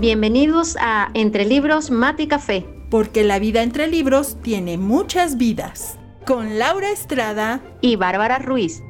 Bienvenidos 0.00 0.78
a 0.80 1.10
Entre 1.12 1.44
Libros, 1.44 1.90
Mate 1.90 2.22
y 2.22 2.26
Café. 2.26 2.64
Porque 2.88 3.22
la 3.22 3.38
vida 3.38 3.62
entre 3.62 3.86
libros 3.86 4.38
tiene 4.40 4.78
muchas 4.78 5.36
vidas. 5.36 5.98
Con 6.24 6.58
Laura 6.58 6.90
Estrada 6.90 7.60
y 7.82 7.96
Bárbara 7.96 8.38
Ruiz. 8.38 8.82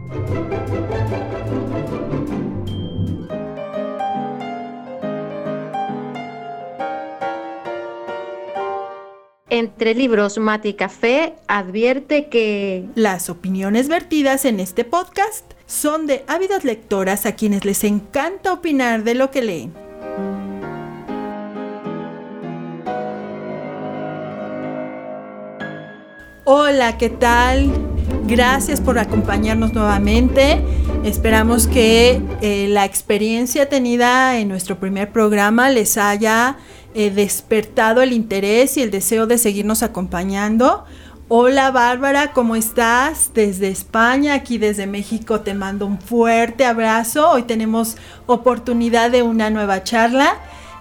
Entre 9.49 9.97
Libros, 9.97 10.39
Mate 10.39 10.69
y 10.69 10.75
Café 10.75 11.35
advierte 11.49 12.29
que 12.29 12.87
las 12.95 13.31
opiniones 13.31 13.89
vertidas 13.89 14.45
en 14.45 14.61
este 14.61 14.85
podcast 14.85 15.55
son 15.67 16.07
de 16.07 16.25
ávidas 16.29 16.63
lectoras 16.63 17.27
a 17.27 17.35
quienes 17.35 17.65
les 17.65 17.83
encanta 17.83 18.53
opinar 18.53 19.03
de 19.03 19.17
lo 19.17 19.33
que 19.33 19.43
leen. 19.43 19.90
Hola, 26.53 26.99
¿qué 26.99 27.11
tal? 27.11 27.71
Gracias 28.27 28.81
por 28.81 28.99
acompañarnos 28.99 29.73
nuevamente. 29.73 30.61
Esperamos 31.05 31.69
que 31.69 32.21
eh, 32.41 32.67
la 32.69 32.85
experiencia 32.85 33.69
tenida 33.69 34.37
en 34.37 34.49
nuestro 34.49 34.81
primer 34.81 35.13
programa 35.13 35.71
les 35.71 35.97
haya 35.97 36.57
eh, 36.93 37.13
despertado 37.13 38.03
el 38.03 38.13
interés 38.13 38.77
y 38.77 38.83
el 38.83 38.91
deseo 38.91 39.29
de 39.29 39.39
seguirnos 39.39 39.85
acompañando. 39.85 40.85
Hola 41.29 41.71
Bárbara, 41.71 42.33
¿cómo 42.33 42.57
estás? 42.57 43.31
Desde 43.33 43.69
España, 43.69 44.35
aquí 44.35 44.59
desde 44.59 44.89
México 44.89 45.43
te 45.43 45.55
mando 45.55 45.87
un 45.87 46.01
fuerte 46.01 46.65
abrazo. 46.65 47.31
Hoy 47.31 47.45
tenemos 47.45 47.97
oportunidad 48.27 49.13
de 49.13 49.23
una 49.23 49.51
nueva 49.51 49.85
charla, 49.85 50.35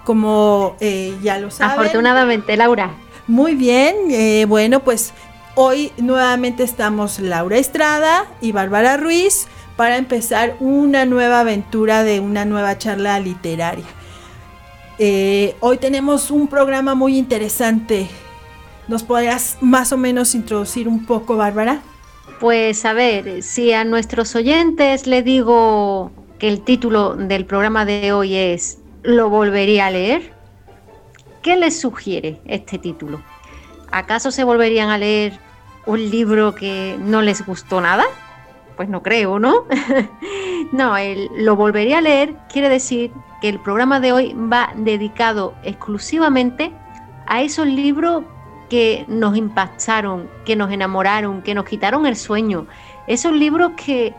como 0.03 0.77
eh, 0.79 1.15
ya 1.21 1.37
lo 1.37 1.51
saben. 1.51 1.79
Afortunadamente, 1.79 2.57
Laura. 2.57 2.89
Muy 3.27 3.53
bien, 3.53 4.49
bueno, 4.49 4.79
pues 4.79 5.13
Hoy 5.61 5.91
nuevamente 5.97 6.63
estamos 6.63 7.19
Laura 7.19 7.57
Estrada 7.57 8.25
y 8.39 8.53
Bárbara 8.53 8.95
Ruiz 8.95 9.45
para 9.75 9.97
empezar 9.97 10.55
una 10.61 11.03
nueva 11.03 11.41
aventura 11.41 12.05
de 12.05 12.21
una 12.21 12.45
nueva 12.45 12.77
charla 12.77 13.19
literaria. 13.19 13.83
Eh, 14.99 15.57
hoy 15.59 15.75
tenemos 15.75 16.31
un 16.31 16.47
programa 16.47 16.95
muy 16.95 17.17
interesante. 17.17 18.07
¿Nos 18.87 19.03
podrías 19.03 19.57
más 19.59 19.91
o 19.91 19.97
menos 19.97 20.33
introducir 20.33 20.87
un 20.87 21.05
poco, 21.05 21.35
Bárbara? 21.35 21.81
Pues 22.39 22.85
a 22.85 22.93
ver, 22.93 23.43
si 23.43 23.73
a 23.73 23.83
nuestros 23.83 24.37
oyentes 24.37 25.07
le 25.07 25.23
digo 25.23 26.13
que 26.39 26.47
el 26.47 26.61
título 26.61 27.17
del 27.17 27.45
programa 27.45 27.83
de 27.83 28.13
hoy 28.13 28.33
es 28.33 28.77
¿Lo 29.03 29.27
volvería 29.27 29.87
a 29.87 29.91
leer? 29.91 30.31
¿Qué 31.41 31.57
les 31.57 31.81
sugiere 31.81 32.39
este 32.45 32.77
título? 32.77 33.21
¿Acaso 33.91 34.31
se 34.31 34.45
volverían 34.45 34.89
a 34.89 34.97
leer 34.97 35.48
un 35.89 36.11
libro 36.11 36.53
que 36.53 36.97
no 36.99 37.23
les 37.23 37.43
gustó 37.43 37.81
nada? 37.81 38.05
Pues 38.77 38.89
no 38.89 39.01
creo, 39.01 39.39
¿no? 39.39 39.65
no, 40.71 40.93
lo 41.35 41.55
volvería 41.55 41.97
a 41.97 42.01
leer 42.01 42.35
quiere 42.47 42.69
decir 42.69 43.11
que 43.41 43.49
el 43.49 43.59
programa 43.59 43.99
de 43.99 44.11
hoy 44.13 44.33
va 44.33 44.71
dedicado 44.75 45.55
exclusivamente 45.63 46.71
a 47.25 47.41
esos 47.41 47.65
libros 47.65 48.23
que 48.69 49.05
nos 49.07 49.35
impactaron, 49.35 50.29
que 50.45 50.55
nos 50.55 50.71
enamoraron, 50.71 51.41
que 51.41 51.55
nos 51.55 51.65
quitaron 51.65 52.05
el 52.05 52.15
sueño. 52.15 52.67
Esos 53.07 53.33
libros 53.33 53.71
que, 53.83 54.13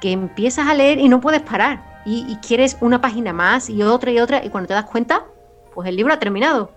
que 0.00 0.12
empiezas 0.12 0.68
a 0.68 0.74
leer 0.74 1.00
y 1.00 1.08
no 1.08 1.20
puedes 1.20 1.42
parar. 1.42 2.02
Y, 2.06 2.24
y, 2.28 2.36
quieres 2.36 2.76
una 2.80 3.00
página 3.00 3.32
más 3.32 3.68
y 3.68 3.82
otra 3.82 4.12
y 4.12 4.20
otra. 4.20 4.44
Y 4.44 4.50
cuando 4.50 4.68
te 4.68 4.74
das 4.74 4.84
cuenta, 4.84 5.24
pues 5.74 5.88
el 5.88 5.96
libro 5.96 6.14
ha 6.14 6.20
terminado. 6.20 6.70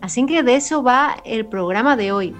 Así 0.00 0.26
que 0.26 0.42
de 0.42 0.56
eso 0.56 0.82
va 0.82 1.16
el 1.24 1.46
programa 1.46 1.94
de 1.94 2.10
hoy 2.10 2.34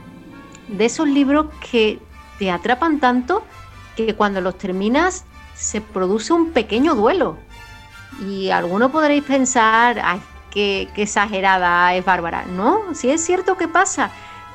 de 0.68 0.84
esos 0.84 1.08
libros 1.08 1.46
que 1.70 1.98
te 2.38 2.50
atrapan 2.50 3.00
tanto 3.00 3.42
que 3.96 4.14
cuando 4.14 4.40
los 4.40 4.58
terminas 4.58 5.24
se 5.54 5.80
produce 5.80 6.32
un 6.32 6.50
pequeño 6.50 6.94
duelo. 6.94 7.36
Y 8.28 8.50
algunos 8.50 8.90
podréis 8.90 9.24
pensar, 9.24 10.00
ay, 10.02 10.20
qué, 10.50 10.88
exagerada 10.96 11.94
es 11.94 12.04
Bárbara. 12.04 12.44
No, 12.46 12.94
si 12.94 13.10
es 13.10 13.24
cierto 13.24 13.56
que 13.56 13.68
pasa. 13.68 14.10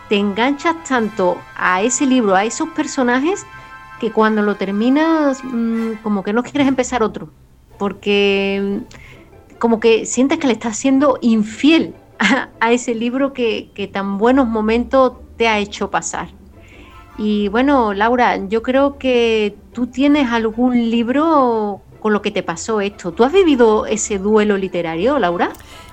Te 0.08 0.18
enganchas 0.18 0.76
tanto 0.88 1.38
a 1.56 1.84
ese 1.84 2.06
libro, 2.08 2.36
a 2.36 2.44
esos 2.44 2.70
personajes, 2.70 3.46
que 4.00 4.12
cuando 4.12 4.42
lo 4.42 4.56
terminas, 4.56 5.44
mm, 5.44 5.96
como 6.02 6.24
que 6.24 6.34
no 6.34 6.42
quieres 6.42 6.68
empezar 6.68 7.04
otro. 7.04 7.30
Porque 7.78 8.82
mm, 8.82 9.58
como 9.60 9.80
que 9.80 10.06
sientes 10.08 10.40
que 10.40 10.48
le 10.48 10.54
estás 10.54 10.78
siendo 10.78 11.20
infiel 11.22 11.94
a, 12.60 12.72
ese 12.72 12.96
libro 12.96 13.34
que, 13.34 13.70
que 13.76 13.88
tan 13.88 14.18
buenos 14.18 14.48
momentos 14.48 15.14
te 15.40 15.48
ha 15.48 15.58
hecho 15.58 15.90
pasar. 15.90 16.28
Y 17.18 17.48
bueno, 17.48 17.94
Laura, 17.94 18.38
yo 18.48 18.62
creo 18.62 18.98
que 18.98 19.56
tú 19.72 19.88
tienes 19.88 20.30
algún 20.30 20.92
libro 20.92 21.82
con 22.02 22.12
lo 22.12 22.22
que 22.22 22.30
te 22.30 22.44
pasó 22.44 22.82
esto. 22.82 23.14
¿Tú 23.14 23.24
has 23.24 23.32
vivido 23.32 23.86
ese 23.86 24.20
duelo 24.20 24.58
literario, 24.58 25.18
Laura? 25.18 25.52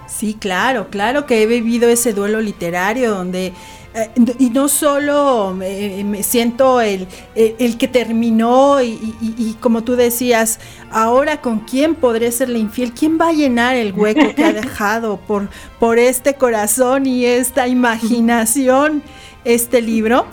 Sí, 0.09 0.35
claro, 0.35 0.89
claro 0.91 1.27
que 1.27 1.43
he 1.43 1.47
vivido 1.47 1.89
ese 1.89 2.13
duelo 2.13 2.41
literario 2.41 3.15
donde 3.15 3.53
eh, 3.97 4.11
y 4.39 4.51
no 4.51 4.69
solo 4.69 5.55
me, 5.57 6.23
siento 6.23 6.83
el, 6.83 7.09
el, 7.35 7.79
que 7.79 7.89
terminó 7.89 8.83
y, 8.83 9.57
como 9.61 9.85
tú 9.85 9.97
decías, 9.97 10.61
ahora 10.91 11.41
con 11.41 11.61
quién 11.61 11.95
podré 11.95 12.31
serle 12.31 12.59
infiel, 12.59 12.93
quién 12.93 13.19
va 13.19 13.29
a 13.29 13.33
llenar 13.33 13.75
el 13.75 13.95
hueco 13.95 14.35
que 14.35 14.45
ha 14.45 14.53
dejado 14.53 15.17
por, 15.17 15.49
por 15.81 15.99
este 15.99 16.35
corazón 16.35 17.07
y 17.07 17.25
esta 17.25 17.69
imaginación 17.69 19.03
este 19.47 19.81
libro. 19.81 20.27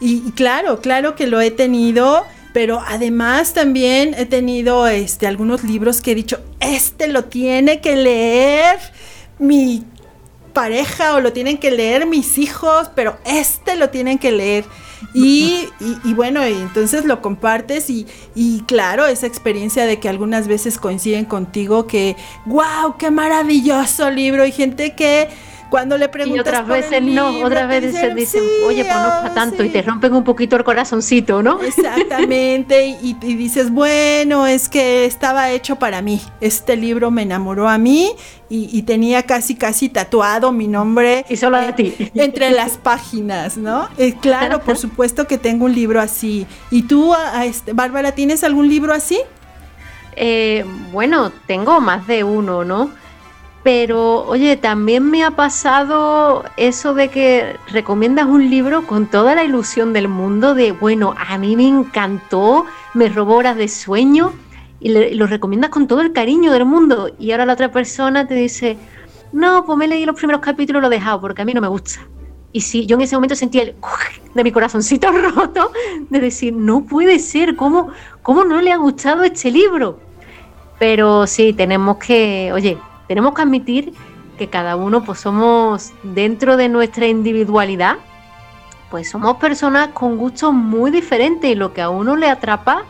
Y, 0.00 0.30
claro, 0.32 0.80
claro 0.80 1.16
que 1.16 1.26
lo 1.26 1.40
he 1.40 1.50
tenido, 1.50 2.24
pero 2.52 2.80
además 2.86 3.52
también 3.52 4.14
he 4.14 4.26
tenido 4.26 4.86
este, 4.86 5.26
algunos 5.26 5.64
libros 5.64 6.00
que 6.00 6.12
he 6.12 6.14
dicho, 6.14 6.40
este 6.60 7.08
lo 7.08 7.24
tiene 7.24 7.80
que 7.80 7.96
leer 7.96 8.78
mi 9.38 9.84
pareja 10.52 11.14
o 11.14 11.20
lo 11.20 11.32
tienen 11.32 11.58
que 11.58 11.70
leer 11.70 12.06
mis 12.06 12.38
hijos, 12.38 12.90
pero 12.94 13.18
este 13.24 13.76
lo 13.76 13.90
tienen 13.90 14.18
que 14.18 14.30
leer. 14.30 14.64
Y, 15.14 15.68
y, 16.04 16.12
bueno, 16.14 16.42
entonces 16.42 17.04
lo 17.04 17.22
compartes 17.22 17.88
y, 17.88 18.06
y, 18.34 18.62
claro, 18.62 19.06
esa 19.06 19.26
experiencia 19.26 19.86
de 19.86 20.00
que 20.00 20.08
algunas 20.08 20.48
veces 20.48 20.76
coinciden 20.78 21.24
contigo 21.24 21.86
que, 21.86 22.16
wow, 22.46 22.96
qué 22.98 23.10
maravilloso 23.10 24.10
libro 24.10 24.44
y 24.44 24.52
gente 24.52 24.94
que 24.94 25.28
cuando 25.68 25.96
le 25.98 26.08
preguntas. 26.08 26.36
Y 26.36 26.40
otras 26.40 26.66
veces 26.66 27.02
no, 27.02 27.40
otras 27.44 27.68
veces 27.68 27.92
dicen, 27.92 28.14
dicen 28.14 28.42
oye, 28.66 28.84
pues 28.84 28.96
no 28.96 29.08
para 29.08 29.34
tanto, 29.34 29.64
y 29.64 29.68
te 29.68 29.82
rompen 29.82 30.14
un 30.14 30.24
poquito 30.24 30.56
el 30.56 30.64
corazoncito, 30.64 31.42
¿no? 31.42 31.62
Exactamente, 31.62 32.86
y, 33.02 33.14
dices, 33.14 33.70
bueno, 33.70 34.46
es 34.46 34.68
que 34.68 35.04
estaba 35.04 35.50
hecho 35.50 35.76
para 35.76 36.02
mí. 36.02 36.20
Este 36.40 36.76
libro 36.76 37.10
me 37.10 37.22
enamoró 37.22 37.68
a 37.68 37.78
mí 37.78 38.12
y, 38.50 38.82
tenía 38.82 39.24
casi, 39.24 39.54
casi 39.54 39.88
tatuado 39.88 40.52
mi 40.52 40.68
nombre. 40.68 41.24
Y 41.28 41.36
solo 41.36 41.58
a 41.58 41.74
ti. 41.74 41.94
Entre 42.14 42.50
las 42.50 42.78
páginas, 42.78 43.56
¿no? 43.56 43.88
Eh, 43.98 44.14
claro, 44.20 44.60
por 44.60 44.78
supuesto 44.78 45.26
que 45.26 45.36
tengo 45.36 45.66
un 45.66 45.74
libro 45.74 46.00
así. 46.00 46.46
¿Y 46.70 46.82
tú, 46.82 47.14
este, 47.44 47.72
Bárbara, 47.74 48.12
tienes 48.12 48.44
algún 48.44 48.68
libro 48.68 48.94
así? 48.94 49.20
Eh, 50.16 50.64
bueno, 50.90 51.30
tengo 51.46 51.80
más 51.80 52.06
de 52.06 52.24
uno, 52.24 52.64
¿no? 52.64 52.90
Pero, 53.62 54.24
oye, 54.26 54.56
también 54.56 55.10
me 55.10 55.24
ha 55.24 55.32
pasado 55.32 56.44
eso 56.56 56.94
de 56.94 57.08
que 57.08 57.56
recomiendas 57.68 58.26
un 58.26 58.48
libro 58.48 58.86
con 58.86 59.06
toda 59.06 59.34
la 59.34 59.44
ilusión 59.44 59.92
del 59.92 60.08
mundo 60.08 60.54
de, 60.54 60.72
bueno, 60.72 61.14
a 61.18 61.36
mí 61.38 61.56
me 61.56 61.66
encantó, 61.66 62.66
me 62.94 63.08
robó 63.08 63.36
horas 63.36 63.56
de 63.56 63.68
sueño 63.68 64.32
y, 64.80 64.90
lo 65.14 65.26
recomiendas 65.26 65.70
con 65.70 65.88
todo 65.88 66.00
el 66.00 66.12
cariño 66.12 66.52
del 66.52 66.64
mundo 66.64 67.10
y 67.18 67.32
ahora 67.32 67.46
la 67.46 67.54
otra 67.54 67.72
persona 67.72 68.26
te 68.26 68.34
dice, 68.34 68.78
no, 69.32 69.64
pues 69.64 69.76
me 69.76 69.88
leí 69.88 70.06
los 70.06 70.16
primeros 70.16 70.40
capítulos 70.40 70.80
y 70.80 70.82
lo 70.82 70.86
he 70.86 70.96
dejado 70.96 71.20
porque 71.20 71.42
a 71.42 71.44
mí 71.44 71.52
no 71.52 71.60
me 71.60 71.68
gusta. 71.68 72.00
Y 72.52 72.62
sí, 72.62 72.86
yo 72.86 72.96
en 72.96 73.02
ese 73.02 73.16
momento 73.16 73.34
sentí 73.34 73.58
el 73.58 73.74
de 74.34 74.44
mi 74.44 74.52
corazoncito 74.52 75.10
roto 75.34 75.72
de 76.08 76.20
decir, 76.20 76.54
no 76.54 76.84
puede 76.84 77.18
ser, 77.18 77.56
¿cómo, 77.56 77.90
cómo 78.22 78.44
no 78.44 78.60
le 78.60 78.72
ha 78.72 78.76
gustado 78.76 79.24
este 79.24 79.50
libro? 79.50 79.98
Pero 80.78 81.26
sí, 81.26 81.52
tenemos 81.52 81.98
que, 81.98 82.52
oye, 82.54 82.78
tenemos 83.08 83.34
que 83.34 83.42
admitir 83.42 83.92
que 84.36 84.48
cada 84.48 84.76
uno 84.76 85.02
pues 85.02 85.18
somos 85.18 85.92
dentro 86.02 86.56
de 86.56 86.68
nuestra 86.68 87.08
individualidad, 87.08 87.96
pues 88.90 89.10
somos 89.10 89.36
personas 89.36 89.88
con 89.88 90.16
gustos 90.16 90.54
muy 90.54 90.90
diferentes 90.90 91.50
y 91.50 91.54
lo 91.54 91.72
que 91.72 91.82
a 91.82 91.90
uno 91.90 92.16
le 92.16 92.30
atrapa, 92.30 92.84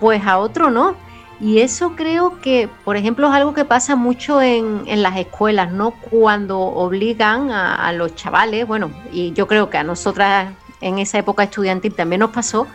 pues 0.00 0.24
a 0.24 0.38
otro 0.38 0.70
no. 0.70 0.94
Y 1.38 1.58
eso 1.58 1.94
creo 1.96 2.40
que, 2.40 2.70
por 2.84 2.96
ejemplo, 2.96 3.28
es 3.28 3.34
algo 3.34 3.52
que 3.52 3.66
pasa 3.66 3.94
mucho 3.94 4.40
en, 4.40 4.84
las 5.02 5.18
escuelas, 5.18 5.70
¿no? 5.70 5.90
Cuando 5.90 6.58
obligan 6.58 7.50
a, 7.50 7.74
a, 7.74 7.92
los 7.92 8.14
chavales, 8.14 8.66
bueno, 8.66 8.90
y 9.12 9.32
yo 9.34 9.46
creo 9.46 9.68
que 9.68 9.76
a 9.76 9.84
nosotras 9.84 10.54
en 10.80 10.98
esa 10.98 11.18
época 11.18 11.42
estudiantil 11.42 11.94
también 11.94 12.20
nos 12.20 12.30
pasó, 12.30 12.66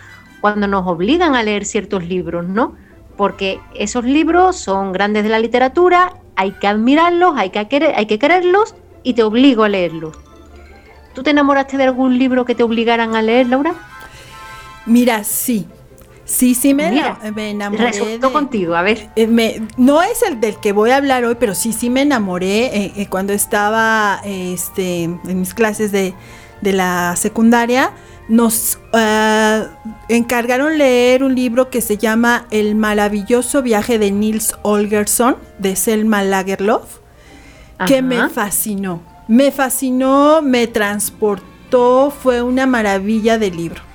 cuando 0.41 0.67
nos 0.67 0.85
obligan 0.85 1.35
a 1.35 1.41
leer 1.41 1.65
ciertos 1.65 2.03
libros, 2.03 2.45
¿no? 2.45 2.75
Porque 3.17 3.59
esos 3.73 4.03
libros 4.03 4.57
son 4.57 4.91
grandes 4.91 5.23
de 5.23 5.29
la 5.29 5.39
literatura 5.39 6.13
hay 6.41 6.53
que 6.53 6.65
admirarlos, 6.65 7.35
hay 7.37 7.51
que, 7.51 7.67
querer, 7.67 7.93
hay 7.95 8.07
que 8.07 8.17
quererlos 8.17 8.73
y 9.03 9.13
te 9.13 9.21
obligo 9.21 9.63
a 9.63 9.69
leerlos. 9.69 10.17
¿Tú 11.13 11.21
te 11.21 11.29
enamoraste 11.29 11.77
de 11.77 11.83
algún 11.83 12.17
libro 12.17 12.45
que 12.45 12.55
te 12.55 12.63
obligaran 12.63 13.15
a 13.15 13.21
leer, 13.21 13.47
Laura? 13.47 13.75
Mira, 14.87 15.23
sí. 15.23 15.67
Sí, 16.25 16.55
sí 16.55 16.73
me, 16.73 16.87
enamoré. 17.49 18.19
contigo, 18.31 18.73
a 18.73 18.81
ver. 18.81 19.09
Eh, 19.15 19.61
no 19.77 20.01
es 20.01 20.23
el 20.23 20.39
del 20.39 20.55
que 20.55 20.71
voy 20.71 20.91
a 20.91 20.97
hablar 20.97 21.25
hoy, 21.25 21.35
pero 21.39 21.53
sí, 21.53 21.73
sí 21.73 21.89
me 21.89 22.01
enamoré 22.01 22.65
eh, 22.67 22.93
eh, 22.95 23.07
cuando 23.07 23.33
estaba 23.33 24.21
este, 24.23 25.03
en 25.03 25.39
mis 25.39 25.53
clases 25.53 25.91
de, 25.91 26.15
de 26.61 26.73
la 26.73 27.15
secundaria. 27.17 27.91
Nos 28.27 28.79
encargaron 30.07 30.77
leer 30.77 31.23
un 31.23 31.35
libro 31.35 31.69
que 31.69 31.81
se 31.81 31.97
llama 31.97 32.45
El 32.49 32.75
maravilloso 32.75 33.61
viaje 33.61 33.99
de 33.99 34.11
Nils 34.11 34.55
Olgerson, 34.61 35.35
de 35.59 35.75
Selma 35.75 36.23
Lagerlof, 36.23 36.99
que 37.87 38.01
me 38.01 38.29
fascinó. 38.29 39.01
Me 39.27 39.51
fascinó, 39.51 40.41
me 40.41 40.67
transportó, 40.67 42.11
fue 42.11 42.41
una 42.41 42.65
maravilla 42.65 43.37
de 43.37 43.51
libro. 43.51 43.90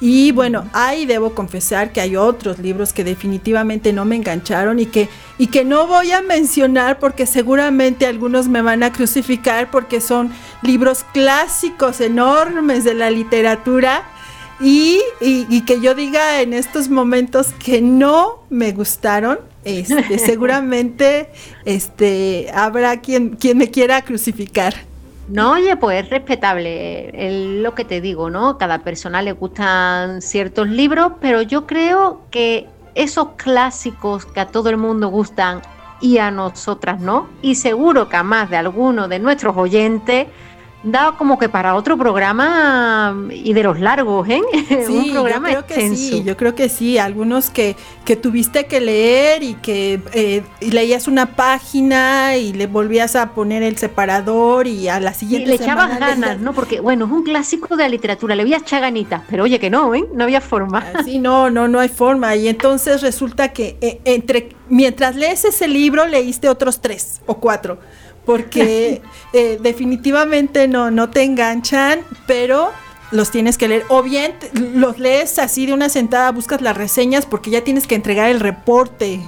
Y 0.00 0.30
bueno, 0.32 0.68
ahí 0.74 1.06
debo 1.06 1.34
confesar 1.34 1.92
que 1.92 2.02
hay 2.02 2.16
otros 2.16 2.58
libros 2.58 2.92
que 2.92 3.02
definitivamente 3.02 3.94
no 3.94 4.04
me 4.04 4.16
engancharon 4.16 4.78
y 4.78 4.86
que, 4.86 5.08
y 5.38 5.46
que 5.46 5.64
no 5.64 5.86
voy 5.86 6.12
a 6.12 6.20
mencionar 6.20 6.98
porque 6.98 7.24
seguramente 7.24 8.06
algunos 8.06 8.46
me 8.48 8.60
van 8.60 8.82
a 8.82 8.92
crucificar 8.92 9.70
porque 9.70 10.02
son 10.02 10.30
libros 10.60 11.04
clásicos 11.14 12.02
enormes 12.02 12.84
de 12.84 12.92
la 12.92 13.10
literatura 13.10 14.04
y, 14.60 15.00
que 15.66 15.80
yo 15.80 15.94
diga 15.94 16.40
en 16.40 16.52
estos 16.52 16.88
momentos 16.88 17.48
que 17.58 17.80
no 17.80 18.44
me 18.50 18.72
gustaron. 18.72 19.38
Este, 19.64 20.18
seguramente 20.24 21.28
este, 21.64 22.50
habrá 22.54 23.00
quien, 23.00 23.30
quien 23.30 23.58
me 23.58 23.70
quiera 23.70 24.02
crucificar. 24.02 24.74
No, 25.28 25.52
oye, 25.52 25.76
pues 25.76 26.04
es 26.04 26.10
respetable, 26.10 27.10
es 27.12 27.60
lo 27.60 27.74
que 27.74 27.84
te 27.84 28.00
digo, 28.00 28.30
¿no? 28.30 28.58
Cada 28.58 28.84
persona 28.84 29.22
le 29.22 29.32
gustan 29.32 30.22
ciertos 30.22 30.68
libros, 30.68 31.14
pero 31.20 31.42
yo 31.42 31.66
creo 31.66 32.22
que 32.30 32.68
esos 32.94 33.30
clásicos 33.36 34.24
que 34.24 34.38
a 34.38 34.46
todo 34.46 34.70
el 34.70 34.76
mundo 34.76 35.08
gustan 35.08 35.62
y 36.00 36.18
a 36.18 36.30
nosotras 36.30 37.00
no, 37.00 37.28
y 37.42 37.56
seguro 37.56 38.08
que 38.08 38.16
a 38.16 38.22
más 38.22 38.50
de 38.50 38.56
alguno 38.56 39.08
de 39.08 39.18
nuestros 39.18 39.56
oyentes 39.56 40.28
da 40.86 41.14
como 41.18 41.36
que 41.38 41.48
para 41.48 41.74
otro 41.74 41.98
programa 41.98 43.16
y 43.30 43.52
de 43.52 43.62
los 43.64 43.80
largos, 43.80 44.28
¿eh? 44.28 44.40
Sí, 44.86 44.92
Un 44.92 45.12
programa 45.12 45.52
yo 45.52 45.66
creo 45.66 45.90
que 45.90 45.96
sí, 45.96 46.22
yo 46.24 46.36
creo 46.36 46.54
que 46.54 46.68
sí, 46.68 46.96
algunos 46.96 47.50
que, 47.50 47.76
que 48.04 48.14
tuviste 48.14 48.66
que 48.66 48.80
leer 48.80 49.42
y 49.42 49.54
que 49.54 50.00
eh, 50.12 50.44
leías 50.60 51.08
una 51.08 51.34
página 51.34 52.36
y 52.36 52.52
le 52.52 52.68
volvías 52.68 53.16
a 53.16 53.30
poner 53.30 53.64
el 53.64 53.76
separador 53.76 54.68
y 54.68 54.88
a 54.88 55.00
la 55.00 55.12
siguiente 55.12 55.54
y 55.54 55.58
le 55.58 55.64
echabas 55.64 55.98
ganas, 55.98 56.38
¿no? 56.38 56.52
Porque 56.52 56.80
bueno, 56.80 57.06
es 57.06 57.10
un 57.10 57.24
clásico 57.24 57.76
de 57.76 57.82
la 57.82 57.88
literatura, 57.88 58.36
le 58.36 58.42
había 58.42 58.60
chaganitas, 58.60 59.22
pero 59.28 59.44
oye 59.44 59.58
que 59.58 59.70
no, 59.70 59.92
¿eh? 59.94 60.06
No 60.14 60.24
había 60.24 60.40
forma. 60.40 60.84
Ah, 60.94 61.02
sí, 61.02 61.18
no, 61.18 61.50
no, 61.50 61.66
no 61.66 61.80
hay 61.80 61.88
forma 61.88 62.36
y 62.36 62.48
entonces 62.48 63.02
resulta 63.02 63.52
que 63.52 63.76
eh, 63.80 64.00
entre 64.04 64.50
mientras 64.68 65.16
lees 65.16 65.44
ese 65.44 65.66
libro 65.66 66.06
leíste 66.06 66.48
otros 66.48 66.80
tres 66.80 67.20
o 67.26 67.38
cuatro 67.38 67.78
porque 68.26 69.00
eh, 69.32 69.58
definitivamente 69.62 70.68
no, 70.68 70.90
no 70.90 71.08
te 71.08 71.22
enganchan, 71.22 72.00
pero 72.26 72.72
los 73.12 73.30
tienes 73.30 73.56
que 73.56 73.68
leer. 73.68 73.84
O 73.88 74.02
bien 74.02 74.34
los 74.74 74.98
lees 74.98 75.38
así 75.38 75.64
de 75.64 75.72
una 75.72 75.88
sentada, 75.88 76.32
buscas 76.32 76.60
las 76.60 76.76
reseñas 76.76 77.24
porque 77.24 77.50
ya 77.50 77.62
tienes 77.62 77.86
que 77.86 77.94
entregar 77.94 78.28
el 78.28 78.40
reporte 78.40 79.20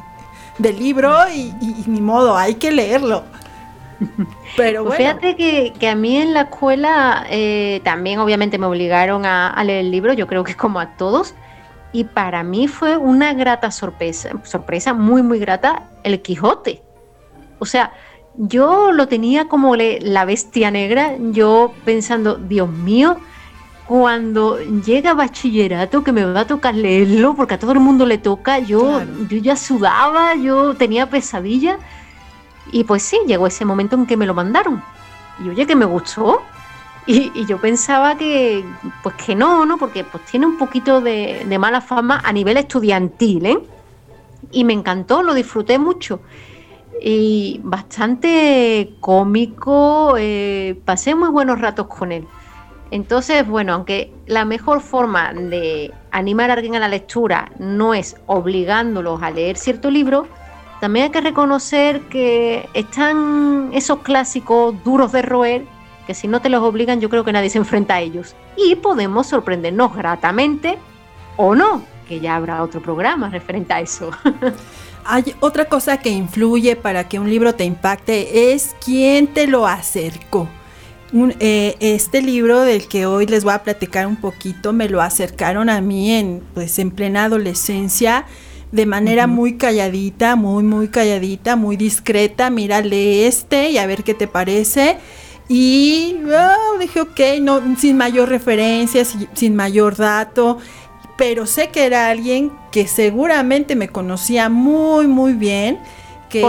del 0.59 0.79
libro 0.79 1.15
y, 1.33 1.55
ni 1.87 2.01
modo, 2.01 2.37
hay 2.37 2.57
que 2.57 2.73
leerlo. 2.73 3.23
Pero 4.57 4.85
pues 4.85 4.99
bueno. 4.99 5.21
Fíjate 5.21 5.73
que, 5.79 5.89
a 5.89 5.95
mí 5.95 6.17
en 6.17 6.35
la 6.35 6.43
escuela 6.43 7.25
eh, 7.31 7.81
también 7.85 8.19
obviamente 8.19 8.59
me 8.59 8.67
obligaron 8.67 9.25
a, 9.25 9.49
a, 9.49 9.65
leer 9.65 9.81
el 9.81 9.91
libro, 9.91 10.13
yo 10.13 10.27
creo 10.27 10.43
que 10.43 10.55
como 10.55 10.81
a 10.81 10.97
todos, 10.97 11.35
y 11.93 12.05
para 12.05 12.43
mí 12.43 12.69
fue 12.69 12.97
una 12.97 13.33
grata 13.35 13.71
sorpresa, 13.71 14.31
sorpresa 14.43 14.93
muy, 14.93 15.23
muy 15.23 15.39
grata, 15.39 15.85
el 16.03 16.21
Quijote. 16.21 16.83
O 17.59 17.67
sea, 17.67 17.93
yo 18.39 18.93
lo 18.93 19.09
tenía 19.09 19.49
como 19.49 19.75
la 19.75 20.25
bestia 20.25 20.71
negra, 20.71 21.17
yo 21.19 21.75
pensando, 21.85 22.37
Dios 22.37 22.71
mío, 22.71 23.17
cuando 23.89 24.59
llega 24.61 25.15
bachillerato 25.15 26.05
que 26.05 26.13
me 26.13 26.25
va 26.25 26.41
a 26.41 26.47
tocar 26.47 26.75
leerlo, 26.75 27.35
porque 27.35 27.55
a 27.55 27.59
todo 27.59 27.73
el 27.73 27.81
mundo 27.81 28.07
le 28.07 28.19
toca, 28.19 28.61
yo, 28.61 29.03
yo 29.29 29.39
ya 29.39 29.57
sudaba, 29.57 30.37
yo 30.37 30.75
tenía 30.75 31.11
pesadilla. 31.11 31.79
Y 32.71 32.85
pues 32.85 33.03
sí, 33.03 33.19
llegó 33.27 33.49
ese 33.49 33.65
momento 33.65 33.97
en 33.97 34.07
que 34.07 34.17
me 34.17 34.27
lo 34.27 34.35
mandaron. 34.35 34.85
Y 35.45 35.49
oye, 35.49 35.67
que 35.67 35.75
me 35.75 35.87
gustó. 35.87 36.41
Y, 37.07 37.47
yo 37.47 37.59
pensaba 37.59 38.17
que, 38.17 38.63
pues 39.03 39.15
que 39.17 39.35
no, 39.35 39.65
¿no? 39.65 39.79
Porque 39.79 40.05
pues 40.05 40.25
tiene 40.27 40.47
un 40.47 40.59
poquito 40.59 41.01
de, 41.01 41.45
de 41.49 41.59
mala 41.59 41.81
fama 41.81 42.21
a 42.23 42.33
nivel 42.33 42.59
estudiantil, 42.59 43.47
¿eh? 43.47 43.59
Y 44.53 44.65
me 44.65 44.75
encantó, 44.75 45.23
lo 45.23 45.35
disfruté 45.35 45.79
mucho 45.79 46.21
y 47.01 47.61
bastante 47.63 48.95
cómico, 49.01 50.15
eh, 50.19 50.81
pasé 50.85 51.15
muy 51.15 51.31
buenos 51.31 51.61
ratos 51.61 51.87
con 51.87 52.13
él. 52.13 52.27
Entonces, 52.91 53.47
bueno, 53.47 53.75
aunque 53.75 54.13
la 54.27 54.45
mejor 54.45 54.81
forma 54.81 55.33
de 55.33 55.93
animar 56.11 56.51
a 56.51 56.55
alguien 56.55 56.75
a 56.75 56.79
la 56.79 56.89
lectura 56.89 57.53
no 57.59 57.93
es 57.95 58.17
obligándolos 58.27 59.23
a 59.23 59.31
leer 59.31 59.57
cierto 59.57 59.91
libro, 59.91 60.27
también 60.81 61.07
hay 61.07 61.11
que 61.11 61.21
reconocer 61.21 62.03
que 62.03 62.69
están 62.73 63.71
esos 63.73 63.99
clásicos 63.99 64.75
duros 64.85 65.13
de 65.13 65.23
roer 65.23 65.79
que 66.09 66.15
si 66.15 66.27
no 66.27 66.41
te 66.41 66.49
los 66.49 66.63
obligan 66.63 67.03
yo 67.03 67.11
creo 67.11 67.23
que 67.23 67.35
nadie 67.35 67.51
se 67.51 67.59
enfrenta 67.59 67.97
a 67.97 68.01
ellos. 68.01 68.35
Y 68.57 68.77
podemos 68.77 69.27
sorprendernos 69.27 69.95
gratamente 69.95 70.79
o 71.37 71.55
no, 71.55 71.83
que 72.09 72.19
ya 72.19 72.37
habrá 72.37 72.63
otro 72.63 72.81
programa 72.81 73.29
referente 73.29 73.75
a 73.75 73.81
eso. 73.81 74.11
Hay 75.11 75.35
otra 75.41 75.65
cosa 75.65 75.97
que 75.97 76.11
influye 76.11 76.77
para 76.77 77.09
que 77.09 77.19
un 77.19 77.31
libro 77.31 77.55
te 77.55 77.65
impacte 77.65 78.53
es 78.53 78.77
quién 78.85 79.27
te 79.27 79.47
lo 79.47 79.67
acercó. 79.67 80.47
Eh, 81.41 81.77
este 81.81 82.21
libro 82.21 82.61
del 82.61 82.89
que 82.89 83.07
hoy 83.07 83.25
les 83.25 83.43
voy 83.43 83.55
a 83.55 83.63
platicar 83.63 84.07
un 84.07 84.17
poquito 84.17 84.75
me 84.75 84.91
lo 84.91 85.01
acercaron 85.01 85.71
a 85.71 85.81
mí 85.81 86.13
en 86.13 86.43
pues 86.53 86.79
en 86.79 86.91
plena 86.91 87.25
adolescencia 87.25 88.27
de 88.71 88.85
manera 88.85 89.27
muy 89.27 89.57
calladita, 89.57 90.37
muy 90.37 90.63
muy 90.63 90.89
calladita, 90.89 91.57
muy 91.57 91.79
discreta. 91.79 92.51
Mira, 92.51 92.83
lee 92.83 93.23
este 93.23 93.71
y 93.71 93.79
a 93.79 93.87
ver 93.87 94.05
qué 94.05 94.13
te 94.13 94.29
parece. 94.29 94.99
Y 95.49 96.19
oh, 96.27 96.79
dije, 96.79 97.01
ok, 97.01 97.21
no, 97.41 97.63
sin 97.79 97.97
mayor 97.97 98.29
referencia, 98.29 99.07
sin 99.33 99.57
mayor 99.57 99.97
dato 99.97 100.59
pero 101.19 101.47
sé 101.47 101.69
que 101.69 101.85
era 101.85 102.09
alguien 102.09 102.53
que 102.71 102.87
seguramente 102.87 103.75
me 103.75 103.89
conocía 103.89 104.49
muy, 104.49 105.09
muy 105.09 105.35
bien. 105.35 105.81
Que, 106.31 106.43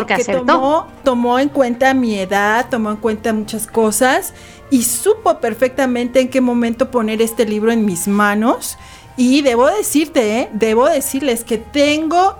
tomó, 0.46 0.88
tomó 1.04 1.40
en 1.40 1.50
cuenta 1.50 1.94
mi 1.94 2.16
edad, 2.16 2.68
tomó 2.70 2.92
en 2.92 2.98
cuenta 2.98 3.32
muchas 3.34 3.66
cosas 3.66 4.34
y 4.70 4.84
supo 4.84 5.40
perfectamente 5.40 6.20
en 6.20 6.30
qué 6.30 6.42
momento 6.42 6.92
poner 6.92 7.22
este 7.22 7.46
libro 7.46 7.72
en 7.72 7.84
mis 7.84 8.08
manos. 8.08 8.78
Y 9.18 9.42
debo 9.42 9.68
decirte, 9.68 10.42
¿eh? 10.42 10.50
debo 10.54 10.88
decirles 10.88 11.44
que 11.44 11.58
tengo 11.58 12.36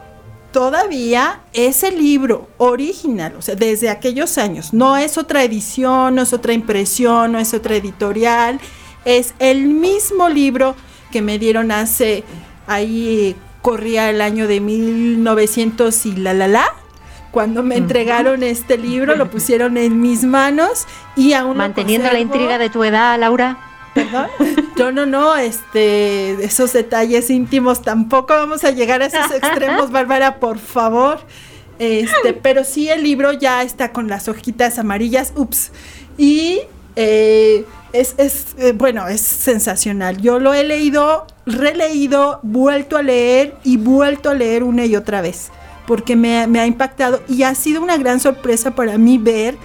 todavía 0.52 1.42
ese 1.54 1.92
libro 1.92 2.48
original, 2.58 3.36
o 3.38 3.42
sea, 3.42 3.56
desde 3.56 3.90
aquellos 3.90 4.38
años. 4.38 4.72
No 4.72 4.98
es 4.98 5.18
otra 5.18 5.44
edición, 5.44 6.16
no 6.16 6.22
es 6.22 6.34
otra 6.34 6.54
impresión, 6.54 7.32
no 7.32 7.40
es 7.40 7.54
otra 7.54 7.76
editorial, 7.76 8.60
es 9.04 9.34
el 9.40 9.68
mismo 9.68 10.30
libro 10.30 10.76
que 11.12 11.22
me 11.22 11.40
dieron 11.40 11.72
hace, 11.72 12.24
ahí 12.68 13.36
corría 13.62 14.10
el 14.10 14.22
año 14.22 14.48
de 14.48 14.60
1900 14.60 16.06
y 16.06 16.16
la 16.16 16.34
la 16.34 16.48
la. 16.48 16.66
Cuando 17.32 17.62
me 17.62 17.78
entregaron 17.78 18.42
este 18.42 18.78
libro, 18.78 19.16
lo 19.16 19.30
pusieron 19.30 19.78
en 19.78 20.02
mis 20.02 20.24
manos 20.24 20.88
y 21.16 21.34
aún 21.34 21.58
Manteniendo 21.58 22.12
la 22.12 22.20
intriga 22.20 22.58
de 22.58 22.70
tu 22.70 22.84
edad, 22.84 23.20
Laura. 23.20 23.60
¿Perdón? 23.94 24.28
No, 24.78 24.92
no, 24.92 25.06
no, 25.06 25.36
este, 25.36 26.44
esos 26.44 26.74
detalles 26.74 27.30
íntimos 27.30 27.82
tampoco 27.82 28.34
vamos 28.34 28.64
a 28.64 28.72
llegar 28.72 29.02
a 29.02 29.08
esos 29.08 29.32
extremos, 29.32 29.92
Bárbara, 29.92 30.40
por 30.40 30.58
favor. 30.58 31.20
Este, 31.80 32.34
pero 32.34 32.64
sí 32.64 32.90
el 32.90 33.04
libro 33.04 33.32
ya 33.34 33.62
está 33.62 33.92
con 33.92 34.08
las 34.08 34.28
hojitas 34.28 34.80
amarillas, 34.80 35.34
ups. 35.36 35.72
Y 36.18 36.62
eh, 36.96 37.66
es, 37.94 38.16
es 38.18 38.48
eh, 38.58 38.74
bueno, 38.74 39.08
es 39.08 39.22
sensacional. 39.22 40.18
Yo 40.18 40.40
lo 40.40 40.54
he 40.54 40.64
leído, 40.64 41.26
releído, 41.46 42.40
vuelto 42.44 42.98
a 42.98 43.02
leer 43.02 43.56
y 43.64 43.78
vuelto 43.78 44.30
a 44.30 44.34
leer 44.34 44.64
una 44.64 44.86
y 44.86 44.96
otra 44.96 45.22
vez, 45.22 45.50
porque 45.88 46.16
me, 46.16 46.38
ha 46.38 46.66
impactado 46.66 47.22
y 47.28 47.44
ha 47.44 47.56
sido 47.56 47.82
una 47.82 47.98
gran 47.98 48.20
sorpresa 48.20 48.76
para 48.76 48.98
mí 48.98 49.18
ver 49.18 49.58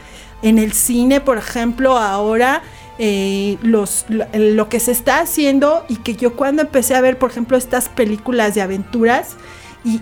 en 0.42 0.58
el 0.58 0.72
cine, 0.72 1.20
por 1.20 1.38
ejemplo, 1.38 1.96
ahora 1.96 2.62
eh, 2.98 3.56
los, 3.62 4.06
lo, 4.08 4.68
que 4.68 4.78
se 4.80 4.92
está 4.92 5.20
haciendo 5.20 5.84
y 5.88 5.96
que 5.96 6.14
yo 6.14 6.36
cuando 6.36 6.62
empecé 6.62 6.94
a 6.94 7.00
ver, 7.00 7.18
por 7.18 7.30
ejemplo, 7.30 7.56
estas 7.56 7.88
películas 7.88 8.54
de 8.54 8.62
aventuras, 8.62 9.36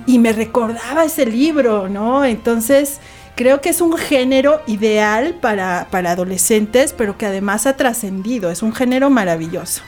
y, 0.06 0.18
me 0.20 0.32
recordaba 0.32 1.04
ese 1.04 1.26
libro, 1.26 1.88
¿no? 1.88 2.24
Entonces, 2.24 3.00
creo 3.36 3.60
que 3.60 3.70
es 3.70 3.80
un 3.80 3.96
género 3.96 4.60
ideal 4.66 5.34
para, 5.40 5.88
para 5.90 6.12
adolescentes, 6.12 6.94
pero 6.96 7.16
que 7.18 7.26
además 7.26 7.66
ha 7.66 7.76
trascendido, 7.76 8.50
es 8.50 8.62
un 8.62 8.72
género 8.72 9.10
maravilloso. 9.10 9.82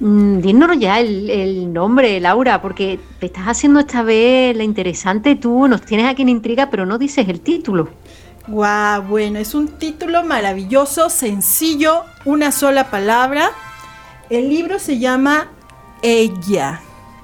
Mm, 0.00 0.40
ya 0.78 1.00
el, 1.00 1.72
nombre, 1.72 2.20
Laura, 2.20 2.62
porque 2.62 3.00
te 3.18 3.26
estás 3.26 3.44
haciendo 3.46 3.80
esta 3.80 4.02
vez 4.02 4.56
la 4.56 4.64
interesante 4.64 5.36
tú, 5.36 5.66
nos 5.68 5.82
tienes 5.82 6.06
aquí 6.06 6.22
en 6.22 6.28
intriga, 6.28 6.70
pero 6.70 6.86
no 6.86 6.98
dices 6.98 7.28
el 7.28 7.40
título. 7.40 7.88
Guau, 8.46 9.02
bueno, 9.02 9.38
es 9.38 9.54
un 9.54 9.68
título 9.68 10.22
maravilloso, 10.22 11.08
sencillo, 11.08 12.02
una 12.24 12.52
sola 12.52 12.90
palabra. 12.90 13.50
El 14.28 14.48
libro 14.48 14.78
se 14.78 14.98
llama 14.98 15.50
Ella 16.02 16.80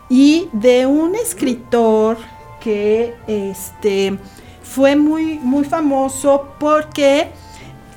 y 0.08 0.48
de 0.52 0.86
un 0.86 1.14
escritor 1.14 2.16
que 2.60 3.14
este 3.26 4.18
fue 4.70 4.94
muy 4.94 5.40
muy 5.40 5.64
famoso 5.64 6.54
porque 6.60 7.28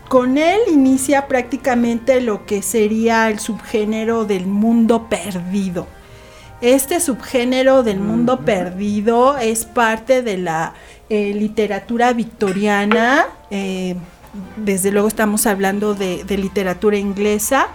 con 0.09 0.39
él 0.39 0.59
inicia 0.71 1.27
prácticamente 1.27 2.19
lo 2.19 2.47
que 2.47 2.63
sería 2.63 3.29
el 3.29 3.39
subgénero 3.39 4.25
del 4.25 4.47
mundo 4.47 5.07
perdido. 5.07 5.87
Este 6.61 6.99
subgénero 6.99 7.83
del 7.83 7.99
mundo 7.99 8.39
perdido 8.39 9.37
es 9.37 9.65
parte 9.65 10.23
de 10.23 10.37
la 10.37 10.73
eh, 11.09 11.33
literatura 11.33 12.13
victoriana. 12.13 13.27
Eh, 13.51 13.95
desde 14.55 14.91
luego 14.91 15.07
estamos 15.07 15.45
hablando 15.45 15.93
de, 15.93 16.23
literatura 16.37 16.97
inglesa. 16.97 17.67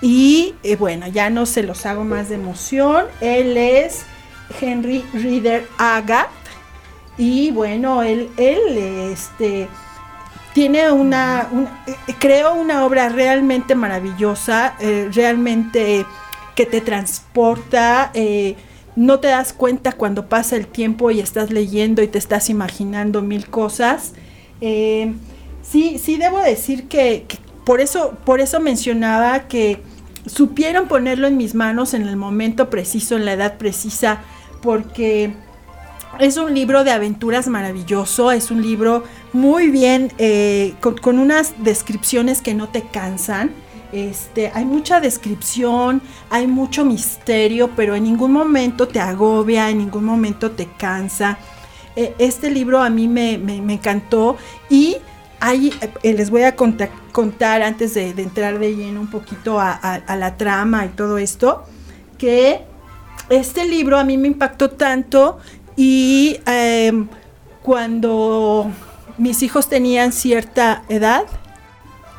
Y 0.00 0.54
eh, 0.62 0.76
bueno, 0.76 1.08
ya 1.08 1.30
no 1.30 1.46
se 1.46 1.62
los 1.62 1.86
hago 1.86 2.04
más 2.04 2.28
de 2.28 2.36
emoción. 2.36 3.06
Él 3.20 3.56
es 3.56 4.04
Henry 4.60 5.04
Reader 5.12 5.66
Agat. 5.78 6.41
Y 7.18 7.50
bueno, 7.50 8.02
él, 8.02 8.30
él 8.36 8.78
este, 9.12 9.68
tiene 10.52 10.90
una, 10.90 11.48
eh, 11.86 12.14
creo 12.18 12.54
una 12.54 12.84
obra 12.84 13.08
realmente 13.08 13.74
maravillosa, 13.74 14.74
eh, 14.80 15.08
realmente 15.12 16.06
que 16.54 16.66
te 16.66 16.80
transporta, 16.80 18.10
eh, 18.14 18.56
no 18.94 19.20
te 19.20 19.28
das 19.28 19.52
cuenta 19.52 19.92
cuando 19.92 20.28
pasa 20.28 20.56
el 20.56 20.66
tiempo 20.66 21.10
y 21.10 21.20
estás 21.20 21.50
leyendo 21.50 22.02
y 22.02 22.08
te 22.08 22.18
estás 22.18 22.50
imaginando 22.50 23.22
mil 23.22 23.48
cosas. 23.48 24.12
sí, 24.60 25.98
sí 25.98 26.16
debo 26.18 26.40
decir 26.40 26.88
que, 26.88 27.24
que, 27.26 27.38
por 27.64 27.80
eso, 27.80 28.16
por 28.24 28.40
eso 28.40 28.60
mencionaba 28.60 29.48
que 29.48 29.80
supieron 30.26 30.88
ponerlo 30.88 31.26
en 31.26 31.36
mis 31.36 31.54
manos 31.54 31.94
en 31.94 32.02
el 32.02 32.16
momento 32.16 32.68
preciso, 32.68 33.16
en 33.16 33.24
la 33.24 33.32
edad 33.32 33.56
precisa, 33.56 34.20
porque 34.60 35.34
es 36.22 36.36
un 36.36 36.54
libro 36.54 36.84
de 36.84 36.92
aventuras 36.92 37.48
maravilloso, 37.48 38.30
es 38.30 38.52
un 38.52 38.62
libro 38.62 39.02
muy 39.32 39.70
bien, 39.70 40.12
eh, 40.18 40.74
con, 40.80 41.18
unas 41.18 41.52
descripciones 41.64 42.40
que 42.40 42.54
no 42.54 42.68
te 42.68 42.82
cansan. 42.82 43.50
Este, 43.92 44.52
hay 44.54 44.64
mucha 44.64 45.00
descripción, 45.00 46.00
hay 46.30 46.46
mucho 46.46 46.84
misterio, 46.84 47.70
pero 47.74 47.96
en 47.96 48.04
ningún 48.04 48.32
momento 48.32 48.86
te 48.86 49.00
agobia, 49.00 49.68
en 49.68 49.78
ningún 49.78 50.04
momento 50.04 50.52
te 50.52 50.68
cansa. 50.78 51.38
Eh, 51.96 52.14
este 52.18 52.50
libro 52.50 52.80
a 52.80 52.88
mí 52.88 53.08
me, 53.08 53.34
encantó 53.34 54.36
y 54.70 54.98
ahí 55.40 55.74
eh, 56.04 56.14
les 56.14 56.30
voy 56.30 56.42
a 56.42 56.54
contar 56.54 57.62
antes 57.62 57.94
de, 57.94 58.10
entrar 58.10 58.60
de 58.60 58.76
lleno 58.76 59.00
un 59.00 59.10
poquito 59.10 59.58
a, 59.60 60.00
la 60.16 60.36
trama 60.36 60.86
y 60.86 60.90
todo 60.90 61.18
esto, 61.18 61.64
que 62.16 62.60
este 63.28 63.64
libro 63.64 63.98
a 63.98 64.04
mí 64.04 64.16
me 64.16 64.28
impactó 64.28 64.70
tanto 64.70 65.38
y 65.76 66.38
em, 66.46 67.08
cuando 67.62 68.70
mis 69.18 69.42
hijos 69.42 69.68
tenían 69.68 70.12
cierta 70.12 70.82
edad, 70.88 71.24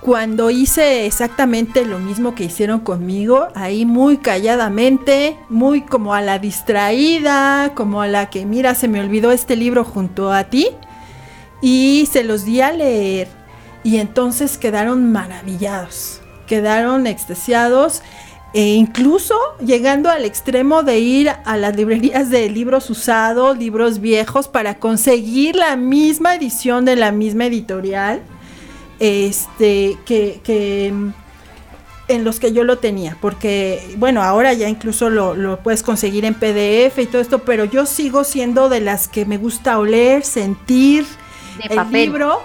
cuando 0.04 0.50
hice 0.50 1.06
exactamente 1.06 1.86
lo 1.86 1.98
mismo 1.98 2.36
que 2.36 2.44
hicieron 2.44 2.82
conmigo, 2.82 3.48
ahí 3.56 3.86
muy 3.86 4.18
calladamente, 4.18 5.38
muy 5.48 5.82
como 5.82 6.14
a 6.14 6.22
la 6.22 6.40
distraída, 6.40 7.72
como 7.74 8.02
a 8.02 8.08
la 8.08 8.30
que, 8.30 8.46
mira, 8.46 8.76
se 8.76 8.90
me 8.90 9.00
olvidó 9.00 9.32
este 9.32 9.56
libro 9.56 9.86
junto 9.86 10.34
a 10.34 10.44
ti, 10.46 10.68
y 11.62 12.10
se 12.12 12.26
los 12.26 12.44
di 12.44 12.60
a 12.60 12.74
leer, 12.74 13.30
y 13.84 13.98
entonces 13.98 14.58
quedaron 14.58 15.10
maravillados, 15.10 16.22
quedaron 16.48 17.08
extasiados 17.08 18.02
e 18.54 18.76
incluso 18.76 19.36
llegando 19.66 20.12
al 20.12 20.26
extremo 20.26 20.84
de 20.84 21.00
ir 21.00 21.30
a 21.30 21.58
las 21.58 21.76
librerías 21.76 22.30
de 22.30 22.50
libros 22.50 22.90
usados, 22.92 23.58
libros 23.58 24.00
viejos, 24.00 24.48
para 24.48 24.76
conseguir 24.78 25.56
la 25.56 25.76
misma 25.76 26.36
edición 26.36 26.86
de 26.86 26.96
la 26.96 27.12
misma 27.12 27.48
editorial, 27.48 28.22
este, 29.00 29.98
que, 30.06 30.94
en 32.08 32.24
los 32.24 32.40
que 32.40 32.54
yo 32.54 32.64
lo 32.64 32.78
tenía, 32.78 33.18
porque 33.20 33.96
bueno, 33.98 34.22
ahora 34.22 34.54
ya 34.54 34.70
incluso 34.70 35.10
lo, 35.10 35.60
puedes 35.64 35.82
conseguir 35.82 36.24
en 36.26 36.36
PDF 36.36 37.00
y 37.00 37.06
todo 37.08 37.22
esto, 37.22 37.40
pero 37.40 37.66
yo 37.66 37.88
sigo 37.88 38.24
siendo 38.24 38.70
de 38.70 38.82
las 38.82 39.08
que 39.08 39.26
me 39.26 39.38
gusta 39.38 39.80
oler, 39.80 40.24
sentir 40.24 41.06
el 41.70 41.92
libro 41.92 42.40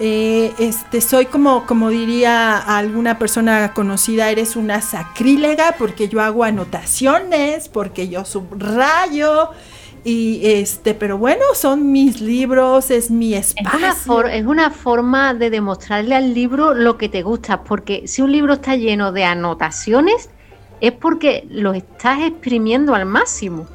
eh, 0.00 0.52
este, 0.60 1.00
soy 1.00 1.26
como, 1.26 1.66
como 1.66 1.90
diría 1.90 2.56
alguna 2.56 3.18
persona 3.18 3.72
conocida, 3.74 4.30
eres 4.30 4.54
una 4.54 4.80
sacrílega 4.80 5.74
porque 5.76 6.08
yo 6.08 6.20
hago 6.20 6.44
anotaciones, 6.44 7.68
porque 7.68 8.08
yo 8.08 8.24
subrayo. 8.24 9.50
Y 10.04 10.40
este, 10.44 10.94
pero 10.94 11.18
bueno, 11.18 11.42
son 11.54 11.90
mis 11.90 12.20
libros, 12.20 12.90
es 12.92 13.10
mi 13.10 13.34
espacio. 13.34 14.26
Es 14.26 14.46
una, 14.46 14.70
forma 14.70 15.34
de 15.34 15.50
demostrarle 15.50 16.14
al 16.14 16.32
libro 16.32 16.72
lo 16.72 16.96
que 16.96 17.08
te 17.08 17.22
gusta, 17.22 17.64
porque 17.64 18.06
si 18.06 18.22
un 18.22 18.30
libro 18.30 18.54
está 18.54 18.76
lleno 18.76 19.10
de 19.10 19.24
anotaciones, 19.24 20.30
es 20.80 20.92
porque 20.92 21.44
lo 21.50 21.74
estás 21.74 22.20
exprimiendo 22.20 22.94
al 22.94 23.06
máximo. 23.06 23.66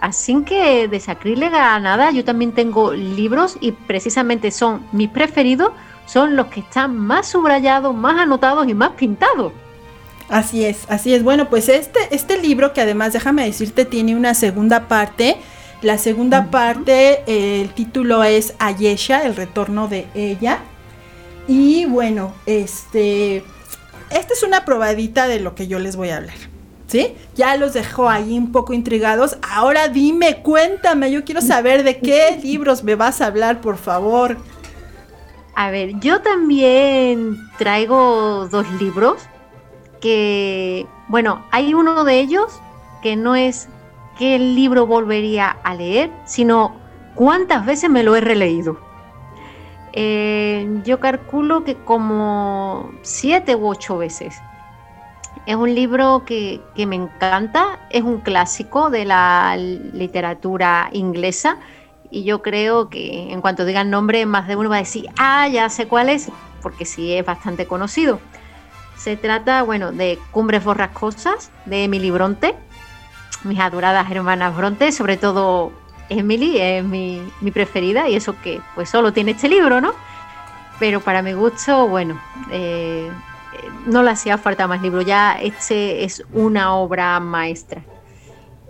Así 0.00 0.42
que 0.44 0.88
de 0.88 0.98
sacrílega 0.98 1.78
nada, 1.78 2.10
yo 2.10 2.24
también 2.24 2.52
tengo 2.52 2.92
libros 2.92 3.58
y 3.60 3.72
precisamente 3.72 4.50
son 4.50 4.86
mis 4.92 5.10
preferidos, 5.10 5.72
son 6.06 6.36
los 6.36 6.46
que 6.46 6.60
están 6.60 6.96
más 6.96 7.28
subrayados, 7.28 7.94
más 7.94 8.18
anotados 8.18 8.66
y 8.66 8.74
más 8.74 8.90
pintados. 8.92 9.52
Así 10.30 10.64
es, 10.64 10.86
así 10.88 11.12
es. 11.12 11.22
Bueno, 11.22 11.50
pues 11.50 11.68
este, 11.68 11.98
este 12.12 12.38
libro, 12.40 12.72
que 12.72 12.80
además, 12.80 13.12
déjame 13.12 13.44
decirte, 13.44 13.84
tiene 13.84 14.16
una 14.16 14.34
segunda 14.34 14.88
parte. 14.88 15.36
La 15.82 15.98
segunda 15.98 16.50
parte, 16.50 17.24
el 17.26 17.70
título 17.74 18.22
es 18.24 18.54
Ayesha, 18.58 19.24
el 19.24 19.36
retorno 19.36 19.88
de 19.88 20.06
ella. 20.14 20.60
Y 21.48 21.84
bueno, 21.86 22.32
este, 22.46 23.38
esta 24.10 24.32
es 24.32 24.42
una 24.42 24.64
probadita 24.64 25.26
de 25.26 25.40
lo 25.40 25.54
que 25.54 25.66
yo 25.66 25.78
les 25.78 25.96
voy 25.96 26.10
a 26.10 26.18
hablar. 26.18 26.49
¿Sí? 26.90 27.14
Ya 27.36 27.56
los 27.56 27.72
dejó 27.72 28.08
ahí 28.08 28.36
un 28.36 28.50
poco 28.50 28.72
intrigados. 28.72 29.38
Ahora 29.48 29.88
dime, 29.88 30.42
cuéntame, 30.42 31.12
yo 31.12 31.24
quiero 31.24 31.40
saber 31.40 31.84
de 31.84 31.98
qué 31.98 32.38
libros 32.42 32.82
me 32.82 32.96
vas 32.96 33.20
a 33.20 33.26
hablar, 33.26 33.60
por 33.60 33.76
favor. 33.76 34.36
A 35.54 35.70
ver, 35.70 36.00
yo 36.00 36.20
también 36.20 37.36
traigo 37.58 38.48
dos 38.50 38.66
libros 38.80 39.22
que, 40.00 40.86
bueno, 41.06 41.44
hay 41.52 41.74
uno 41.74 42.02
de 42.02 42.18
ellos 42.18 42.60
que 43.02 43.14
no 43.14 43.36
es 43.36 43.68
qué 44.18 44.38
libro 44.38 44.86
volvería 44.86 45.48
a 45.62 45.74
leer, 45.74 46.10
sino 46.24 46.74
cuántas 47.14 47.64
veces 47.66 47.88
me 47.88 48.02
lo 48.02 48.16
he 48.16 48.20
releído. 48.20 48.78
Eh, 49.92 50.80
yo 50.84 50.98
calculo 50.98 51.62
que 51.62 51.76
como 51.76 52.90
siete 53.02 53.54
u 53.54 53.68
ocho 53.68 53.96
veces. 53.98 54.34
Es 55.46 55.56
un 55.56 55.74
libro 55.74 56.24
que, 56.26 56.60
me 56.76 56.96
encanta, 56.96 57.80
es 57.90 58.02
un 58.02 58.20
clásico 58.20 58.90
de 58.90 59.04
la 59.04 59.56
literatura 59.56 60.90
inglesa 60.92 61.58
y 62.10 62.24
yo 62.24 62.42
creo 62.42 62.88
que 62.88 63.32
en 63.32 63.40
cuanto 63.40 63.64
diga 63.64 63.80
el 63.80 63.90
nombre, 63.90 64.26
más 64.26 64.46
de 64.48 64.56
uno 64.56 64.68
va 64.68 64.76
a 64.76 64.80
decir, 64.80 65.06
ah, 65.18 65.48
ya 65.48 65.68
sé 65.70 65.88
cuál 65.88 66.08
es, 66.08 66.30
porque 66.62 66.84
sí 66.84 67.14
es 67.14 67.24
bastante 67.24 67.66
conocido. 67.66 68.20
Se 68.96 69.16
trata, 69.16 69.62
bueno, 69.62 69.92
de 69.92 70.18
Cumbres 70.30 70.62
Borrascosas 70.62 71.50
de 71.64 71.84
Emily 71.84 72.10
Bronte, 72.10 72.54
mis 73.44 73.58
adoradas 73.58 74.10
hermanas 74.10 74.54
Bronte, 74.54 74.92
sobre 74.92 75.16
todo 75.16 75.72
Emily 76.10 76.58
es 76.60 76.84
mi, 76.84 77.22
mi 77.40 77.50
preferida 77.50 78.08
y 78.08 78.16
eso 78.16 78.34
que 78.42 78.60
pues 78.74 78.90
solo 78.90 79.12
tiene 79.12 79.30
este 79.30 79.48
libro, 79.48 79.80
¿no? 79.80 79.94
Pero 80.78 81.00
para 81.00 81.22
mi 81.22 81.32
gusto, 81.32 81.88
bueno, 81.88 82.20
eh, 82.50 83.10
no 83.86 84.02
le 84.02 84.10
hacía 84.10 84.38
falta 84.38 84.66
más 84.66 84.82
libro, 84.82 85.02
ya 85.02 85.32
este 85.40 86.04
es 86.04 86.24
una 86.32 86.74
obra 86.74 87.18
maestra. 87.20 87.82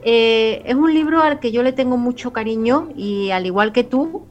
Eh, 0.03 0.63
es 0.65 0.75
un 0.75 0.93
libro 0.95 1.23
al 1.23 1.41
que 1.41 1.53
yo 1.53 1.63
le 1.63 1.73
tengo 1.73 1.97
mucho 1.97 2.33
cariño 2.33 2.89
y 2.97 3.31
al 3.31 3.47
igual 3.47 3.73
que 3.73 3.85
tú, 3.85 4.27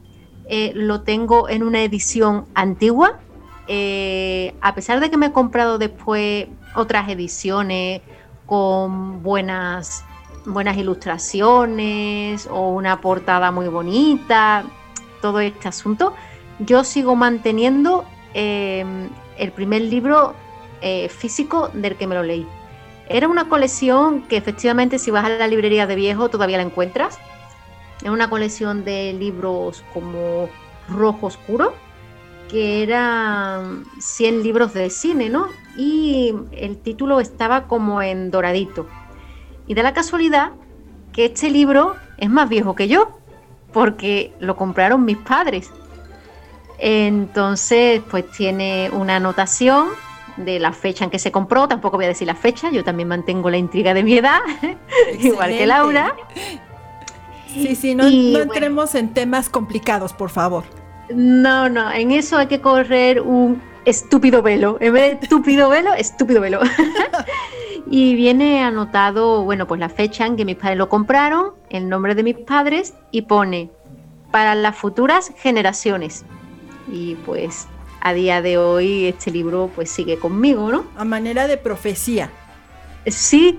eh, 0.48 0.72
lo 0.74 1.02
tengo 1.02 1.48
en 1.48 1.62
una 1.62 1.82
edición 1.82 2.46
antigua. 2.54 3.20
Eh, 3.68 4.54
a 4.60 4.74
pesar 4.74 4.98
de 4.98 5.10
que 5.10 5.16
me 5.16 5.26
he 5.26 5.32
comprado 5.32 5.78
después 5.78 6.48
otras 6.74 7.08
ediciones 7.08 8.02
con 8.46 9.22
buenas 9.22 10.04
buenas 10.46 10.78
ilustraciones 10.78 12.48
o 12.50 12.70
una 12.70 13.00
portada 13.02 13.50
muy 13.50 13.68
bonita, 13.68 14.64
todo 15.20 15.38
este 15.40 15.68
asunto, 15.68 16.14
yo 16.58 16.82
sigo 16.82 17.14
manteniendo 17.14 18.06
el 18.32 19.52
primer 19.54 19.82
libro 19.82 20.34
eh, 20.82 21.08
físico 21.08 21.68
del 21.72 21.96
que 21.96 22.06
me 22.06 22.14
lo 22.14 22.22
leí. 22.22 22.46
Era 23.08 23.28
una 23.28 23.48
colección 23.48 24.22
que 24.22 24.36
efectivamente 24.36 24.98
si 24.98 25.10
vas 25.10 25.24
a 25.24 25.30
la 25.30 25.48
librería 25.48 25.86
de 25.86 25.96
viejo 25.96 26.28
todavía 26.28 26.58
la 26.58 26.62
encuentras. 26.62 27.18
Es 28.02 28.08
una 28.08 28.30
colección 28.30 28.84
de 28.84 29.12
libros 29.12 29.84
como 29.92 30.48
rojo 30.88 31.26
oscuro, 31.26 31.74
que 32.48 32.82
eran 32.82 33.84
100 33.98 34.42
libros 34.42 34.74
de 34.74 34.90
cine, 34.90 35.28
¿no? 35.28 35.48
Y 35.76 36.34
el 36.52 36.78
título 36.78 37.20
estaba 37.20 37.66
como 37.66 38.00
en 38.00 38.30
doradito. 38.30 38.86
Y 39.66 39.74
da 39.74 39.82
la 39.82 39.92
casualidad 39.92 40.52
que 41.12 41.26
este 41.26 41.50
libro 41.50 41.96
es 42.16 42.30
más 42.30 42.48
viejo 42.48 42.74
que 42.74 42.88
yo, 42.88 43.18
porque 43.72 44.32
lo 44.40 44.56
compraron 44.56 45.04
mis 45.04 45.18
padres. 45.18 45.70
Entonces, 46.78 48.00
pues 48.10 48.30
tiene 48.30 48.90
una 48.92 49.16
anotación 49.16 49.88
de 50.36 50.58
la 50.58 50.72
fecha 50.72 51.04
en 51.04 51.10
que 51.10 51.18
se 51.18 51.32
compró, 51.32 51.68
tampoco 51.68 51.96
voy 51.96 52.06
a 52.06 52.08
decir 52.08 52.26
la 52.26 52.34
fecha, 52.34 52.70
yo 52.70 52.84
también 52.84 53.08
mantengo 53.08 53.50
la 53.50 53.56
intriga 53.56 53.94
de 53.94 54.02
mi 54.02 54.14
edad, 54.14 54.40
igual 55.20 55.50
que 55.50 55.66
Laura. 55.66 56.14
Sí, 57.46 57.74
sí, 57.74 57.94
no, 57.94 58.06
entremos 58.06 58.94
en 58.94 59.12
temas 59.12 59.48
complicados, 59.48 60.12
por 60.12 60.30
favor. 60.30 60.64
No, 61.12 61.68
no, 61.68 61.90
en 61.90 62.12
eso 62.12 62.36
hay 62.36 62.46
que 62.46 62.60
correr 62.60 63.20
un 63.20 63.60
estúpido 63.84 64.42
velo. 64.42 64.76
En 64.80 64.92
vez 64.92 65.18
de 65.18 65.24
estúpido 65.24 65.68
velo, 65.68 65.92
estúpido 65.94 66.40
velo. 66.40 66.60
y 67.90 68.14
viene 68.14 68.62
anotado, 68.62 69.42
bueno, 69.44 69.66
pues 69.66 69.80
la 69.80 69.88
fecha 69.88 70.26
en 70.26 70.36
que 70.36 70.44
mis 70.44 70.56
padres 70.56 70.78
lo 70.78 70.88
compraron, 70.88 71.54
el 71.70 71.88
nombre 71.88 72.14
de 72.14 72.22
mis 72.22 72.36
padres 72.36 72.94
y 73.10 73.22
pone 73.22 73.70
para 74.30 74.54
las 74.54 74.76
futuras 74.76 75.32
generaciones. 75.36 76.24
Y 76.92 77.16
pues 77.26 77.66
a 78.00 78.12
día 78.12 78.42
de 78.42 78.58
hoy 78.58 79.06
este 79.06 79.30
libro 79.30 79.70
pues 79.74 79.90
sigue 79.90 80.18
conmigo, 80.18 80.70
¿no? 80.70 80.84
A 80.96 81.04
manera 81.04 81.46
de 81.46 81.56
profecía. 81.56 82.30
Sí, 83.06 83.58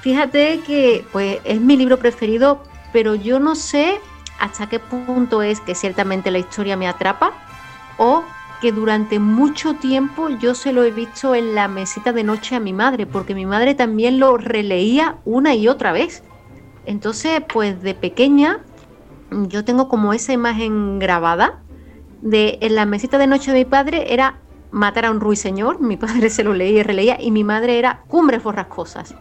fíjate 0.00 0.60
que 0.66 1.04
pues 1.12 1.38
es 1.44 1.60
mi 1.60 1.76
libro 1.76 1.98
preferido, 1.98 2.62
pero 2.92 3.14
yo 3.14 3.40
no 3.40 3.54
sé 3.54 4.00
hasta 4.38 4.68
qué 4.68 4.78
punto 4.78 5.42
es 5.42 5.60
que 5.60 5.74
ciertamente 5.74 6.30
la 6.30 6.38
historia 6.38 6.76
me 6.76 6.88
atrapa 6.88 7.32
o 7.98 8.22
que 8.60 8.72
durante 8.72 9.18
mucho 9.18 9.74
tiempo 9.74 10.28
yo 10.28 10.54
se 10.54 10.72
lo 10.72 10.84
he 10.84 10.90
visto 10.90 11.34
en 11.34 11.54
la 11.54 11.68
mesita 11.68 12.12
de 12.12 12.24
noche 12.24 12.56
a 12.56 12.60
mi 12.60 12.74
madre, 12.74 13.06
porque 13.06 13.34
mi 13.34 13.46
madre 13.46 13.74
también 13.74 14.18
lo 14.18 14.36
releía 14.36 15.16
una 15.24 15.54
y 15.54 15.68
otra 15.68 15.92
vez. 15.92 16.22
Entonces, 16.84 17.42
pues 17.50 17.82
de 17.82 17.94
pequeña 17.94 18.60
yo 19.30 19.64
tengo 19.64 19.88
como 19.88 20.12
esa 20.12 20.32
imagen 20.32 20.98
grabada 20.98 21.62
de 22.22 22.58
en 22.60 22.74
la 22.74 22.86
mesita 22.86 23.18
de 23.18 23.26
noche 23.26 23.52
de 23.52 23.60
mi 23.60 23.64
padre 23.64 24.12
era 24.12 24.38
matar 24.70 25.06
a 25.06 25.10
un 25.10 25.20
ruiseñor, 25.20 25.80
mi 25.80 25.96
padre 25.96 26.30
se 26.30 26.44
lo 26.44 26.54
leía 26.54 26.80
y 26.80 26.82
releía, 26.82 27.20
y 27.20 27.30
mi 27.30 27.44
madre 27.44 27.78
era 27.78 28.02
cumbres 28.08 28.42
borrascosas. 28.42 29.14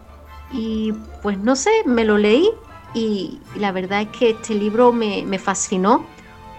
Y 0.51 0.93
pues 1.21 1.37
no 1.37 1.55
sé, 1.55 1.71
me 1.85 2.03
lo 2.05 2.17
leí 2.17 2.49
y, 2.93 3.39
la 3.55 3.71
verdad 3.71 4.01
es 4.01 4.07
que 4.09 4.31
este 4.31 4.55
libro 4.55 4.91
me, 4.91 5.39
fascinó. 5.39 6.05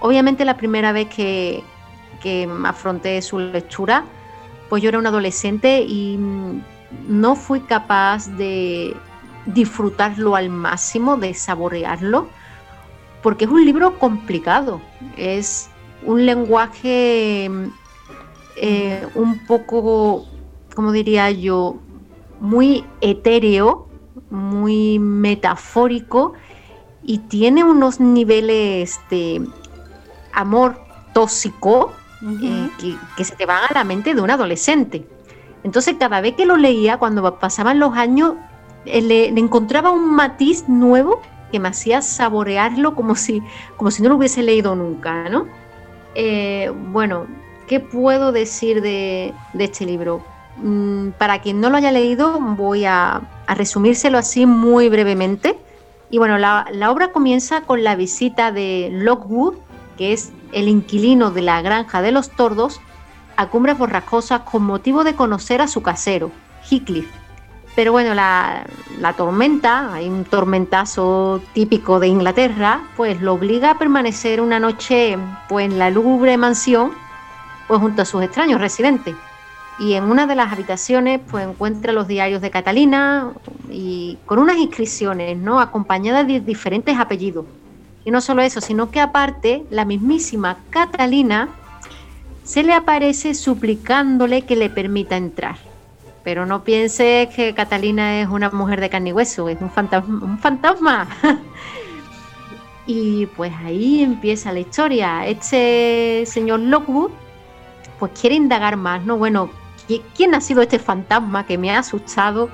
Obviamente 0.01 0.45
la 0.45 0.57
primera 0.57 0.93
vez 0.93 1.09
que, 1.09 1.63
que 2.23 2.49
afronté 2.65 3.21
su 3.21 3.39
lectura, 3.39 4.05
pues 4.69 4.83
yo 4.83 4.89
era 4.89 4.99
un 4.99 5.07
adolescente 5.07 5.83
y 5.83 6.19
no 7.09 7.35
fui 7.35 7.61
capaz 7.61 8.29
de 8.37 8.97
disfrutarlo 9.47 10.37
al 10.37 10.51
máximo, 10.51 11.17
de 11.17 11.35
saborearlo, 11.35 12.29
porque 13.23 13.45
es 13.45 13.51
un 13.51 13.65
libro 13.65 13.99
complicado, 13.99 14.81
es 15.17 15.70
un 16.05 16.27
lenguaje 16.27 17.51
eh, 18.57 19.07
un 19.15 19.47
poco, 19.47 20.27
como 20.75 20.93
diría 20.93 21.31
yo, 21.31 21.77
muy 22.41 22.85
etéreo, 23.01 23.89
muy 24.31 24.99
metafórico 24.99 26.35
y 27.03 27.19
tiene 27.19 27.65
unos 27.65 28.01
niveles 28.01 29.01
de 29.11 29.47
amor 30.33 30.81
tóxico 31.13 31.93
eh, 32.43 32.97
que, 33.17 33.25
se 33.25 33.35
te 33.37 33.47
van 33.47 33.65
a 33.69 33.75
la 33.75 33.85
mente 33.85 34.15
de 34.15 34.21
un 34.21 34.31
adolescente. 34.31 35.07
Entonces 35.65 35.97
cada 35.99 36.21
vez 36.21 36.35
que 36.35 36.47
lo 36.47 36.57
leía, 36.57 36.99
cuando 36.99 37.39
pasaban 37.39 37.79
los 37.79 37.95
años, 37.97 38.35
eh, 38.85 39.03
le, 39.03 39.29
encontraba 39.29 39.91
un 39.91 40.15
matiz 40.15 40.69
nuevo 40.69 41.21
que 41.51 41.59
me 41.59 41.69
hacía 41.69 42.01
saborearlo 42.01 42.95
como 42.95 43.15
si, 43.15 43.43
como 43.77 43.91
si 43.91 44.03
no 44.03 44.09
lo 44.09 44.17
hubiese 44.17 44.43
leído 44.43 44.75
nunca, 44.75 45.29
¿no? 45.29 45.47
Eh, 46.15 46.73
bueno, 46.89 47.27
¿qué 47.69 47.81
puedo 47.81 48.33
decir 48.33 48.83
de, 48.83 49.35
este 49.59 49.85
libro? 49.85 50.25
Mm, 50.57 51.11
para 51.11 51.41
quien 51.41 51.61
no 51.61 51.71
lo 51.71 51.77
haya 51.77 51.93
leído, 51.93 52.39
voy 52.41 52.85
a, 52.85 53.23
resumírselo 53.49 54.19
así 54.19 54.47
muy 54.47 54.89
brevemente. 54.89 55.59
Y 56.11 56.19
bueno, 56.19 56.39
la, 56.39 56.67
obra 56.91 57.13
comienza 57.13 57.63
con 57.63 57.85
la 57.85 57.95
visita 57.95 58.53
de 58.53 58.91
Lockwood, 58.93 59.55
que 59.97 60.13
es 60.13 60.33
el 60.53 60.69
inquilino 60.69 61.31
de 61.31 61.43
la 61.43 61.63
granja 61.63 62.03
de 62.03 62.13
los 62.13 62.31
tordos, 62.31 62.81
a 63.37 63.47
Cumbres 63.49 63.79
Borrascosas 63.79 64.41
con 64.41 64.65
motivo 64.65 65.05
de 65.05 65.15
conocer 65.15 65.63
a 65.63 65.69
su 65.69 65.83
casero, 65.83 66.31
Heathcliff. 66.69 67.09
Pero 67.77 67.93
bueno, 67.93 68.15
la, 68.15 68.67
tormenta, 69.17 69.95
hay 69.95 70.09
un 70.09 70.25
tormentazo 70.25 71.41
típico 71.53 72.01
de 72.01 72.09
Inglaterra, 72.09 72.83
pues 72.97 73.21
lo 73.23 73.35
obliga 73.35 73.71
a 73.71 73.79
permanecer 73.79 74.41
una 74.41 74.59
noche 74.59 75.17
pues, 75.49 75.67
en 75.67 75.79
la 75.79 75.91
lúgubre 75.91 76.37
mansión, 76.37 76.93
pues 77.69 77.81
junto 77.81 78.03
a 78.03 78.05
sus 78.05 78.23
extraños 78.23 78.61
residentes. 78.61 79.15
Y 79.79 79.95
en 79.95 80.05
una 80.05 80.27
de 80.27 80.35
las 80.35 80.53
habitaciones 80.53 81.21
pues 81.31 81.47
encuentra 81.47 81.93
los 81.93 82.07
diarios 82.07 82.43
de 82.43 82.51
Catalina 82.51 83.33
y 83.71 84.19
con 84.27 84.39
unas 84.39 84.59
inscripciones, 84.59 85.39
¿no? 85.39 85.61
acompañadas 85.61 86.27
de 86.27 86.41
diferentes 86.41 86.99
apellidos. 86.99 87.47
Y 88.05 88.11
no 88.11 88.21
solo 88.21 88.43
eso, 88.43 88.61
sino 88.61 88.91
que 88.91 89.01
aparte 89.01 89.65
la 89.71 89.85
mismísima 89.85 90.59
Catalina 90.71 91.49
se 92.43 92.63
le 92.63 92.75
aparece 92.75 93.35
suplicándole 93.35 94.43
que 94.43 94.57
le 94.57 94.69
permita 94.69 95.17
entrar. 95.17 95.70
Pero 96.23 96.45
no 96.47 96.65
piense 96.65 97.31
que 97.35 97.55
Catalina 97.55 98.21
es 98.21 98.29
una 98.29 98.51
mujer 98.51 98.81
de 98.81 98.91
carne 98.91 99.11
y 99.11 99.13
hueso, 99.13 99.49
es 99.49 99.61
un 99.61 99.71
fantasma. 99.71 100.25
Un 100.25 100.39
fantasma. 100.39 101.09
y 102.87 103.27
pues 103.27 103.53
ahí 103.65 104.03
empieza 104.03 104.53
la 104.53 104.61
historia. 104.61 105.27
Este 105.27 106.25
señor 106.27 106.61
Lockwood 106.61 107.11
pues 107.99 108.13
quiere 108.19 108.35
indagar 108.35 108.77
más, 108.77 109.05
¿no? 109.05 109.17
Bueno, 109.17 109.51
¿quién 110.17 110.35
ha 110.35 110.41
sido 110.41 110.63
este 110.63 110.79
fantasma 110.79 111.47
que 111.47 111.59
me 111.59 111.71
ha 111.71 111.79
asustado? 111.79 112.51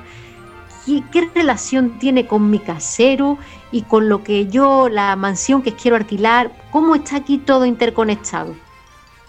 ¿Qué, 0.84 1.30
relación 1.34 1.98
tiene 1.98 2.26
con 2.26 2.50
mi 2.50 2.58
casero 2.58 3.38
y 3.72 3.82
con 3.82 4.08
lo 4.08 4.22
que 4.22 4.46
yo, 4.46 4.88
la 4.88 5.16
mansión 5.16 5.62
que 5.62 5.74
quiero 5.74 5.96
alquilar? 5.96 6.52
¿Cómo 6.70 6.94
está 6.94 7.16
aquí 7.16 7.38
todo 7.38 7.64
interconectado? 7.64 8.54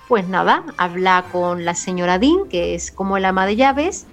Pues 0.08 0.28
nada, 0.28 0.64
habla 0.78 1.26
con 1.32 1.66
la 1.66 1.74
señora 1.74 2.20
Dean, 2.20 2.48
que 2.50 2.76
es 2.76 2.92
como 2.92 3.18
el 3.18 3.26
ama 3.26 3.46
de 3.46 3.56
llaves, 3.56 4.08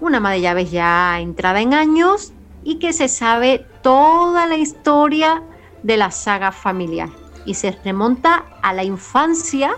una 0.00 0.18
ama 0.18 0.32
de 0.32 0.40
llaves 0.40 0.70
ya 0.70 1.18
entrada 1.20 1.60
en 1.60 1.74
años 1.74 2.32
y 2.64 2.78
que 2.78 2.92
se 2.92 3.08
sabe 3.08 3.66
toda 3.82 4.46
la 4.46 4.56
historia 4.56 5.42
de 5.82 5.96
la 5.96 6.10
saga 6.10 6.52
familiar 6.52 7.08
y 7.44 7.54
se 7.54 7.70
remonta 7.84 8.44
a 8.62 8.72
la 8.72 8.84
infancia 8.84 9.74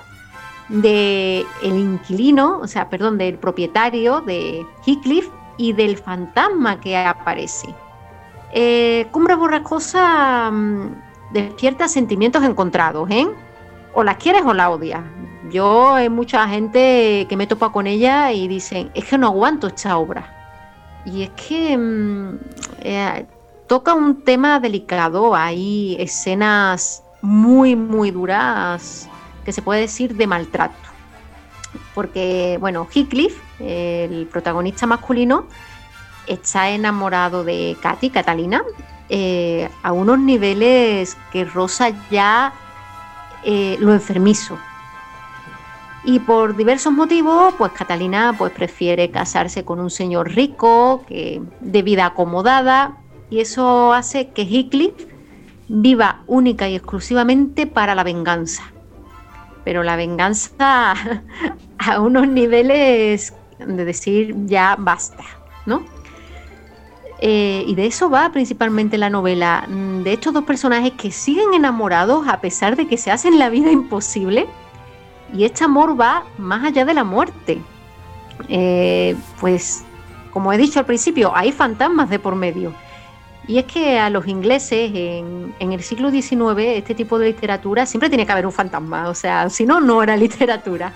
de 0.68 1.46
el 1.62 1.78
inquilino, 1.78 2.58
o 2.58 2.66
sea, 2.66 2.88
perdón, 2.88 3.18
del 3.18 3.38
propietario 3.38 4.20
de 4.20 4.66
Heathcliff 4.86 5.28
y 5.56 5.72
del 5.72 5.96
fantasma 5.96 6.80
que 6.80 6.96
aparece. 6.96 7.68
Eh, 8.52 9.06
Cumbre 9.10 9.34
Borrascosa 9.34 10.50
mm, 10.50 11.32
despierta 11.32 11.88
sentimientos 11.88 12.42
encontrados, 12.42 13.08
¿eh? 13.10 13.28
O 13.94 14.02
la 14.02 14.16
quieres 14.16 14.42
o 14.44 14.54
la 14.54 14.70
odias. 14.70 15.02
Yo 15.50 15.94
hay 15.94 16.08
mucha 16.08 16.48
gente 16.48 17.26
que 17.28 17.36
me 17.36 17.46
topa 17.46 17.70
con 17.70 17.86
ella 17.86 18.32
y 18.32 18.48
dicen, 18.48 18.90
es 18.94 19.04
que 19.04 19.18
no 19.18 19.28
aguanto 19.28 19.66
esta 19.66 19.96
obra. 19.96 20.34
Y 21.04 21.22
es 21.22 21.30
que 21.30 21.76
mm, 21.76 22.38
eh, 22.80 23.26
toca 23.66 23.94
un 23.94 24.22
tema 24.22 24.60
delicado, 24.60 25.34
hay 25.34 25.96
escenas 25.98 27.02
muy, 27.22 27.76
muy 27.76 28.10
duras, 28.10 29.08
que 29.44 29.52
se 29.52 29.62
puede 29.62 29.82
decir 29.82 30.16
de 30.16 30.26
maltrato. 30.26 30.74
Porque, 31.94 32.58
bueno, 32.60 32.86
Heathcliff, 32.92 33.38
el 33.60 34.26
protagonista 34.26 34.86
masculino, 34.86 35.46
está 36.26 36.70
enamorado 36.70 37.44
de 37.44 37.76
Katy, 37.80 38.10
Catalina, 38.10 38.62
eh, 39.08 39.68
a 39.82 39.92
unos 39.92 40.18
niveles 40.18 41.16
que 41.32 41.44
rosa 41.44 41.90
ya 42.10 42.52
eh, 43.44 43.76
lo 43.80 43.92
enfermizo. 43.92 44.58
Y 46.04 46.20
por 46.20 46.56
diversos 46.56 46.92
motivos, 46.92 47.54
pues 47.58 47.72
Catalina 47.72 48.34
pues, 48.38 48.52
prefiere 48.52 49.10
casarse 49.10 49.64
con 49.64 49.80
un 49.80 49.90
señor 49.90 50.30
rico, 50.30 51.02
que, 51.08 51.42
de 51.60 51.82
vida 51.82 52.06
acomodada, 52.06 52.96
y 53.30 53.40
eso 53.40 53.92
hace 53.92 54.28
que 54.30 54.42
Heathcliff 54.42 54.94
viva 55.68 56.22
única 56.26 56.68
y 56.68 56.76
exclusivamente 56.76 57.66
para 57.66 57.94
la 57.94 58.04
venganza. 58.04 58.62
Pero 59.64 59.82
la 59.82 59.96
venganza 59.96 60.94
a 61.78 62.00
unos 62.00 62.28
niveles 62.28 63.34
de 63.58 63.84
decir 63.84 64.34
ya 64.46 64.76
basta, 64.78 65.24
¿no? 65.66 65.82
Eh, 67.20 67.64
y 67.66 67.74
de 67.74 67.86
eso 67.86 68.08
va 68.08 68.30
principalmente 68.30 68.96
la 68.96 69.10
novela, 69.10 69.66
mm, 69.68 70.04
de 70.04 70.12
estos 70.12 70.32
dos 70.32 70.44
personajes 70.44 70.92
que 70.92 71.10
siguen 71.10 71.52
enamorados 71.52 72.28
a 72.28 72.40
pesar 72.40 72.76
de 72.76 72.86
que 72.86 72.96
se 72.96 73.10
hacen 73.10 73.38
la 73.38 73.50
vida 73.50 73.72
imposible. 73.72 74.46
Y 75.34 75.44
este 75.44 75.64
amor 75.64 76.00
va 76.00 76.24
más 76.38 76.64
allá 76.64 76.84
de 76.84 76.94
la 76.94 77.04
muerte. 77.04 77.60
Eh, 78.48 79.16
pues, 79.40 79.84
como 80.32 80.52
he 80.52 80.58
dicho 80.58 80.78
al 80.78 80.86
principio, 80.86 81.32
hay 81.34 81.52
fantasmas 81.52 82.10
de 82.10 82.18
por 82.18 82.34
medio. 82.34 82.72
Y 83.46 83.58
es 83.58 83.64
que 83.64 83.98
a 83.98 84.10
los 84.10 84.26
ingleses 84.26 84.90
en, 84.94 85.54
el 85.58 85.82
siglo 85.82 86.10
XIX 86.10 86.76
este 86.76 86.94
tipo 86.94 87.18
de 87.18 87.28
literatura 87.28 87.86
siempre 87.86 88.10
tiene 88.10 88.26
que 88.26 88.32
haber 88.32 88.44
un 88.44 88.52
fantasma, 88.52 89.08
o 89.08 89.14
sea, 89.14 89.48
si 89.48 89.64
no, 89.64 89.80
no 89.80 90.02
era 90.02 90.16
literatura. 90.18 90.92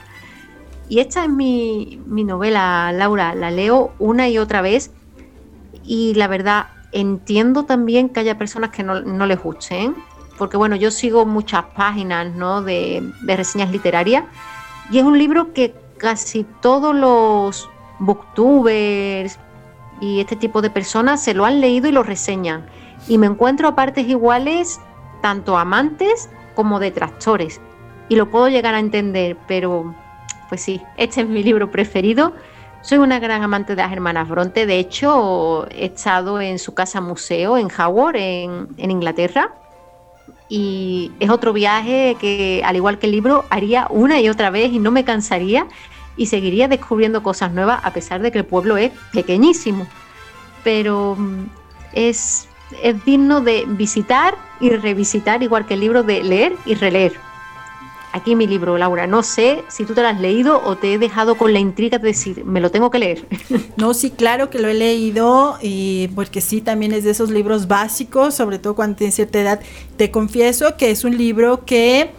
Y 0.89 1.01
esta 1.01 1.25
es 1.25 1.31
mi, 1.31 2.03
mi 2.07 2.25
novela, 2.25 2.93
Laura, 2.93 3.35
la 3.35 3.51
leo 3.51 3.95
una 3.99 4.29
y 4.29 4.37
otra 4.37 4.61
vez 4.61 4.91
y 5.83 6.13
la 6.15 6.29
verdad 6.29 6.67
entiendo 6.93 7.65
también 7.65 8.11
que 8.11 8.21
haya 8.21 8.37
personas 8.37 8.71
que 8.71 8.83
no, 8.83 9.01
no 9.01 9.27
les 9.27 9.43
gusten, 9.43 9.95
porque 10.43 10.57
bueno, 10.57 10.75
yo 10.75 10.91
sigo 10.91 11.25
muchas 11.25 11.67
páginas 11.77 12.27
de, 12.65 13.13
reseñas 13.25 13.71
literarias 13.71 14.25
y 14.91 14.99
es 14.99 15.05
un 15.05 15.17
libro 15.17 15.53
que 15.53 15.73
casi 15.99 16.45
todos 16.61 16.93
los 16.97 17.71
booktubers 18.01 19.39
y 20.01 20.19
este 20.19 20.35
tipo 20.35 20.61
de 20.61 20.69
personas 20.69 21.23
se 21.23 21.33
lo 21.33 21.45
han 21.45 21.61
leído 21.61 21.89
y 21.89 21.93
lo 21.93 22.03
reseñan. 22.03 22.67
Y 23.07 23.19
me 23.19 23.29
encuentro 23.29 23.69
a 23.69 23.77
partes 23.77 24.09
iguales 24.09 24.81
tanto 25.21 25.57
amantes 25.57 26.29
como 26.57 26.81
detractores. 26.81 27.61
Y 28.09 28.17
lo 28.17 28.29
puedo 28.29 28.49
llegar 28.49 28.75
a 28.75 28.81
entender, 28.81 29.37
pero 29.47 29.95
pues 30.49 30.61
sí, 30.61 30.83
este 30.97 31.21
es 31.21 31.29
mi 31.29 31.45
libro 31.45 31.71
preferido 31.71 32.33
soy 32.83 32.99
una 32.99 33.21
gran 33.21 33.43
amante 33.43 33.77
de 33.77 33.83
las 33.83 33.93
hermanas 33.93 34.29
Bronte. 34.29 34.67
De 34.67 34.81
hecho, 34.81 35.69
he 35.71 35.87
estado 35.87 36.41
en 36.41 36.59
su 36.59 36.75
casa 36.75 37.01
museo 37.01 37.57
en 37.57 37.69
Howard, 37.79 38.17
en, 38.17 38.67
Inglaterra. 38.77 39.55
Y 40.49 41.11
es 41.21 41.31
otro 41.31 41.53
viaje 41.53 42.17
que, 42.21 42.63
al 42.65 42.77
igual 42.77 42.99
que 42.99 43.07
el 43.07 43.13
libro, 43.13 43.45
haría 43.51 43.87
una 43.91 44.21
y 44.21 44.29
otra 44.29 44.51
vez 44.51 44.73
y 44.73 44.79
no 44.79 44.91
me 44.91 45.05
cansaría 45.05 45.67
y 46.17 46.27
seguiría 46.27 46.69
descubriendo 46.69 47.23
cosas 47.23 47.53
nuevas 47.53 47.81
a 47.85 47.93
pesar 47.93 48.21
de 48.21 48.31
que 48.31 48.39
el 48.39 48.45
pueblo 48.45 48.77
es 48.77 48.93
pequeñísimo. 49.13 49.87
Pero 50.63 51.17
mm, 51.17 51.45
es, 51.95 52.49
es 52.83 53.05
digno 53.05 53.41
de 53.41 53.65
visitar 53.67 54.37
y 54.61 54.71
revisitar, 54.71 55.43
igual 55.43 55.67
que 55.67 55.75
el 55.75 55.81
libro 55.81 56.03
de 56.03 56.23
leer 56.23 56.55
y 56.67 56.75
releer 56.75 57.13
aquí 58.13 58.37
mi 58.37 58.47
libro, 58.47 58.79
Laura. 58.79 59.07
No 59.07 59.23
sé 59.23 59.65
si 59.69 59.85
tú 59.85 59.95
te 59.95 60.03
lo 60.03 60.09
has 60.09 60.21
leído 60.21 60.63
o 60.65 60.77
te 60.77 60.95
he 60.95 60.99
dejado 60.99 61.37
con 61.37 61.53
la 61.53 61.59
intriga 61.59 61.99
de 61.99 62.09
decir, 62.09 62.45
me 62.45 62.61
lo 62.61 62.71
tengo 62.71 62.91
que 62.91 62.99
leer. 62.99 63.27
No, 63.77 63.95
sí, 63.95 64.11
claro 64.11 64.51
que 64.51 64.59
lo 64.59 64.69
he 64.69 64.75
leído 64.75 65.59
y 65.61 66.09
porque 66.15 66.41
sí, 66.41 66.61
también 66.61 66.93
es 66.93 67.05
de 67.05 67.11
esos 67.11 67.31
libros 67.31 67.69
básicos, 67.69 68.35
sobre 68.35 68.59
todo 68.59 68.75
cuando 68.75 68.97
tienes 68.97 69.15
cierta 69.15 69.41
edad. 69.41 69.61
Te 69.97 70.11
confieso 70.11 70.77
que 70.77 70.91
es 70.91 71.05
un 71.05 71.17
libro 71.17 71.65
que 71.65 72.11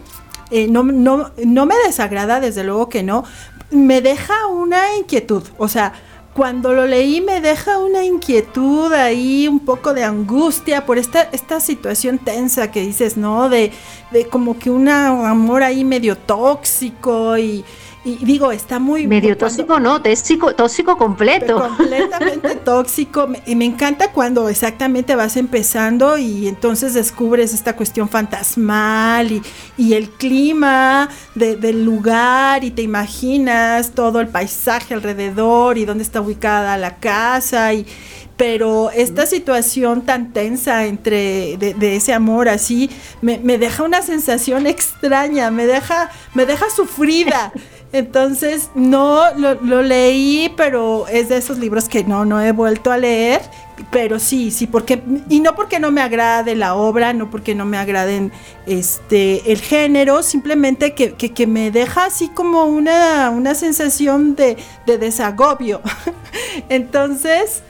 eh, 0.51 0.67
no, 0.67 0.83
no, 0.83 1.31
no 1.45 1.65
me 1.65 1.75
desagrada, 1.85 2.39
desde 2.39 2.63
luego 2.63 2.89
que 2.89 3.03
no, 3.03 3.23
me 3.71 4.01
deja 4.01 4.47
una 4.47 4.97
inquietud, 4.97 5.43
o 5.57 5.67
sea, 5.67 5.93
cuando 6.33 6.73
lo 6.73 6.87
leí 6.87 7.21
me 7.21 7.41
deja 7.41 7.77
una 7.77 8.03
inquietud 8.03 8.91
ahí, 8.91 9.47
un 9.47 9.59
poco 9.59 9.93
de 9.93 10.03
angustia 10.03 10.85
por 10.85 10.97
esta, 10.97 11.21
esta 11.31 11.59
situación 11.59 12.17
tensa 12.17 12.71
que 12.71 12.81
dices, 12.81 13.17
¿no? 13.17 13.49
De, 13.49 13.71
de 14.11 14.27
como 14.27 14.57
que 14.57 14.69
un 14.69 14.89
amor 14.89 15.63
ahí 15.63 15.83
medio 15.83 16.17
tóxico 16.17 17.37
y, 17.37 17.63
y 18.05 18.17
digo, 18.25 18.51
está 18.51 18.79
muy... 18.79 19.07
Medio 19.07 19.37
tóxico, 19.37 19.79
no, 19.79 20.01
tóxico, 20.01 20.53
tóxico 20.53 20.97
completo. 20.97 21.59
Completamente 21.77 22.55
tóxico. 22.65 23.29
Y 23.45 23.55
me 23.55 23.65
encanta 23.65 24.11
cuando 24.11 24.49
exactamente 24.49 25.15
vas 25.15 25.37
empezando 25.37 26.17
y 26.17 26.47
entonces 26.49 26.93
descubres 26.93 27.53
esta 27.53 27.75
cuestión 27.77 28.09
fantasmal 28.09 29.31
y, 29.31 29.41
y 29.77 29.93
el 29.93 30.09
clima 30.09 31.09
del 31.35 31.85
lugar 31.85 32.63
y 32.65 32.71
te 32.71 32.81
imaginas 32.81 33.91
todo 33.91 34.19
el 34.19 34.27
paisaje 34.27 34.93
alrededor 34.93 35.77
y 35.77 35.85
dónde 35.85 36.03
está 36.03 36.19
ubicada 36.19 36.77
la 36.77 36.97
casa 36.97 37.73
y 37.73 37.85
pero 38.35 38.89
esta 38.89 39.27
situación 39.27 40.01
tan 40.01 40.33
tensa 40.33 40.85
entre 40.85 41.55
de, 41.57 41.95
ese 41.95 42.13
amor 42.13 42.49
así 42.49 42.89
me, 43.21 43.37
me, 43.37 43.59
deja 43.59 43.83
una 43.83 44.01
sensación 44.01 44.65
extraña, 44.65 45.51
me 45.51 45.67
deja, 45.67 46.09
me 46.33 46.45
deja 46.45 46.69
sufrida. 46.69 47.53
Entonces, 47.93 48.71
no 48.73 49.21
lo, 49.35 49.83
leí, 49.83 50.51
pero 50.57 51.07
es 51.07 51.29
de 51.29 51.37
esos 51.37 51.59
libros 51.59 51.87
que 51.87 52.03
no, 52.03 52.25
no 52.25 52.41
he 52.41 52.51
vuelto 52.51 52.91
a 52.91 52.97
leer. 52.97 53.41
Pero 53.91 54.17
sí, 54.19 54.49
sí, 54.49 54.65
porque, 54.65 55.03
y 55.29 55.39
no 55.39 55.55
porque 55.55 55.79
no 55.79 55.91
me 55.91 56.01
agrade 56.01 56.55
la 56.55 56.73
obra, 56.73 57.13
no 57.13 57.29
porque 57.29 57.53
no 57.53 57.65
me 57.65 57.77
agraden 57.77 58.31
este 58.65 59.51
el 59.51 59.61
género, 59.61 60.23
simplemente 60.23 60.93
que, 60.93 61.13
que, 61.13 61.47
me 61.47 61.69
deja 61.69 62.05
así 62.05 62.29
como 62.29 62.65
una, 62.65 63.29
una 63.29 63.53
sensación 63.53 64.35
de, 64.35 64.57
de 64.87 64.97
desagobio. 64.97 65.81
Entonces. 66.69 67.61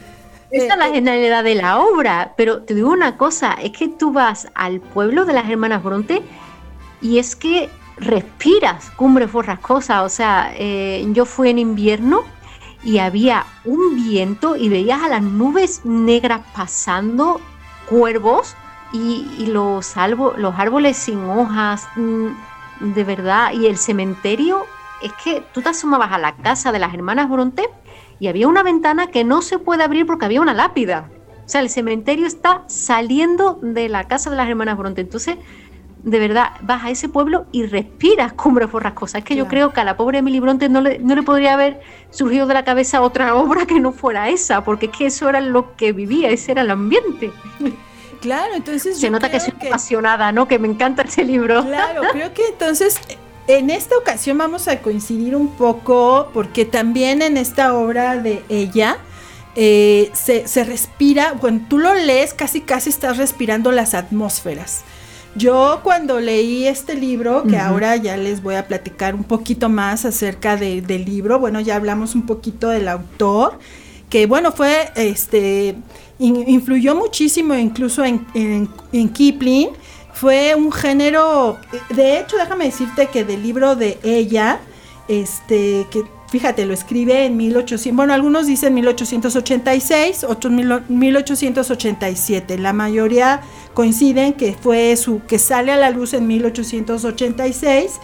Esa 0.52 0.74
es 0.74 0.78
la 0.78 0.90
eh, 0.90 0.94
generalidad 0.94 1.44
de 1.44 1.56
la 1.56 1.80
obra, 1.80 2.34
pero 2.38 2.64
te 2.64 2.76
digo 2.76 2.92
una 2.92 3.18
cosa, 3.18 3.58
es 3.62 3.72
que 3.72 3.90
tú 3.90 4.14
vas 4.14 4.48
al 4.56 4.80
pueblo 4.80 5.26
de 5.26 5.34
las 5.34 5.50
hermanas 5.50 5.84
Bronte 5.84 6.22
y 7.02 7.18
es 7.18 7.36
que 7.36 7.70
respiras 7.98 8.90
cumbres 8.92 9.32
borrascosas. 9.32 10.04
O 10.04 10.10
sea, 10.10 10.54
eh, 10.56 11.06
yo 11.14 11.26
fui 11.26 11.50
en 11.50 11.60
invierno 11.60 12.22
y 12.84 12.98
había 12.98 13.46
un 13.66 13.96
viento 13.96 14.56
y 14.56 14.70
veías 14.70 15.02
a 15.02 15.10
las 15.10 15.22
nubes 15.22 15.82
negras 15.86 16.42
pasando, 16.54 17.40
cuervos 17.90 18.56
y, 18.92 19.46
los, 19.48 19.96
los 20.38 20.56
árboles 20.58 20.98
sin 20.98 21.24
hojas, 21.30 21.88
mm, 21.96 22.28
de 22.94 23.04
verdad. 23.04 23.54
Y 23.54 23.68
el 23.68 23.78
cementerio, 23.78 24.66
es 25.04 25.12
que 25.22 25.44
tú 25.54 25.62
te 25.62 25.70
asomabas 25.70 26.12
a 26.14 26.18
la 26.18 26.36
casa 26.38 26.72
de 26.72 26.80
las 26.80 26.94
hermanas 26.94 27.30
Bronte 27.30 27.70
y 28.20 28.28
había 28.28 28.48
una 28.48 28.64
ventana 28.64 29.08
que 29.08 29.26
no 29.26 29.42
se 29.42 29.60
puede 29.60 29.84
abrir 29.84 30.06
porque 30.06 30.26
había 30.26 30.42
una 30.42 30.54
lápida. 30.54 31.10
O 31.46 31.50
sea, 31.50 31.60
el 31.60 31.70
cementerio 31.70 32.26
está 32.26 32.64
saliendo 32.68 33.60
de 33.62 33.90
la 33.90 34.06
casa 34.06 34.30
de 34.30 34.38
las 34.38 34.48
hermanas 34.48 34.78
Bronte. 34.78 35.02
Entonces, 35.02 35.38
de 36.04 36.20
verdad 36.20 36.52
vas 36.62 36.84
a 36.84 36.90
ese 36.90 37.08
pueblo 37.08 37.46
y 37.52 37.66
respiras 37.66 38.34
cumbres 38.34 38.72
borrascosas. 38.72 39.20
Es 39.20 39.26
que 39.26 39.36
yo 39.36 39.48
creo 39.48 39.72
que 39.72 39.82
a 39.82 39.84
la 39.86 39.96
pobre 39.96 40.18
Emily 40.20 40.40
Bronte 40.40 40.68
no 40.68 40.82
le, 40.82 41.00
no 41.00 41.16
le 41.16 41.24
podría 41.24 41.54
haber 41.54 41.82
surgido 42.10 42.46
de 42.46 42.54
la 42.54 42.66
cabeza 42.66 43.02
otra 43.02 43.36
obra 43.36 43.66
que 43.66 43.80
no 43.80 43.94
fuera 43.94 44.30
esa, 44.30 44.64
porque 44.64 44.88
es 44.88 44.92
que 44.92 45.06
eso 45.06 45.30
era 45.30 45.40
lo 45.40 45.76
que 45.76 45.94
vivía, 45.94 46.30
ese 46.30 46.52
era 46.52 46.62
el 46.62 46.72
ambiente. 46.72 47.32
Claro, 48.22 48.54
entonces... 48.56 49.00
Se 49.00 49.10
nota 49.10 49.32
que 49.32 49.40
soy 49.40 49.54
apasionada, 49.68 50.32
¿no? 50.32 50.48
Que 50.48 50.60
me 50.60 50.68
encanta 50.68 51.04
ese 51.04 51.24
libro. 51.24 51.64
Claro, 51.66 52.02
creo 52.12 52.34
que 52.34 52.48
entonces... 52.48 53.00
En 53.46 53.70
esta 53.70 53.98
ocasión 53.98 54.38
vamos 54.38 54.70
a 54.70 54.80
coincidir 54.80 55.36
un 55.36 55.50
poco 55.50 56.30
porque 56.34 56.64
también 56.64 57.22
en 57.22 57.36
esta 57.36 57.74
obra 57.74 58.16
de 58.16 58.42
ella, 58.48 58.96
eh, 59.58 60.10
se, 60.14 60.48
se, 60.48 60.64
respira, 60.64 61.34
cuando 61.42 61.66
tú 61.68 61.78
lo 61.78 61.94
lees, 61.94 62.34
casi 62.34 62.62
casi 62.62 62.90
estás 62.90 63.18
respirando 63.18 63.74
las 63.74 63.96
atmósferas. 63.96 64.86
Yo 65.36 65.80
cuando 65.84 66.20
leí 66.20 66.68
este 66.68 66.96
libro, 66.96 67.44
que 67.44 67.58
ahora 67.58 67.96
ya 67.96 68.18
les 68.18 68.44
voy 68.44 68.56
a 68.56 68.68
platicar 68.68 69.16
un 69.16 69.24
poquito 69.24 69.68
más 69.68 70.06
acerca 70.06 70.58
del 70.58 71.06
libro, 71.06 71.40
bueno, 71.40 71.60
ya 71.60 71.76
hablamos 71.76 72.14
un 72.14 72.28
poquito 72.28 72.70
del 72.70 72.88
autor, 72.88 73.58
que 74.10 74.28
bueno, 74.28 74.52
fue, 74.52 74.92
este, 74.96 75.76
influyó 76.20 76.94
muchísimo 76.94 77.56
incluso 77.56 78.06
en, 78.06 78.28
en, 78.36 79.10
Kipling, 79.10 79.70
fue 80.14 80.54
un 80.54 80.72
género, 80.72 81.58
de 81.90 82.20
hecho, 82.20 82.38
déjame 82.38 82.66
decirte 82.66 83.08
que 83.08 83.24
del 83.24 83.42
libro 83.42 83.76
de 83.76 83.98
ella, 84.04 84.60
este, 85.08 85.88
que 85.90 86.04
fíjate, 86.34 86.66
lo 86.66 86.74
escribe 86.74 87.26
en 87.26 87.38
1800, 87.38 87.96
bueno, 87.96 88.12
algunos 88.12 88.48
dicen 88.48 88.74
1886, 88.74 90.24
otros 90.24 90.52
1887, 90.52 92.58
la 92.58 92.74
mayoría 92.74 93.42
coinciden 93.76 94.34
que 94.34 94.56
fue 94.60 94.96
su, 94.96 95.22
que 95.28 95.38
sale 95.38 95.72
a 95.72 95.78
la 95.78 95.92
luz 95.92 96.16
en 96.16 96.26
1886 96.26 98.00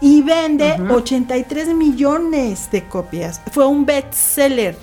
y 0.00 0.22
vende 0.22 0.76
83 0.90 1.74
millones 1.74 2.70
de 2.70 2.84
copias. 2.84 3.40
Fue 3.50 3.66
un 3.66 3.84
bestseller, 3.84 4.76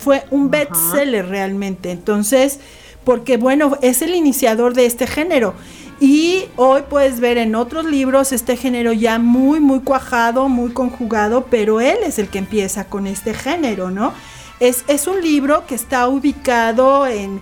fue 0.00 0.24
un 0.32 0.50
bestseller 0.50 1.28
realmente, 1.28 1.92
entonces, 1.92 2.58
porque 3.04 3.36
bueno, 3.36 3.78
es 3.80 4.02
el 4.02 4.12
iniciador 4.12 4.74
de 4.74 4.86
este 4.86 5.06
género. 5.06 5.54
Y 6.00 6.46
hoy 6.56 6.82
puedes 6.88 7.20
ver 7.20 7.36
en 7.36 7.54
otros 7.54 7.84
libros 7.84 8.32
este 8.32 8.56
género 8.56 8.94
ya 8.94 9.18
muy, 9.18 9.60
muy 9.60 9.80
cuajado, 9.80 10.48
muy 10.48 10.72
conjugado, 10.72 11.46
pero 11.50 11.82
él 11.82 11.98
es 12.04 12.18
el 12.18 12.28
que 12.28 12.38
empieza 12.38 12.84
con 12.84 13.06
este 13.06 13.34
género, 13.34 13.90
¿no? 13.90 14.14
Es, 14.60 14.84
es 14.88 15.06
un 15.06 15.20
libro 15.20 15.66
que 15.66 15.74
está 15.74 16.08
ubicado 16.08 17.06
en, 17.06 17.40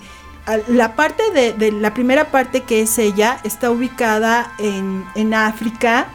la 0.66 0.96
parte 0.96 1.22
de, 1.32 1.72
la 1.72 1.94
primera 1.94 2.30
parte 2.30 2.62
que 2.62 2.80
es 2.82 2.98
ella 2.98 3.38
está 3.44 3.70
ubicada 3.70 4.52
en, 4.58 5.04
en 5.14 5.34
África. 5.34 6.08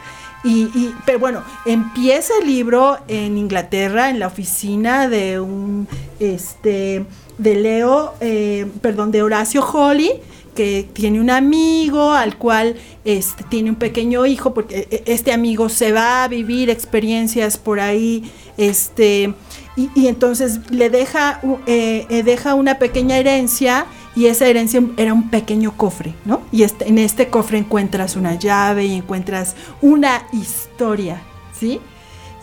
Y, 0.46 0.92
pero 1.06 1.18
bueno, 1.18 1.42
empieza 1.64 2.34
el 2.42 2.46
libro 2.46 2.98
en 3.08 3.38
Inglaterra, 3.38 4.10
en 4.10 4.18
la 4.18 4.26
oficina 4.26 5.08
de 5.08 5.40
un, 5.40 5.88
este, 6.20 7.06
de 7.38 7.54
Leo, 7.54 8.12
eh, 8.20 8.66
perdón, 8.82 9.10
de 9.10 9.22
Horacio 9.22 9.64
Holly, 9.64 10.12
que 10.54 10.88
tiene 10.92 11.20
un 11.20 11.30
amigo 11.30 12.12
al 12.12 12.38
cual 12.38 12.76
este, 13.04 13.44
tiene 13.44 13.70
un 13.70 13.76
pequeño 13.76 14.26
hijo, 14.26 14.54
porque 14.54 14.88
eh, 14.90 15.02
este 15.06 15.32
amigo 15.32 15.68
se 15.68 15.92
va 15.92 16.24
a 16.24 16.28
vivir 16.28 16.70
experiencias 16.70 17.58
por 17.58 17.80
ahí, 17.80 18.30
este, 18.56 19.34
y, 19.76 20.06
entonces 20.06 20.60
le 20.70 20.88
deja, 20.90 21.40
eh, 21.66 22.22
deja 22.24 22.54
una 22.54 22.78
pequeña 22.78 23.18
herencia 23.18 23.86
y 24.16 24.26
esa 24.26 24.46
herencia 24.46 24.80
era 24.96 25.12
un 25.12 25.30
pequeño 25.30 25.76
cofre, 25.76 26.14
¿no? 26.24 26.42
Y 26.52 26.62
este, 26.62 26.88
en 26.88 26.98
este 26.98 27.28
cofre 27.28 27.58
encuentras 27.58 28.16
una 28.16 28.36
llave 28.36 28.86
y 28.86 28.94
encuentras 28.94 29.56
una 29.82 30.26
historia, 30.32 31.20
¿sí? 31.58 31.80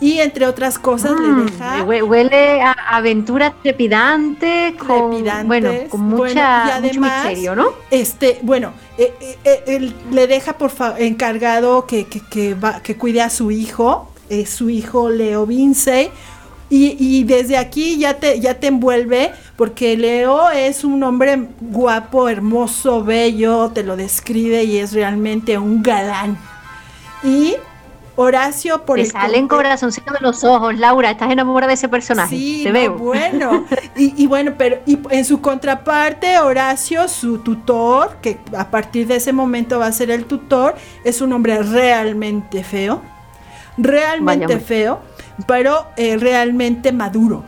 Y 0.02 0.18
entre 0.18 0.46
otras 0.48 0.80
cosas 0.80 1.12
le 1.12 1.28
mm, 1.28 1.46
deja... 1.46 1.84
Huele 1.84 2.60
a 2.60 2.72
aventura 2.72 3.54
trepidante, 3.62 4.74
con, 4.76 5.24
bueno, 5.46 5.70
con 5.88 6.00
mucha, 6.00 6.80
mucho 6.82 7.00
misterio, 7.00 7.54
¿no? 7.54 7.68
Este, 7.88 8.40
bueno, 8.42 8.72
eh, 8.98 9.14
eh, 9.20 9.38
eh, 9.44 9.62
él 9.68 9.94
le 10.10 10.26
deja 10.26 10.58
por 10.58 10.72
encargado 10.98 11.86
que, 11.86 12.06
que, 12.06 12.20
que, 12.20 12.54
va, 12.54 12.82
que 12.82 12.96
cuide 12.96 13.22
a 13.22 13.30
su 13.30 13.52
hijo, 13.52 14.10
su 14.44 14.70
hijo 14.70 15.08
Leo 15.08 15.46
Vince, 15.46 16.10
y, 16.74 17.24
desde 17.24 17.58
aquí 17.58 17.98
ya 17.98 18.14
te, 18.14 18.40
ya 18.40 18.54
te 18.54 18.68
envuelve, 18.68 19.30
porque 19.56 19.94
Leo 19.94 20.48
es 20.48 20.84
un 20.84 21.02
hombre 21.02 21.48
guapo, 21.60 22.30
hermoso, 22.30 23.04
bello, 23.04 23.70
te 23.74 23.82
lo 23.82 23.94
describe 23.94 24.64
y 24.64 24.78
es 24.78 24.94
realmente 24.94 25.58
un 25.58 25.82
galán. 25.82 26.38
Y 27.22 27.56
Horacio 28.16 28.84
por 28.84 28.98
te 28.98 29.06
salen 29.06 29.48
corazoncitos 29.48 30.12
de 30.12 30.20
los 30.20 30.44
ojos, 30.44 30.76
Laura, 30.78 31.10
estás 31.10 31.30
enamorada 31.30 31.68
de 31.68 31.74
ese 31.74 31.88
personaje. 31.88 32.36
Sí, 32.36 32.60
te 32.64 32.72
veo. 32.72 32.96
Bueno, 32.96 33.64
y, 33.96 34.26
bueno, 34.26 34.54
pero 34.58 34.78
y 34.86 34.98
en 35.10 35.24
su 35.24 35.40
contraparte, 35.40 36.38
Horacio, 36.38 37.08
su 37.08 37.38
tutor, 37.38 38.16
que 38.20 38.38
a 38.56 38.70
partir 38.70 39.06
de 39.06 39.16
ese 39.16 39.32
momento 39.32 39.78
va 39.78 39.86
a 39.86 39.92
ser 39.92 40.10
el 40.10 40.26
tutor, 40.26 40.74
es 41.04 41.20
un 41.20 41.32
hombre 41.32 41.62
realmente 41.62 42.62
feo, 42.62 43.00
realmente 43.78 44.60
feo 44.60 45.00
pero 45.46 45.86
eh, 45.96 46.16
realmente 46.16 46.92
maduro 46.92 47.44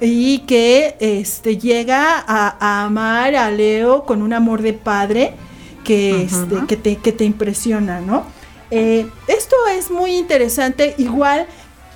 y 0.00 0.40
que 0.40 0.96
este, 1.00 1.58
llega 1.58 2.24
a, 2.26 2.84
amar 2.84 3.34
a 3.34 3.50
Leo 3.50 4.04
con 4.04 4.22
un 4.22 4.32
amor 4.32 4.62
de 4.62 4.72
padre 4.72 5.34
que, 5.82 6.22
este, 6.22 6.66
que, 6.68 6.76
te, 6.76 6.96
que 6.96 7.12
te 7.12 7.24
impresiona, 7.24 8.00
¿no? 8.00 8.24
Eh, 8.70 9.08
esto 9.28 9.56
es 9.72 9.90
muy 9.90 10.16
interesante, 10.16 10.94
igual 10.98 11.46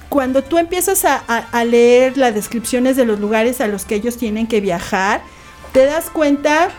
cuando 0.08 0.42
tú 0.42 0.58
empiezas 0.58 1.04
a, 1.04 1.16
a, 1.16 1.64
leer 1.64 2.18
las 2.18 2.34
descripciones 2.34 2.96
de 2.96 3.04
los 3.04 3.20
lugares 3.20 3.60
a 3.60 3.68
los 3.68 3.84
que 3.84 3.94
ellos 3.94 4.16
tienen 4.16 4.48
que 4.48 4.60
viajar, 4.60 5.22
te 5.72 5.84
das 5.84 6.10
cuenta 6.10 6.70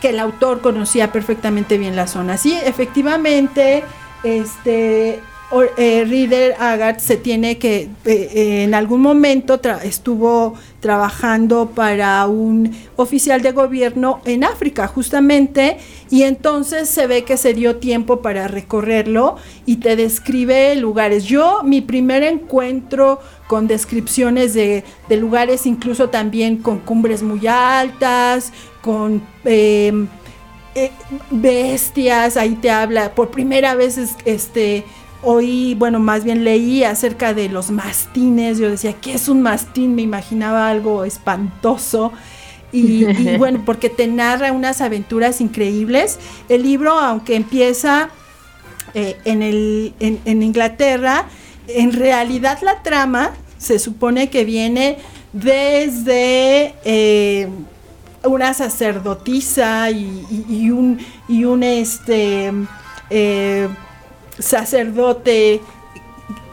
que 0.00 0.10
el 0.10 0.20
autor 0.20 0.60
conocía 0.60 1.10
perfectamente 1.10 1.78
bien 1.78 1.96
la 1.96 2.06
zona. 2.06 2.36
Sí, 2.36 2.56
efectivamente, 2.64 3.82
este, 4.22 5.20
eh, 5.62 6.04
Reader 6.04 6.56
Agatha 6.58 6.98
se 6.98 7.16
tiene 7.16 7.58
que, 7.58 7.82
eh, 7.82 7.88
eh, 8.04 8.64
en 8.64 8.74
algún 8.74 9.00
momento 9.00 9.60
estuvo 9.84 10.54
trabajando 10.80 11.70
para 11.70 12.26
un 12.26 12.74
oficial 12.96 13.40
de 13.40 13.52
gobierno 13.52 14.20
en 14.24 14.42
África, 14.42 14.88
justamente, 14.88 15.78
y 16.10 16.24
entonces 16.24 16.88
se 16.88 17.06
ve 17.06 17.22
que 17.22 17.36
se 17.36 17.54
dio 17.54 17.76
tiempo 17.76 18.20
para 18.20 18.48
recorrerlo 18.48 19.36
y 19.64 19.76
te 19.76 19.94
describe 19.94 20.74
lugares. 20.74 21.24
Yo, 21.24 21.62
mi 21.62 21.80
primer 21.80 22.24
encuentro 22.24 23.20
con 23.46 23.68
descripciones 23.68 24.54
de, 24.54 24.82
lugares, 25.10 25.66
incluso 25.66 26.10
también 26.10 26.56
con 26.56 26.80
cumbres 26.80 27.22
muy 27.22 27.46
altas, 27.46 28.52
con... 28.82 29.22
Em, 29.44 30.08
bestias, 31.30 32.36
ahí 32.36 32.56
te 32.56 32.68
habla, 32.68 33.14
por 33.14 33.30
primera 33.30 33.76
vez 33.76 33.96
este 34.24 34.84
oí, 35.24 35.74
bueno, 35.74 35.98
más 35.98 36.24
bien 36.24 36.44
leí 36.44 36.84
acerca 36.84 37.34
de 37.34 37.48
los 37.48 37.70
mastines. 37.70 38.58
Yo 38.58 38.70
decía, 38.70 38.94
¿qué 38.94 39.14
es 39.14 39.28
un 39.28 39.42
mastín? 39.42 39.94
Me 39.94 40.02
imaginaba 40.02 40.68
algo 40.68 41.04
espantoso. 41.04 42.12
Y, 42.72 43.04
bueno, 43.38 43.62
porque 43.64 43.88
te 43.88 44.06
narra 44.06 44.52
unas 44.52 44.80
aventuras 44.80 45.40
increíbles. 45.40 46.18
El 46.48 46.62
libro, 46.62 46.98
aunque 46.98 47.36
empieza 47.36 48.10
eh, 48.94 49.16
en, 49.24 49.42
el, 49.42 49.94
en, 50.00 50.42
Inglaterra, 50.42 51.26
en 51.66 51.92
realidad 51.92 52.58
la 52.62 52.82
trama 52.82 53.32
se 53.58 53.78
supone 53.78 54.28
que 54.28 54.44
viene 54.44 54.98
desde 55.32 56.74
eh, 56.84 57.48
una 58.24 58.54
sacerdotisa 58.54 59.90
y, 59.90 60.70
un, 60.70 60.98
y 61.28 61.44
un 61.44 61.62
este, 61.62 62.52
eh, 63.10 63.68
sacerdote, 64.38 65.60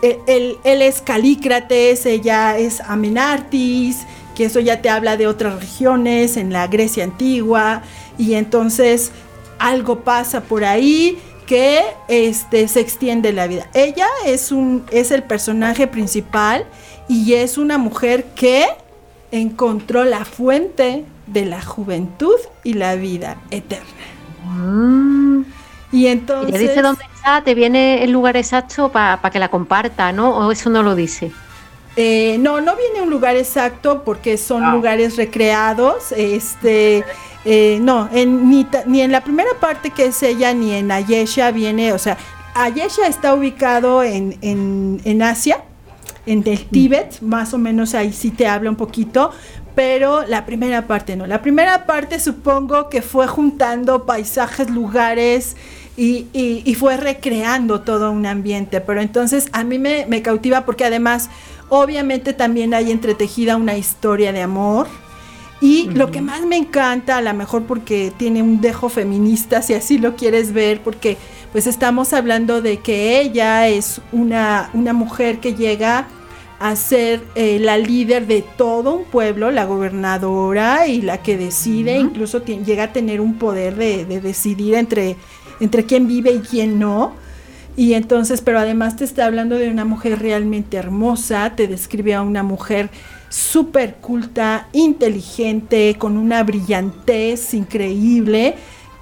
e, 0.02 0.20
él, 0.28 0.58
es 0.64 1.02
Calícrates, 1.02 2.06
ella 2.06 2.58
es 2.58 2.82
Amenartis, 2.82 4.06
que 4.36 4.46
eso 4.46 4.60
ya 4.60 4.82
te 4.82 4.90
habla 4.90 5.18
de 5.18 5.28
otras 5.28 5.60
regiones 5.60 6.38
en 6.38 6.52
la 6.52 6.68
Grecia 6.68 7.04
antigua, 7.04 7.84
y 8.18 8.34
entonces 8.34 9.12
algo 9.60 10.02
pasa 10.02 10.42
por 10.42 10.64
ahí 10.64 11.20
que 11.46 11.82
este, 12.08 12.68
se 12.68 12.80
extiende 12.80 13.34
la 13.34 13.48
vida. 13.48 13.68
Ella 13.74 14.08
es, 14.26 14.52
un, 14.52 14.86
es 14.92 15.12
el 15.12 15.24
personaje 15.24 15.86
principal 15.86 16.66
y 17.08 17.34
es 17.34 17.58
una 17.58 17.78
mujer 17.78 18.26
que 18.36 18.68
encontró 19.32 20.06
la 20.06 20.24
fuente 20.24 21.06
de 21.28 21.46
la 21.46 21.62
juventud 21.62 22.38
y 22.64 22.74
la 22.74 22.96
vida 22.96 23.38
eterna. 23.52 23.86
Mm. 24.46 25.21
Y 25.92 26.08
entonces... 26.08 26.60
dice 26.60 26.82
dónde 26.82 27.04
está, 27.16 27.44
te 27.44 27.54
viene 27.54 28.04
el 28.04 28.12
lugar 28.12 28.38
exacto 28.38 28.90
para 28.90 29.30
que 29.30 29.40
la 29.40 29.50
comparta, 29.50 30.12
¿no? 30.12 30.38
¿O 30.38 30.52
eso 30.52 30.70
no 30.70 30.84
lo 30.84 30.96
dice? 30.96 31.32
Eh, 31.98 32.38
no, 32.40 32.62
no 32.62 32.76
viene 32.78 33.02
un 33.02 33.10
lugar 33.10 33.36
exacto 33.36 34.04
porque 34.04 34.38
son 34.38 34.64
ah. 34.64 34.74
lugares 34.74 35.18
recreados. 35.18 36.12
Este, 36.14 37.04
eh, 37.44 37.80
no, 37.82 38.10
en, 38.14 38.50
ni, 38.50 38.66
ni, 38.86 39.02
en 39.02 39.12
la 39.12 39.22
primera 39.22 39.52
parte 39.60 39.90
que 39.90 40.06
es 40.06 40.24
ella, 40.24 40.54
ni 40.54 40.74
en 40.74 40.92
Ayesha 40.92 41.52
viene, 41.52 41.92
o 41.92 42.00
sea, 42.00 42.18
Ayesha 42.54 43.08
está 43.08 43.34
ubicado 43.34 44.04
en, 44.04 44.38
en, 44.42 45.02
en 45.04 45.22
Asia, 45.22 45.64
en 46.26 46.44
el 46.46 46.66
Tíbet, 46.66 47.22
más 47.22 47.54
o 47.54 47.58
menos 47.58 47.96
ahí 47.96 48.14
sí 48.14 48.30
te 48.30 48.48
habla 48.48 48.70
un 48.70 48.76
poquito, 48.76 49.32
pero 49.76 50.26
la 50.28 50.46
primera 50.46 50.86
parte 50.88 51.16
no. 51.16 51.26
La 51.26 51.42
primera 51.42 51.86
parte 51.86 52.20
supongo 52.20 52.90
que 52.90 53.02
fue 53.02 53.28
juntando 53.28 54.06
paisajes, 54.06 54.70
lugares, 54.70 55.56
y, 55.98 56.76
fue 56.76 56.98
recreando 56.98 57.82
todo 57.82 58.12
un 58.12 58.26
ambiente. 58.26 58.82
Pero 58.82 59.02
entonces 59.02 59.50
a 59.52 59.64
mí 59.64 59.80
me, 59.80 60.22
cautiva 60.22 60.66
porque 60.66 60.86
además 60.86 61.30
obviamente 61.70 62.34
también 62.34 62.74
hay 62.74 62.92
entretejida 62.92 63.56
una 63.56 63.78
historia 63.78 64.32
de 64.34 64.42
amor. 64.42 64.88
Y 65.64 65.90
lo 65.92 66.10
que 66.10 66.22
más 66.22 66.44
me 66.44 66.58
encanta, 66.58 67.18
a 67.18 67.22
lo 67.22 67.34
mejor 67.36 67.64
porque 67.64 68.12
tiene 68.18 68.42
un 68.42 68.62
dejo 68.62 68.90
feminista, 68.90 69.62
si 69.62 69.76
así 69.76 70.00
lo 70.00 70.16
quieres 70.16 70.54
ver, 70.54 70.82
porque 70.82 71.18
pues 71.52 71.68
estamos 71.68 72.14
hablando 72.14 72.64
de 72.64 72.78
que 72.78 73.20
ella 73.22 73.68
es 73.68 74.02
una, 74.12 74.72
una 74.74 74.94
mujer 74.94 75.40
que 75.40 75.54
llega 75.54 76.08
a 76.62 76.76
ser 76.76 77.24
eh, 77.34 77.60
la 77.60 77.78
líder 77.78 78.28
de 78.28 78.44
todo 78.44 78.94
un 78.94 79.06
pueblo, 79.06 79.50
la 79.50 79.66
gobernadora 79.66 80.88
y 80.88 81.02
la 81.02 81.18
que 81.18 81.36
decide, 81.36 81.98
incluso 81.98 82.46
llega 82.46 82.84
a 82.84 82.94
tener 82.94 83.20
un 83.20 83.36
poder 83.40 83.76
de, 83.76 84.06
de 84.06 84.22
decidir 84.22 84.76
entre 84.76 85.16
entre 85.62 85.86
quién 85.86 86.08
vive 86.08 86.32
y 86.32 86.40
quién 86.40 86.80
no. 86.80 87.14
Y 87.78 87.94
entonces, 87.94 88.42
pero 88.42 88.60
además 88.60 88.98
te 88.98 89.06
está 89.06 89.26
hablando 89.26 89.56
de 89.58 89.70
una 89.70 89.86
mujer 89.86 90.20
realmente 90.20 90.76
hermosa, 90.76 91.54
te 91.56 91.68
describe 91.68 92.14
a 92.14 92.22
una 92.22 92.44
mujer 92.44 92.90
súper 93.30 93.96
culta, 93.96 94.68
inteligente, 94.74 95.96
con 95.98 96.18
una 96.18 96.44
brillantez 96.44 97.54
increíble. 97.54 98.56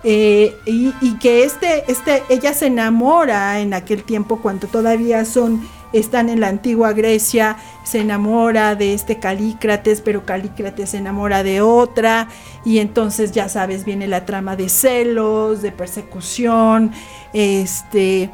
Eh, 0.04 0.56
y, 0.66 0.94
y, 1.02 1.18
que 1.20 1.44
este, 1.44 1.84
este, 1.92 2.24
ella 2.30 2.54
se 2.54 2.68
enamora 2.68 3.60
en 3.60 3.74
aquel 3.74 4.04
tiempo 4.04 4.40
cuando 4.40 4.68
todavía 4.68 5.26
son 5.26 5.62
están 5.94 6.30
en 6.30 6.40
la 6.40 6.48
antigua 6.48 6.94
Grecia, 6.94 7.58
se 7.84 8.00
enamora 8.00 8.76
de 8.76 8.94
este 8.94 9.20
Calícrates, 9.20 10.02
pero 10.02 10.26
Calícrates 10.26 10.92
se 10.92 10.98
enamora 10.98 11.44
de 11.44 11.62
otra, 11.62 12.28
y 12.66 12.80
entonces 12.80 13.32
ya 13.32 13.50
sabes, 13.50 13.86
viene 13.86 14.08
la 14.08 14.26
trama 14.26 14.56
de 14.56 14.70
celos, 14.70 15.62
de 15.62 15.72
persecución, 15.72 16.92
este, 17.34 18.30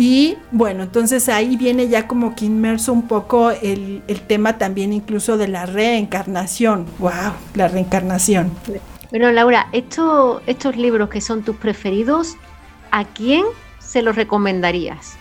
y 0.00 0.36
bueno, 0.52 0.84
entonces 0.84 1.28
ahí 1.28 1.56
viene 1.56 1.88
ya 1.88 2.06
como 2.06 2.36
que 2.36 2.44
inmerso 2.44 2.92
un 2.92 3.08
poco 3.08 3.50
el, 3.50 4.02
tema 4.28 4.56
también 4.56 4.92
incluso 4.92 5.36
de 5.36 5.48
la 5.48 5.66
reencarnación, 5.66 6.86
wow, 7.00 7.32
la 7.54 7.66
reencarnación. 7.66 8.52
Bueno, 9.10 9.32
Laura, 9.32 9.68
estos 9.72 10.76
libros 10.76 11.08
que 11.08 11.20
son 11.20 11.42
tus 11.42 11.56
preferidos, 11.56 12.36
¿a 12.92 13.06
quién 13.06 13.44
se 13.80 14.02
los 14.02 14.14
recomendarías? 14.14 15.16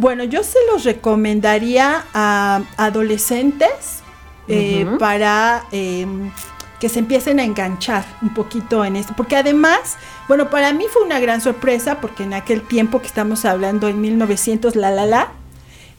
Bueno, 0.00 0.22
yo 0.22 0.44
se 0.44 0.60
los 0.72 0.84
recomendaría 0.84 2.04
a 2.14 2.62
adolescentes 2.76 4.04
eh, 4.46 4.86
para 4.96 5.64
em, 5.72 6.30
que 6.78 6.88
se 6.88 7.00
empiecen 7.00 7.40
a 7.40 7.42
enganchar 7.42 8.04
un 8.22 8.32
poquito 8.32 8.84
en 8.84 8.94
esto. 8.94 9.14
Porque 9.16 9.34
además, 9.34 9.96
bueno, 10.28 10.50
para 10.50 10.72
mí 10.72 10.84
fue 10.88 11.02
una 11.02 11.18
gran 11.18 11.40
sorpresa 11.40 12.00
porque 12.00 12.22
en 12.22 12.34
aquel 12.34 12.62
tiempo 12.62 13.00
que 13.00 13.08
estamos 13.08 13.44
hablando 13.44 13.88
en 13.88 14.00
1900, 14.00 14.76
la 14.76 14.92
la 14.92 15.04
la, 15.04 15.32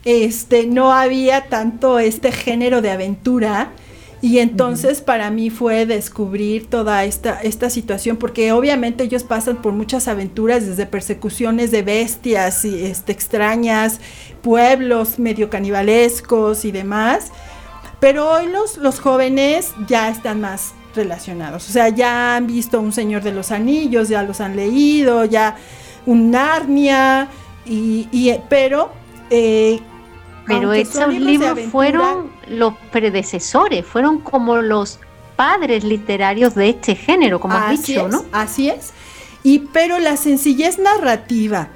este, 0.06 0.66
no 0.66 0.94
había 0.94 1.50
tanto 1.50 2.00
este 2.00 2.32
género 2.32 2.82
de 2.82 2.92
aventura. 2.92 3.72
Y 4.22 4.40
entonces 4.40 5.02
para 5.02 5.32
mí 5.32 5.50
fue 5.50 5.86
descubrir 5.86 6.70
toda 6.70 7.06
esta, 7.06 7.42
esta 7.42 7.70
situación, 7.70 8.18
porque 8.18 8.52
obviamente 8.52 9.06
ellos 9.06 9.24
pasan 9.24 9.62
por 9.62 9.74
muchas 9.74 10.08
aventuras, 10.10 10.68
desde 10.68 10.86
persecuciones 10.86 11.72
de 11.72 11.84
bestias 11.84 12.66
y, 12.66 12.84
este, 12.84 13.14
extrañas, 13.14 14.02
pueblos 14.42 15.20
medio 15.20 15.50
canibalescos 15.50 16.66
y 16.66 16.72
demás. 16.72 17.32
Pero 18.02 18.30
hoy 18.30 18.48
los, 18.48 18.78
los 18.78 19.00
jóvenes 19.00 19.72
ya 19.88 20.10
están 20.10 20.42
más 20.42 20.74
relacionados, 20.96 21.70
o 21.70 21.72
sea, 21.72 21.90
ya 21.90 22.36
han 22.36 22.48
visto 22.48 22.82
un 22.82 22.92
Señor 22.92 23.22
de 23.22 23.32
los 23.32 23.52
Anillos, 23.52 24.10
ya 24.10 24.24
los 24.24 24.42
han 24.42 24.56
leído, 24.56 25.24
ya 25.24 25.56
un 26.06 26.32
Narnia, 26.32 27.30
y, 27.66 28.34
pero 28.50 28.92
eh, 29.30 29.80
pero 30.50 30.74
estos 30.74 31.14
libros, 31.14 31.60
fueron 31.72 32.32
los 32.48 32.74
predecesores, 32.92 33.86
fueron 33.86 34.20
como 34.20 34.58
los 34.58 35.00
padres 35.36 35.84
literarios 35.84 36.56
de 36.56 36.70
este 36.70 36.96
género, 36.96 37.40
como 37.40 37.56
has 37.56 37.86
dicho, 37.86 38.10
¿no? 38.10 38.26
Así 38.34 38.70
es. 38.70 38.92
Y 39.44 39.60
pero 39.72 40.00
la 40.00 40.18
sencillez 40.18 40.80
narrativa 40.80 41.70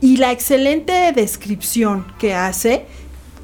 y 0.00 0.18
la 0.18 0.30
excelente 0.30 1.12
descripción 1.12 2.06
que 2.18 2.34
hace 2.34 2.86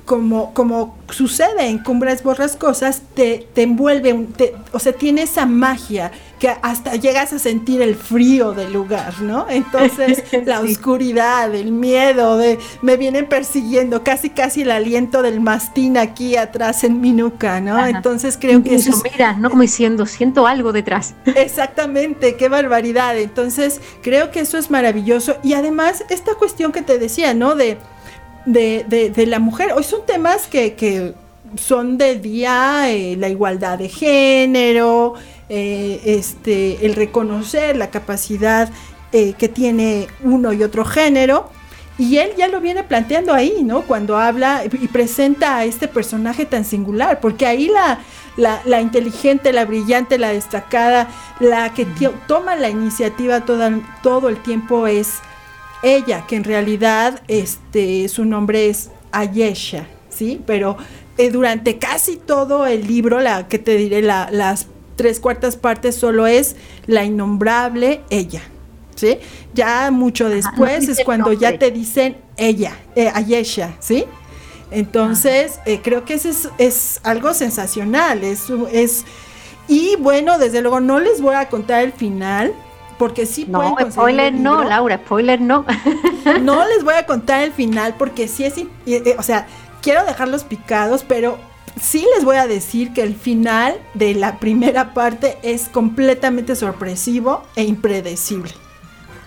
como, 0.04 0.52
como 0.52 0.96
sucede 1.10 1.66
en 1.66 1.78
Cumbres 1.78 2.22
Borrascosas, 2.22 3.02
te, 3.14 3.46
te 3.54 3.62
envuelve, 3.62 4.26
o 4.72 4.78
sea, 4.78 4.92
tiene 4.92 5.22
esa 5.22 5.46
magia 5.46 6.10
que 6.42 6.48
hasta 6.48 6.96
llegas 6.96 7.32
a 7.32 7.38
sentir 7.38 7.80
el 7.82 7.94
frío 7.94 8.52
del 8.52 8.72
lugar, 8.72 9.20
¿no? 9.20 9.46
Entonces, 9.48 10.24
la 10.44 10.60
oscuridad, 10.60 11.54
el 11.54 11.70
miedo, 11.70 12.36
de 12.36 12.58
me 12.82 12.96
vienen 12.96 13.28
persiguiendo, 13.28 14.02
casi 14.02 14.30
casi 14.30 14.62
el 14.62 14.72
aliento 14.72 15.22
del 15.22 15.40
mastín 15.40 15.96
aquí 15.96 16.36
atrás 16.36 16.82
en 16.82 17.00
mi 17.00 17.12
nuca, 17.12 17.60
¿no? 17.60 17.86
Entonces 17.86 18.36
creo 18.40 18.64
que 18.64 18.74
eso... 18.74 18.90
Es, 18.90 19.12
mira, 19.12 19.34
no 19.34 19.50
como 19.50 19.62
diciendo, 19.62 20.04
siento 20.04 20.48
algo 20.48 20.72
detrás. 20.72 21.14
Exactamente, 21.26 22.34
qué 22.34 22.48
barbaridad. 22.48 23.16
Entonces, 23.16 23.80
creo 24.02 24.32
que 24.32 24.40
eso 24.40 24.58
es 24.58 24.68
maravilloso. 24.68 25.36
Y 25.44 25.54
además, 25.54 26.04
esta 26.10 26.34
cuestión 26.34 26.72
que 26.72 26.82
te 26.82 26.98
decía, 26.98 27.34
¿no? 27.34 27.54
De 27.54 27.78
de, 28.46 29.12
de, 29.14 29.26
la 29.26 29.38
mujer. 29.38 29.72
Hoy 29.74 29.84
son 29.84 30.04
temas 30.06 30.46
que, 30.46 30.74
que 30.74 31.14
son 31.56 31.98
del 31.98 32.20
día, 32.22 32.90
eh, 32.90 33.16
la 33.16 33.28
igualdad 33.28 33.78
de 33.78 33.88
género, 33.88 35.14
eh, 35.48 36.00
este, 36.04 36.84
el 36.84 36.94
reconocer 36.94 37.76
la 37.76 37.90
capacidad 37.90 38.70
eh, 39.12 39.34
que 39.34 39.48
tiene 39.48 40.08
uno 40.22 40.52
y 40.52 40.62
otro 40.62 40.84
género. 40.84 41.50
Y 41.98 42.16
él 42.16 42.30
ya 42.38 42.48
lo 42.48 42.60
viene 42.60 42.84
planteando 42.84 43.34
ahí, 43.34 43.62
¿no? 43.62 43.82
Cuando 43.82 44.16
habla 44.16 44.62
y 44.64 44.88
presenta 44.88 45.58
a 45.58 45.64
este 45.66 45.88
personaje 45.88 46.46
tan 46.46 46.64
singular, 46.64 47.20
porque 47.20 47.46
ahí 47.46 47.68
la, 47.68 47.98
la, 48.38 48.62
la 48.64 48.80
inteligente, 48.80 49.52
la 49.52 49.66
brillante, 49.66 50.16
la 50.18 50.30
destacada, 50.30 51.08
la 51.38 51.74
que 51.74 51.86
toma 52.26 52.56
la 52.56 52.70
iniciativa 52.70 53.42
todo 53.44 54.28
el 54.30 54.42
tiempo 54.42 54.86
es 54.86 55.20
ella, 55.82 56.26
que 56.26 56.36
en 56.36 56.44
realidad 56.44 57.22
este, 57.28 58.08
su 58.08 58.24
nombre 58.24 58.68
es 58.68 58.90
Ayesha, 59.10 59.86
¿sí? 60.08 60.40
Pero 60.46 60.76
eh, 61.18 61.30
durante 61.30 61.78
casi 61.78 62.16
todo 62.16 62.66
el 62.66 62.86
libro, 62.86 63.20
la 63.20 63.48
que 63.48 63.58
te 63.58 63.76
diré, 63.76 64.02
las 64.02 64.66
tres 64.96 65.20
cuartas 65.20 65.56
partes 65.56 65.94
solo 65.94 66.26
es 66.26 66.56
la 66.86 67.04
innombrable 67.04 68.02
ella, 68.10 68.42
¿sí? 68.94 69.18
Ya 69.54 69.90
mucho 69.90 70.28
después 70.28 70.88
es 70.88 71.04
cuando 71.04 71.32
ya 71.32 71.58
te 71.58 71.70
dicen 71.70 72.16
ella, 72.36 72.76
eh, 72.94 73.10
Ayesha, 73.12 73.76
¿sí? 73.80 74.04
Entonces, 74.70 75.60
eh, 75.66 75.80
creo 75.82 76.04
que 76.04 76.14
eso 76.14 76.30
es, 76.30 76.48
es, 76.56 77.00
algo 77.02 77.34
sensacional, 77.34 78.24
es, 78.24 78.44
es, 78.72 79.04
y 79.68 79.96
bueno, 79.96 80.38
desde 80.38 80.62
luego 80.62 80.80
no 80.80 80.98
les 80.98 81.20
voy 81.20 81.34
a 81.34 81.48
contar 81.48 81.84
el 81.84 81.92
final, 81.92 82.54
porque 83.02 83.26
sí 83.26 83.46
no, 83.48 83.76
spoiler 83.90 84.32
no, 84.32 84.62
Laura, 84.62 84.96
spoiler 85.04 85.40
no. 85.40 85.66
no 86.42 86.64
les 86.68 86.84
voy 86.84 86.94
a 86.94 87.04
contar 87.04 87.42
el 87.42 87.50
final 87.50 87.96
porque 87.98 88.28
sí 88.28 88.44
es, 88.44 88.54
eh, 88.86 89.16
o 89.18 89.24
sea, 89.24 89.48
quiero 89.80 90.04
dejarlos 90.04 90.44
picados, 90.44 91.02
pero 91.02 91.36
sí 91.80 92.06
les 92.14 92.24
voy 92.24 92.36
a 92.36 92.46
decir 92.46 92.92
que 92.92 93.02
el 93.02 93.16
final 93.16 93.74
de 93.94 94.14
la 94.14 94.38
primera 94.38 94.94
parte 94.94 95.36
es 95.42 95.68
completamente 95.68 96.54
sorpresivo 96.54 97.42
e 97.56 97.64
impredecible. 97.64 98.52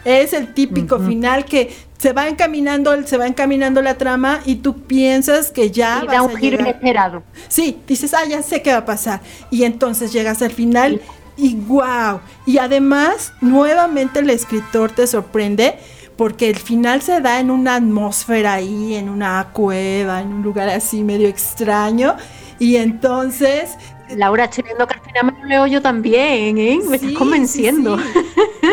Es 0.05 0.31
el 0.31 0.53
típico 0.53 0.97
final 0.97 1.43
que 1.43 1.75
se 1.97 2.13
va 2.13 2.29
encaminando, 2.29 3.05
se 3.05 3.17
va 3.17 3.27
encaminando 3.27 3.81
la 3.81 3.97
trama 3.97 4.39
y 4.45 4.55
tú 4.55 4.83
piensas 4.83 5.51
que 5.51 5.69
ya 5.69 6.01
y 6.01 6.07
da 6.07 6.21
un 6.21 6.37
giro 6.37 6.61
inesperado. 6.61 7.23
Sí, 7.49 7.81
dices, 7.85 8.13
ah, 8.13 8.23
ya 8.25 8.41
sé 8.41 8.61
qué 8.61 8.71
va 8.71 8.77
a 8.77 8.85
pasar. 8.85 9.19
Y 9.51 9.65
entonces 9.65 10.13
llegas 10.13 10.41
al 10.41 10.51
final 10.51 11.01
y 11.37 11.55
wow. 11.55 12.21
Y 12.45 12.57
además, 12.57 13.33
nuevamente 13.41 14.19
el 14.19 14.29
escritor 14.29 14.91
te 14.91 15.07
sorprende 15.07 15.77
porque 16.17 16.49
el 16.49 16.57
final 16.57 17.01
se 17.01 17.19
da 17.19 17.39
en 17.39 17.51
una 17.51 17.75
atmósfera 17.75 18.53
ahí, 18.53 18.95
en 18.95 19.09
una 19.09 19.49
cueva, 19.51 20.21
en 20.21 20.33
un 20.33 20.41
lugar 20.43 20.69
así 20.69 21.03
medio 21.03 21.27
extraño. 21.27 22.15
Y 22.59 22.77
entonces... 22.77 23.75
Laura, 24.15 24.45
estoy 24.45 24.63
viendo 24.63 24.85
que 24.87 24.93
al 24.93 25.01
final 25.01 25.25
me 25.25 25.39
lo 25.39 25.45
leo 25.45 25.67
yo 25.67 25.81
también, 25.81 26.57
¿eh? 26.57 26.79
Me 26.87 26.97
estás 26.97 27.13
convenciendo. 27.13 27.97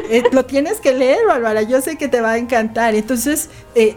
Eh, 0.08 0.22
lo 0.32 0.44
tienes 0.46 0.80
que 0.80 0.94
leer, 0.94 1.18
Bárbara, 1.26 1.62
yo 1.62 1.80
sé 1.80 1.96
que 1.96 2.08
te 2.08 2.20
va 2.20 2.32
a 2.32 2.38
encantar. 2.38 2.94
Entonces, 2.94 3.50
eh, 3.74 3.94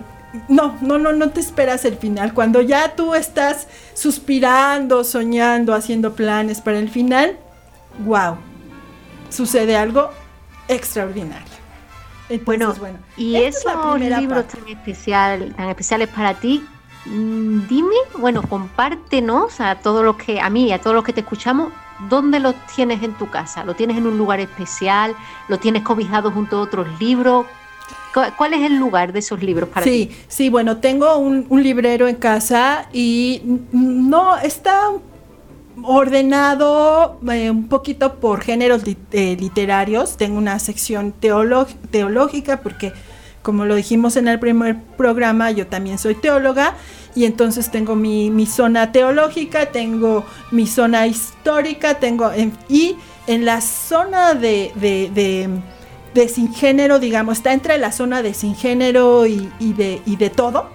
no, 0.49 0.77
no, 0.81 0.97
no, 0.97 1.13
no 1.13 1.29
te 1.29 1.39
esperas 1.39 1.85
el 1.85 1.97
final. 1.97 2.33
Cuando 2.33 2.61
ya 2.61 2.95
tú 2.95 3.15
estás 3.15 3.67
suspirando, 3.93 5.03
soñando, 5.03 5.73
haciendo 5.73 6.13
planes 6.13 6.61
para 6.61 6.79
el 6.79 6.89
final, 6.89 7.37
wow, 8.05 8.37
sucede 9.29 9.75
algo 9.75 10.09
extraordinario. 10.67 11.45
bueno, 12.45 12.73
y 13.17 13.35
esos 13.35 13.99
libros 13.99 14.47
tan, 14.47 14.67
especial, 14.67 15.53
tan 15.55 15.69
especiales 15.69 16.09
para 16.09 16.33
ti, 16.33 16.63
mm, 17.05 17.67
dime, 17.67 17.95
bueno, 18.17 18.41
compártenos 18.43 19.59
a 19.59 19.75
todos 19.75 20.03
los 20.03 20.17
que, 20.17 20.39
a 20.39 20.49
mí 20.49 20.69
y 20.69 20.71
a 20.71 20.79
todos 20.79 20.95
los 20.95 21.03
que 21.03 21.13
te 21.13 21.21
escuchamos, 21.21 21.71
¿dónde 22.09 22.39
los 22.39 22.55
tienes 22.75 23.03
en 23.03 23.13
tu 23.13 23.29
casa? 23.29 23.63
¿Lo 23.63 23.75
tienes 23.75 23.97
en 23.97 24.07
un 24.07 24.17
lugar 24.17 24.39
especial? 24.39 25.15
¿Lo 25.47 25.59
tienes 25.59 25.83
cobijado 25.83 26.31
junto 26.31 26.57
a 26.57 26.61
otros 26.61 26.87
libros? 26.99 27.45
¿Cuál 28.37 28.53
es 28.53 28.61
el 28.61 28.77
lugar 28.77 29.11
de 29.11 29.19
esos 29.19 29.43
libros 29.43 29.67
para 29.69 29.83
ti? 29.83 30.09
Sí, 30.09 30.25
sí, 30.29 30.49
bueno, 30.49 30.77
tengo 30.77 31.17
un, 31.17 31.45
un 31.49 31.61
librero 31.61 32.07
en 32.07 32.15
casa 32.15 32.87
y 32.93 33.41
no, 33.73 34.37
está 34.37 34.91
ordenado 35.83 37.19
eh, 37.31 37.49
un 37.49 37.67
poquito 37.67 38.15
por 38.15 38.41
géneros 38.41 38.83
eh, 39.11 39.37
literarios. 39.39 40.17
Tengo 40.17 40.37
una 40.37 40.59
sección 40.59 41.13
teológica 41.13 42.61
porque, 42.61 42.93
como 43.41 43.65
lo 43.65 43.75
dijimos 43.75 44.15
en 44.15 44.27
el 44.27 44.39
primer 44.39 44.77
programa, 44.97 45.51
yo 45.51 45.67
también 45.67 45.97
soy 45.97 46.15
teóloga 46.15 46.75
y 47.15 47.25
entonces 47.25 47.71
tengo 47.71 47.95
mi, 47.95 48.45
zona 48.45 48.91
teológica, 48.91 49.71
tengo 49.71 50.25
mi 50.51 50.67
zona 50.67 51.07
histórica, 51.07 51.95
tengo 51.95 52.31
y 52.67 52.97
en 53.27 53.45
la 53.45 53.61
zona 53.61 54.33
de, 54.33 54.71
de, 54.75 55.49
de, 56.13 56.29
sin 56.29 56.53
género, 56.53 56.99
digamos, 56.99 57.37
está 57.37 57.53
entre 57.53 57.77
la 57.77 57.91
zona 57.91 58.21
de 58.21 58.33
sin 58.33 58.55
género 58.55 59.25
y, 59.25 59.49
de, 59.59 60.01
y 60.05 60.15
de 60.17 60.29
todo 60.29 60.69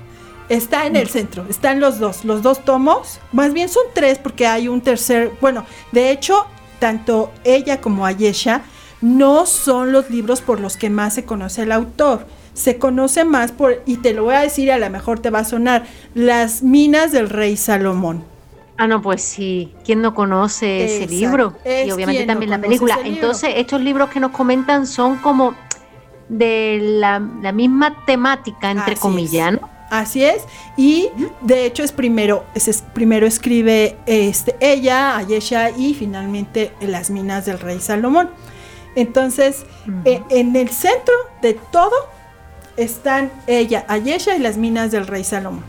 Está 0.51 0.87
en 0.87 0.97
el 0.97 1.09
centro, 1.09 1.47
están 1.49 1.81
los 1.81 1.99
dos, 1.99 2.25
los 2.25 2.43
dos 2.43 2.65
tomos, 2.65 3.21
más 3.33 3.55
bien 3.55 3.69
son 3.69 3.85
tres 3.95 4.19
porque 4.19 4.47
hay 4.47 4.67
un 4.67 4.81
tercer, 4.81 5.31
bueno, 5.41 5.65
de 5.93 6.11
hecho, 6.11 6.45
tanto 6.81 7.31
ella 7.45 7.81
como 7.81 8.05
Ayesha 8.05 8.63
no 9.01 9.47
son 9.47 9.93
los 9.93 10.11
libros 10.11 10.41
por 10.41 10.61
los 10.61 10.77
que 10.77 10.91
más 10.91 11.15
se 11.15 11.25
conoce 11.25 11.63
el 11.63 11.73
autor. 11.73 12.27
Se 12.53 12.79
conoce 12.79 13.25
más 13.25 13.53
por, 13.53 13.81
y 13.87 13.99
te 13.99 14.13
lo 14.13 14.25
voy 14.25 14.35
a 14.35 14.41
decir, 14.41 14.71
a 14.73 14.79
lo 14.79 14.91
mejor 14.91 15.21
te 15.21 15.31
va 15.31 15.39
a 15.39 15.45
sonar, 15.45 15.87
Las 16.15 16.63
minas 16.63 17.13
del 17.13 17.31
rey 17.31 17.57
Salomón. 17.57 18.25
Ah, 18.77 18.87
no, 18.87 19.01
pues 19.01 19.23
sí. 19.23 19.73
¿Quién 19.85 20.03
no 20.03 20.15
conoce 20.15 20.85
ese 20.85 21.07
libro? 21.07 21.55
y 21.65 21.91
obviamente 21.91 22.27
también 22.27 22.51
la 22.51 22.61
película. 22.61 22.99
Entonces, 23.05 23.53
estos 23.57 23.81
libros 23.81 24.11
que 24.11 24.21
nos 24.21 24.33
comentan 24.33 24.87
son 24.87 25.19
como 25.19 25.55
de 26.29 26.81
la, 26.83 27.21
misma 27.21 28.05
temática, 28.05 28.71
entre 28.71 28.97
comillas, 28.97 29.53
¿no? 29.53 29.80
Así 29.91 30.25
es, 30.25 30.45
y 30.77 31.09
de 31.41 31.67
hecho 31.67 31.83
es 31.83 31.91
primero, 31.91 32.45
es, 32.55 32.85
primero 32.95 33.27
escribe 33.27 33.97
este, 34.07 34.57
ella, 34.61 35.17
Ayesha, 35.17 35.71
y 35.71 35.95
finalmente 35.95 36.73
Las 36.81 37.11
minas 37.11 37.45
del 37.45 37.59
rey 37.59 37.81
Salomón. 37.81 38.31
Entonces, 38.95 39.65
eh, 40.05 40.23
en 40.31 40.55
el 40.55 40.69
centro 40.69 41.15
de 41.43 41.55
todo 41.55 41.95
están 42.77 43.33
ella, 43.49 43.85
Ayesha 43.89 44.37
y 44.37 44.39
las 44.39 44.57
minas 44.57 44.93
del 44.93 45.09
rey 45.09 45.25
Salomón. 45.25 45.65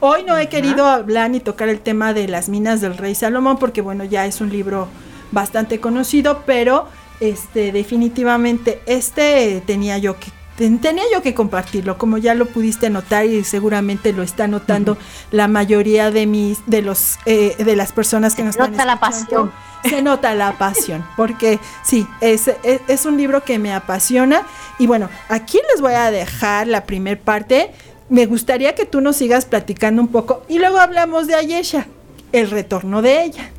Hoy 0.00 0.22
no 0.22 0.36
he 0.36 0.48
querido 0.48 0.86
hablar 0.86 1.30
ni 1.30 1.40
tocar 1.40 1.68
el 1.68 1.80
tema 1.80 2.12
de 2.14 2.28
las 2.28 2.48
minas 2.48 2.80
del 2.80 2.96
rey 2.96 3.14
Salomón 3.14 3.58
porque 3.58 3.80
bueno, 3.80 4.04
ya 4.04 4.26
es 4.26 4.40
un 4.40 4.50
libro 4.50 4.88
bastante 5.32 5.80
conocido, 5.80 6.42
pero 6.46 6.86
este 7.20 7.72
definitivamente 7.72 8.80
este 8.86 9.60
tenía 9.66 9.98
yo 9.98 10.18
que 10.20 10.37
tenía 10.58 11.04
yo 11.12 11.22
que 11.22 11.34
compartirlo, 11.34 11.98
como 11.98 12.18
ya 12.18 12.34
lo 12.34 12.46
pudiste 12.46 12.90
notar 12.90 13.26
y 13.26 13.44
seguramente 13.44 14.12
lo 14.12 14.22
está 14.22 14.48
notando 14.48 14.98
la 15.30 15.46
mayoría 15.46 16.10
de 16.10 16.26
mis 16.26 16.58
de 16.66 16.82
los 16.82 17.18
eh, 17.26 17.54
de 17.58 17.76
las 17.76 17.92
personas 17.92 18.34
que 18.34 18.42
nos 18.42 18.56
están 18.56 18.72
nota 18.72 18.84
la 18.84 19.00
pasión. 19.00 19.52
Se 19.84 20.02
nota 20.02 20.34
la 20.34 20.58
pasión, 20.58 21.04
porque 21.16 21.60
sí, 21.84 22.04
es, 22.20 22.50
es, 22.64 23.06
un 23.06 23.16
libro 23.16 23.44
que 23.44 23.60
me 23.60 23.72
apasiona. 23.72 24.42
Y 24.76 24.88
bueno, 24.88 25.08
aquí 25.28 25.60
les 25.72 25.80
voy 25.80 25.92
a 25.92 26.10
dejar 26.10 26.66
la 26.66 26.84
primer 26.84 27.20
parte. 27.20 27.70
Me 28.08 28.26
gustaría 28.26 28.74
que 28.74 28.86
tú 28.86 29.00
nos 29.00 29.14
sigas 29.14 29.46
platicando 29.46 30.02
un 30.02 30.08
poco 30.08 30.42
y 30.48 30.58
luego 30.58 30.78
hablamos 30.78 31.28
de 31.28 31.36
Ayesha, 31.36 31.86
el 32.32 32.50
retorno 32.50 33.02
de 33.02 33.22
ella. 33.22 33.50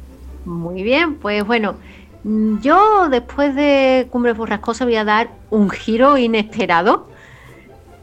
Muy 0.44 0.84
bien, 0.84 1.16
pues 1.16 1.46
bueno, 1.46 1.78
yo 2.24 3.08
después 3.10 3.56
de 3.56 4.08
Cumbre 4.12 4.34
Borrascosa 4.34 4.86
voy 4.86 4.96
a 4.96 5.06
dar 5.06 5.30
un 5.50 5.70
giro 5.70 6.18
inesperado 6.18 7.08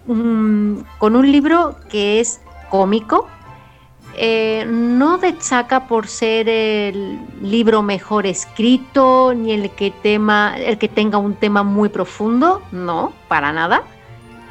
mm, 0.06 0.78
con 0.98 1.16
un 1.16 1.30
libro 1.30 1.76
que 1.90 2.20
es 2.20 2.40
cómico. 2.70 3.28
Eh, 4.18 4.64
no 4.66 5.18
destaca 5.18 5.86
por 5.86 6.08
ser 6.08 6.48
el 6.48 7.18
libro 7.42 7.82
mejor 7.82 8.26
escrito 8.26 9.34
ni 9.34 9.52
el 9.52 9.70
que, 9.70 9.90
tema, 9.90 10.56
el 10.56 10.78
que 10.78 10.88
tenga 10.88 11.18
un 11.18 11.34
tema 11.34 11.62
muy 11.62 11.90
profundo, 11.90 12.62
no, 12.72 13.12
para 13.28 13.52
nada. 13.52 13.82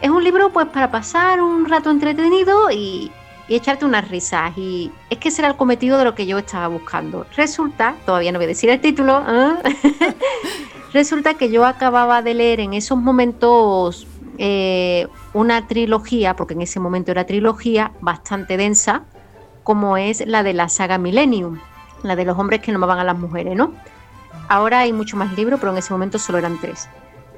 Es 0.02 0.12
un 0.12 0.24
libro 0.24 0.52
pues 0.52 0.68
para 0.68 0.92
pasar 0.92 1.42
un 1.42 1.66
rato 1.66 1.90
entretenido 1.90 2.70
y, 2.70 3.12
y 3.48 3.56
echarte 3.56 3.86
unas 3.86 4.10
risas. 4.10 4.58
Y 4.58 4.92
es 5.10 5.18
que 5.18 5.30
ese 5.30 5.42
era 5.42 5.50
el 5.50 5.56
cometido 5.56 5.98
de 5.98 6.04
lo 6.04 6.16
que 6.16 6.26
yo 6.26 6.38
estaba 6.38 6.68
buscando. 6.68 7.26
Resulta, 7.36 7.96
todavía 8.06 8.32
no 8.32 8.40
voy 8.40 8.46
a 8.46 8.50
decir 8.50 8.70
el 8.70 8.82
título, 8.82 9.24
¿eh? 9.28 9.54
resulta 10.94 11.34
que 11.36 11.52
yo 11.52 11.66
acababa 11.66 12.22
de 12.22 12.34
leer 12.34 12.60
en 12.60 12.74
esos 12.74 12.98
momentos 12.98 14.08
eh, 14.38 15.08
una 15.34 15.68
trilogía, 15.68 16.36
porque 16.36 16.54
en 16.54 16.62
ese 16.62 16.80
momento 16.80 17.12
era 17.12 17.26
trilogía 17.26 17.92
bastante 18.02 18.58
densa, 18.58 19.04
como 19.64 19.98
es 19.98 20.26
la 20.26 20.44
de 20.44 20.54
la 20.54 20.70
saga 20.70 20.98
Millennium, 20.98 21.60
la 22.04 22.16
de 22.16 22.26
los 22.26 22.38
hombres 22.38 22.62
que 22.62 22.72
amaban 22.72 23.00
a 23.00 23.04
las 23.04 23.18
mujeres, 23.18 23.56
¿no? 23.56 23.74
Ahora 24.48 24.82
hay 24.82 24.94
mucho 24.94 25.18
más 25.18 25.36
libros, 25.36 25.60
pero 25.60 25.72
en 25.72 25.80
ese 25.80 25.92
momento 25.92 26.20
solo 26.20 26.38
eran 26.38 26.60
tres. 26.60 26.88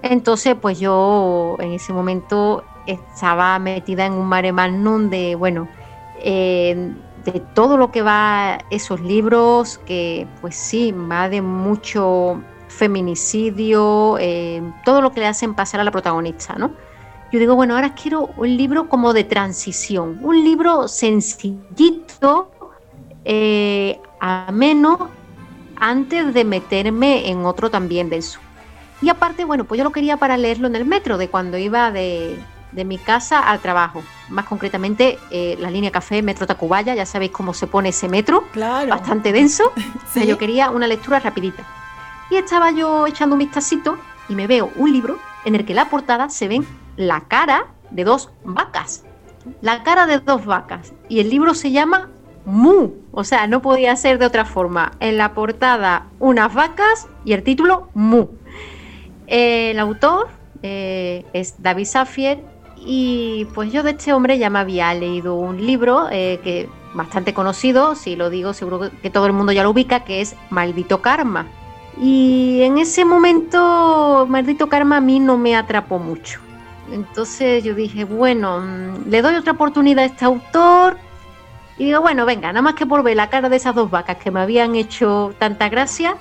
Entonces, 0.01 0.55
pues 0.61 0.79
yo 0.79 1.55
en 1.59 1.71
ese 1.71 1.93
momento 1.93 2.63
estaba 2.85 3.57
metida 3.59 4.05
en 4.05 4.13
un 4.13 4.27
mare 4.27 4.51
magnum 4.51 5.09
de, 5.09 5.35
bueno, 5.35 5.67
eh, 6.23 6.93
de 7.25 7.39
todo 7.53 7.77
lo 7.77 7.91
que 7.91 8.01
va 8.01 8.59
esos 8.69 9.01
libros, 9.01 9.79
que 9.79 10.27
pues 10.41 10.55
sí, 10.55 10.91
va 10.91 11.27
de 11.29 11.41
mucho 11.41 12.41
feminicidio, 12.67 14.17
eh, 14.19 14.61
todo 14.85 15.01
lo 15.01 15.11
que 15.11 15.21
le 15.21 15.27
hacen 15.27 15.53
pasar 15.53 15.79
a 15.79 15.83
la 15.83 15.91
protagonista, 15.91 16.55
¿no? 16.55 16.71
Yo 17.31 17.39
digo, 17.39 17.55
bueno, 17.55 17.75
ahora 17.75 17.93
quiero 17.93 18.29
un 18.37 18.55
libro 18.55 18.87
como 18.87 19.11
de 19.13 19.25
transición, 19.25 20.19
un 20.21 20.43
libro 20.43 20.87
sencillito, 20.87 22.49
eh, 23.25 23.99
ameno, 24.21 25.09
antes 25.75 26.33
de 26.33 26.45
meterme 26.45 27.29
en 27.29 27.45
otro 27.45 27.69
también 27.69 28.09
de 28.09 28.17
eso. 28.17 28.39
Y 29.01 29.09
aparte, 29.09 29.43
bueno, 29.43 29.65
pues 29.65 29.77
yo 29.77 29.83
lo 29.83 29.91
quería 29.91 30.17
para 30.17 30.37
leerlo 30.37 30.67
en 30.67 30.75
el 30.75 30.85
metro, 30.85 31.17
de 31.17 31.29
cuando 31.29 31.57
iba 31.57 31.91
de, 31.91 32.39
de 32.71 32.85
mi 32.85 32.97
casa 32.97 33.39
al 33.39 33.59
trabajo. 33.59 34.03
Más 34.29 34.45
concretamente, 34.45 35.17
eh, 35.31 35.57
la 35.59 35.71
línea 35.71 35.91
café 35.91 36.21
Metro 36.21 36.45
Tacubaya, 36.45 36.95
ya 36.95 37.05
sabéis 37.05 37.31
cómo 37.31 37.53
se 37.53 37.67
pone 37.67 37.89
ese 37.89 38.09
metro, 38.09 38.43
claro. 38.51 38.89
bastante 38.89 39.31
denso. 39.31 39.71
yo 40.27 40.37
quería 40.37 40.69
una 40.71 40.87
lectura 40.87 41.19
rapidita. 41.19 41.63
Y 42.29 42.35
estaba 42.35 42.71
yo 42.71 43.07
echando 43.07 43.35
un 43.35 43.39
vistacito 43.39 43.97
y 44.27 44.35
me 44.35 44.47
veo 44.47 44.71
un 44.75 44.91
libro 44.91 45.17
en 45.45 45.55
el 45.55 45.65
que 45.65 45.73
la 45.73 45.89
portada 45.89 46.29
se 46.29 46.47
ven 46.47 46.65
la 46.97 47.21
cara 47.21 47.67
de 47.89 48.03
dos 48.03 48.31
vacas. 48.43 49.03
La 49.61 49.83
cara 49.83 50.07
de 50.07 50.19
dos 50.19 50.45
vacas. 50.45 50.93
Y 51.07 51.21
el 51.21 51.29
libro 51.29 51.53
se 51.53 51.71
llama 51.71 52.09
Mu. 52.45 52.91
O 53.11 53.23
sea, 53.23 53.47
no 53.47 53.61
podía 53.61 53.95
ser 53.95 54.19
de 54.19 54.25
otra 54.25 54.43
forma. 54.43 54.91
En 54.99 55.17
la 55.17 55.33
portada 55.33 56.07
unas 56.19 56.53
vacas 56.53 57.07
y 57.23 57.31
el 57.31 57.43
título 57.43 57.89
Mu. 57.93 58.27
El 59.27 59.79
autor 59.79 60.27
eh, 60.63 61.25
es 61.33 61.61
David 61.61 61.85
Safier 61.85 62.43
y 62.89 63.45
pues 63.53 63.73
yo 63.73 63.83
de 63.83 63.91
este 63.91 64.13
hombre 64.13 64.37
ya 64.37 64.49
me 64.49 64.59
había 64.59 64.93
leído 64.93 65.35
un 65.35 65.65
libro 65.65 66.07
eh, 66.09 66.39
que 66.41 66.69
bastante 66.93 67.33
conocido, 67.33 67.95
si 67.95 68.15
lo 68.15 68.29
digo 68.29 68.53
seguro 68.53 68.89
que 69.01 69.09
todo 69.09 69.25
el 69.25 69.33
mundo 69.33 69.51
ya 69.51 69.63
lo 69.63 69.71
ubica, 69.71 70.05
que 70.05 70.21
es 70.21 70.37
Maldito 70.49 71.01
Karma. 71.01 71.47
Y 72.01 72.61
en 72.61 72.77
ese 72.77 73.03
momento, 73.03 74.25
Maldito 74.29 74.69
Karma 74.69 74.97
a 74.97 75.01
mí 75.01 75.19
no 75.19 75.37
me 75.37 75.57
atrapó 75.57 75.99
mucho. 75.99 76.39
Entonces 76.89 77.61
yo 77.61 77.75
dije, 77.75 78.05
bueno, 78.05 78.61
mm, 78.61 79.09
le 79.09 79.21
doy 79.21 79.35
otra 79.35 79.51
oportunidad 79.51 80.05
a 80.05 80.07
este 80.07 80.23
autor. 80.23 80.97
Y 81.77 81.85
digo, 81.85 81.99
bueno, 81.99 82.25
venga, 82.25 82.53
nada 82.53 82.61
más 82.61 82.75
que 82.75 82.85
por 82.85 83.03
ver 83.03 83.17
la 83.17 83.29
cara 83.29 83.49
de 83.49 83.57
esas 83.57 83.75
dos 83.75 83.91
vacas 83.91 84.15
que 84.15 84.31
me 84.31 84.39
habían 84.39 84.75
hecho 84.75 85.33
tanta 85.39 85.67
gracia, 85.67 86.15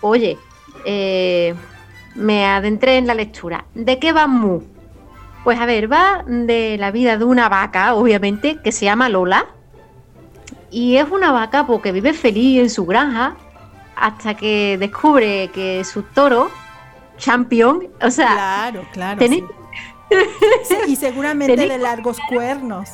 oye, 0.00 0.36
eh, 0.84 1.54
me 2.16 2.44
adentré 2.44 2.96
en 2.96 3.06
la 3.06 3.14
lectura. 3.14 3.66
¿De 3.74 4.00
qué 4.00 4.12
va 4.12 4.26
Mu? 4.26 4.77
Pues 5.48 5.60
a 5.60 5.64
ver, 5.64 5.90
va 5.90 6.24
de 6.26 6.76
la 6.76 6.90
vida 6.90 7.16
de 7.16 7.24
una 7.24 7.48
vaca, 7.48 7.94
obviamente, 7.94 8.58
que 8.62 8.70
se 8.70 8.84
llama 8.84 9.08
Lola. 9.08 9.46
Y 10.70 10.96
es 10.96 11.08
una 11.08 11.32
vaca 11.32 11.66
porque 11.66 11.90
vive 11.90 12.12
feliz 12.12 12.60
en 12.60 12.68
su 12.68 12.84
granja 12.84 13.34
hasta 13.96 14.34
que 14.34 14.76
descubre 14.78 15.48
que 15.54 15.84
su 15.84 16.02
toro, 16.02 16.50
Champion, 17.16 17.88
o 18.02 18.10
sea... 18.10 18.34
Claro, 18.34 18.84
claro. 18.92 19.24
y 20.86 20.96
seguramente 20.96 21.56
de 21.56 21.78
largos 21.78 22.18
cuernos. 22.28 22.90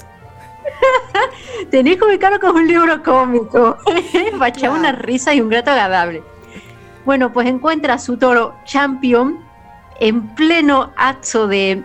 Tenéis 1.72 1.98
que 1.98 2.04
ubicarlo 2.04 2.38
como 2.38 2.60
un 2.60 2.68
libro 2.68 3.02
cómico, 3.02 3.78
para 4.38 4.48
echar 4.48 4.70
una 4.70 4.92
risa 4.92 5.34
y 5.34 5.40
un 5.40 5.48
grato 5.48 5.72
agradable. 5.72 6.22
Bueno, 7.04 7.32
pues 7.32 7.48
encuentra 7.48 7.94
a 7.94 7.98
su 7.98 8.16
toro 8.16 8.54
Champion 8.64 9.40
en 9.98 10.36
pleno 10.36 10.92
acto 10.96 11.48
de 11.48 11.82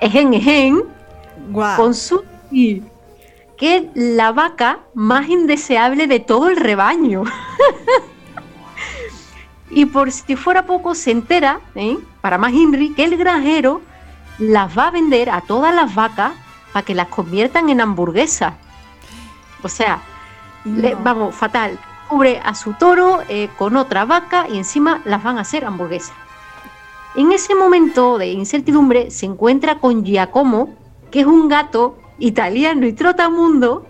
ejen, 0.00 0.34
ejen, 0.34 0.82
con 1.52 1.94
su 1.94 2.24
que 3.60 3.76
es 3.76 3.82
la 3.94 4.32
vaca 4.32 4.78
más 4.94 5.28
indeseable 5.28 6.06
de 6.06 6.18
todo 6.18 6.48
el 6.48 6.56
rebaño. 6.56 7.24
y 9.70 9.84
por 9.84 10.10
si 10.10 10.34
fuera 10.34 10.64
poco, 10.64 10.94
se 10.94 11.10
entera, 11.10 11.60
¿eh? 11.74 11.98
para 12.22 12.38
más 12.38 12.54
Henry, 12.54 12.94
que 12.94 13.04
el 13.04 13.18
granjero 13.18 13.82
las 14.38 14.76
va 14.76 14.88
a 14.88 14.90
vender 14.90 15.28
a 15.28 15.42
todas 15.42 15.74
las 15.74 15.94
vacas 15.94 16.32
para 16.72 16.86
que 16.86 16.94
las 16.94 17.08
conviertan 17.08 17.68
en 17.68 17.82
hamburguesas. 17.82 18.54
O 19.62 19.68
sea, 19.68 20.00
vamos, 21.04 21.34
fatal. 21.34 21.78
Cubre 22.08 22.40
a 22.42 22.54
su 22.54 22.72
toro 22.72 23.20
eh, 23.28 23.50
con 23.58 23.76
otra 23.76 24.06
vaca 24.06 24.48
y 24.48 24.56
encima 24.56 25.02
las 25.04 25.22
van 25.22 25.36
a 25.36 25.42
hacer 25.42 25.66
hamburguesas. 25.66 26.16
En 27.16 27.32
ese 27.32 27.54
momento 27.54 28.18
de 28.18 28.28
incertidumbre 28.28 29.10
se 29.10 29.26
encuentra 29.26 29.80
con 29.80 30.04
Giacomo, 30.04 30.74
que 31.10 31.20
es 31.20 31.26
un 31.26 31.48
gato 31.48 31.98
italiano 32.20 32.86
y 32.86 32.92
trotamundo 32.92 33.84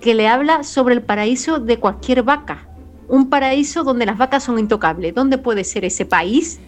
que 0.00 0.14
le 0.14 0.28
habla 0.28 0.62
sobre 0.62 0.94
el 0.94 1.02
paraíso 1.02 1.58
de 1.58 1.78
cualquier 1.78 2.22
vaca. 2.22 2.68
Un 3.08 3.30
paraíso 3.30 3.82
donde 3.82 4.04
las 4.04 4.18
vacas 4.18 4.44
son 4.44 4.58
intocables. 4.58 5.14
¿Dónde 5.14 5.38
puede 5.38 5.64
ser 5.64 5.86
ese 5.86 6.04
país? 6.04 6.60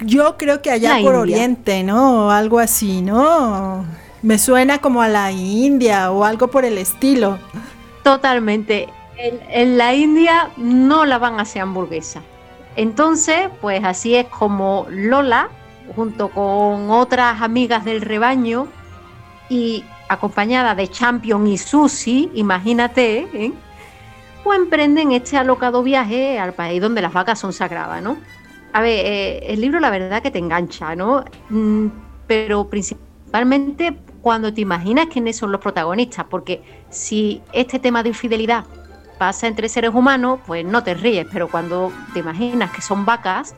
Yo 0.00 0.36
creo 0.38 0.62
que 0.62 0.70
allá 0.70 0.96
por 1.02 1.16
Oriente, 1.16 1.82
¿no? 1.82 2.30
Algo 2.30 2.58
así, 2.58 3.02
¿no? 3.02 3.84
Me 4.22 4.38
suena 4.38 4.78
como 4.78 5.02
a 5.02 5.08
la 5.08 5.32
India 5.32 6.10
o 6.10 6.24
algo 6.24 6.48
por 6.48 6.64
el 6.64 6.78
estilo. 6.78 7.38
Totalmente. 8.02 8.88
en 9.18 9.76
la 9.76 9.94
India 9.94 10.50
no 10.56 11.04
la 11.04 11.18
van 11.18 11.38
a 11.38 11.42
hacer 11.42 11.62
hamburguesa. 11.62 12.22
Entonces, 12.76 13.48
pues 13.60 13.82
así 13.84 14.14
es 14.14 14.26
como 14.26 14.86
Lola, 14.90 15.48
junto 15.94 16.28
con 16.28 16.90
otras 16.90 17.40
amigas 17.40 17.84
del 17.84 18.02
rebaño 18.02 18.68
y 19.48 19.84
acompañada 20.08 20.74
de 20.74 20.88
Champion 20.88 21.46
y 21.46 21.58
Susi, 21.58 22.30
imagínate, 22.34 23.28
¿eh? 23.32 23.52
pues 24.44 24.58
emprenden 24.58 25.12
este 25.12 25.36
alocado 25.36 25.82
viaje 25.82 26.38
al 26.38 26.52
país 26.52 26.80
donde 26.80 27.02
las 27.02 27.12
vacas 27.12 27.38
son 27.38 27.52
sagradas, 27.52 28.02
¿no? 28.02 28.16
A 28.72 28.80
ver, 28.80 29.06
eh, 29.06 29.52
el 29.52 29.60
libro 29.60 29.80
la 29.80 29.90
verdad 29.90 30.22
que 30.22 30.30
te 30.30 30.38
engancha, 30.38 30.94
¿no? 30.94 31.24
Mm, 31.48 31.86
pero 32.26 32.68
principalmente 32.68 33.98
cuando 34.20 34.52
te 34.52 34.60
imaginas 34.60 35.06
quiénes 35.06 35.36
son 35.36 35.50
los 35.50 35.60
protagonistas, 35.60 36.26
porque 36.28 36.62
si 36.90 37.40
este 37.52 37.78
tema 37.78 38.02
de 38.02 38.10
infidelidad 38.10 38.64
pasa 39.18 39.46
entre 39.46 39.68
seres 39.68 39.92
humanos, 39.94 40.40
pues 40.46 40.64
no 40.64 40.82
te 40.82 40.94
ríes, 40.94 41.26
pero 41.32 41.48
cuando 41.48 41.92
te 42.12 42.20
imaginas 42.20 42.70
que 42.70 42.82
son 42.82 43.04
vacas, 43.04 43.54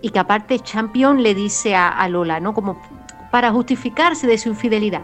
y 0.00 0.10
que 0.10 0.18
aparte 0.18 0.58
Champion 0.60 1.22
le 1.22 1.34
dice 1.34 1.74
a, 1.74 2.08
Lola, 2.08 2.40
¿no? 2.40 2.54
Como 2.54 2.80
para 3.30 3.50
justificarse 3.50 4.26
de 4.26 4.38
su 4.38 4.48
infidelidad. 4.48 5.02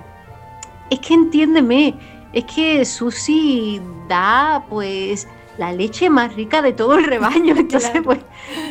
Es 0.91 1.01
que 1.01 1.15
entiéndeme, 1.15 1.95
es 2.33 2.45
que 2.45 2.85
Susi 2.85 3.81
da 4.09 4.65
pues 4.69 5.27
la 5.59 5.73
leche 5.73 6.11
más 6.11 6.35
rica 6.35 6.63
de 6.63 6.73
todo 6.73 6.97
el 6.97 7.05
rebaño. 7.05 7.55
Entonces, 7.59 8.03
pues, 8.03 8.21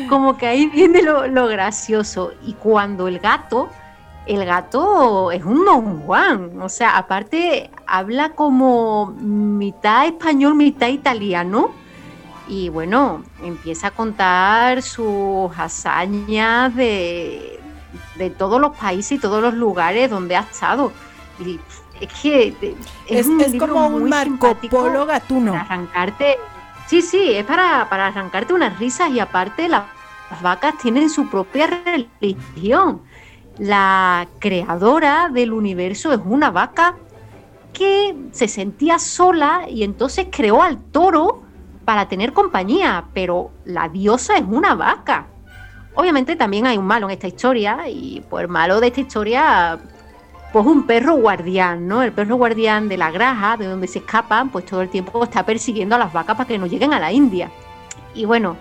como 0.09 0.37
que 0.37 0.47
ahí 0.47 0.67
viene 0.67 1.01
lo, 1.01 1.27
lo, 1.27 1.47
gracioso. 1.47 2.33
Y 2.45 2.53
cuando 2.53 3.07
el 3.07 3.19
gato, 3.19 3.69
el 4.25 4.45
gato 4.45 5.31
es 5.31 5.43
un 5.43 5.65
don 5.65 6.01
Juan. 6.01 6.61
O 6.61 6.69
sea, 6.69 6.97
aparte 6.97 7.69
habla 7.85 8.29
como 8.29 9.07
mitad 9.19 10.05
español, 10.05 10.55
mitad 10.55 10.87
italiano. 10.87 11.71
Y 12.47 12.69
bueno, 12.69 13.23
empieza 13.41 13.87
a 13.87 13.91
contar 13.91 14.81
sus 14.81 15.51
hazañas 15.57 16.75
de, 16.75 17.59
de 18.15 18.29
todos 18.29 18.59
los 18.59 18.75
países 18.75 19.13
y 19.13 19.19
todos 19.19 19.41
los 19.41 19.53
lugares 19.53 20.09
donde 20.09 20.35
ha 20.35 20.41
estado. 20.41 20.91
Y 21.39 21.59
es 22.01 22.13
que 22.21 22.75
es, 23.07 23.27
como 23.57 23.87
un 23.87 24.09
Marco 24.09 24.55
Polo 24.69 25.05
gatuno. 25.05 25.53
arrancarte 25.53 26.37
Sí, 26.87 27.01
sí, 27.01 27.33
es 27.33 27.45
para, 27.45 27.89
para 27.89 28.07
arrancarte 28.07 28.53
unas 28.53 28.77
risas 28.77 29.09
y 29.09 29.19
aparte 29.19 29.67
las 29.67 29.83
vacas 30.41 30.77
tienen 30.77 31.09
su 31.09 31.29
propia 31.29 31.67
religión. 31.67 33.01
La 33.57 34.27
creadora 34.39 35.29
del 35.29 35.53
universo 35.53 36.11
es 36.11 36.19
una 36.25 36.49
vaca 36.49 36.95
que 37.71 38.15
se 38.31 38.47
sentía 38.47 38.99
sola 38.99 39.65
y 39.69 39.83
entonces 39.83 40.27
creó 40.31 40.61
al 40.61 40.77
toro 40.77 41.43
para 41.85 42.07
tener 42.07 42.33
compañía, 42.33 43.05
pero 43.13 43.51
la 43.65 43.89
diosa 43.89 44.37
es 44.37 44.43
una 44.47 44.73
vaca. 44.75 45.27
Obviamente 45.95 46.35
también 46.35 46.65
hay 46.65 46.77
un 46.77 46.85
malo 46.85 47.07
en 47.07 47.11
esta 47.11 47.27
historia 47.27 47.87
y 47.87 48.23
pues 48.29 48.43
el 48.43 48.49
malo 48.49 48.79
de 48.79 48.87
esta 48.87 49.01
historia 49.01 49.79
pues 50.51 50.65
un 50.67 50.85
perro 50.85 51.15
guardián, 51.15 51.87
¿no? 51.87 52.03
El 52.03 52.11
perro 52.11 52.35
guardián 52.35 52.87
de 52.87 52.97
la 52.97 53.09
graja, 53.09 53.57
de 53.57 53.65
donde 53.65 53.87
se 53.87 53.99
escapan, 53.99 54.49
pues 54.49 54.65
todo 54.65 54.81
el 54.81 54.89
tiempo 54.89 55.23
está 55.23 55.43
persiguiendo 55.43 55.95
a 55.95 55.97
las 55.99 56.13
vacas 56.13 56.35
para 56.37 56.47
que 56.47 56.59
no 56.59 56.67
lleguen 56.67 56.93
a 56.93 56.99
la 56.99 57.11
India. 57.11 57.51
Y 58.13 58.25
bueno, 58.25 58.55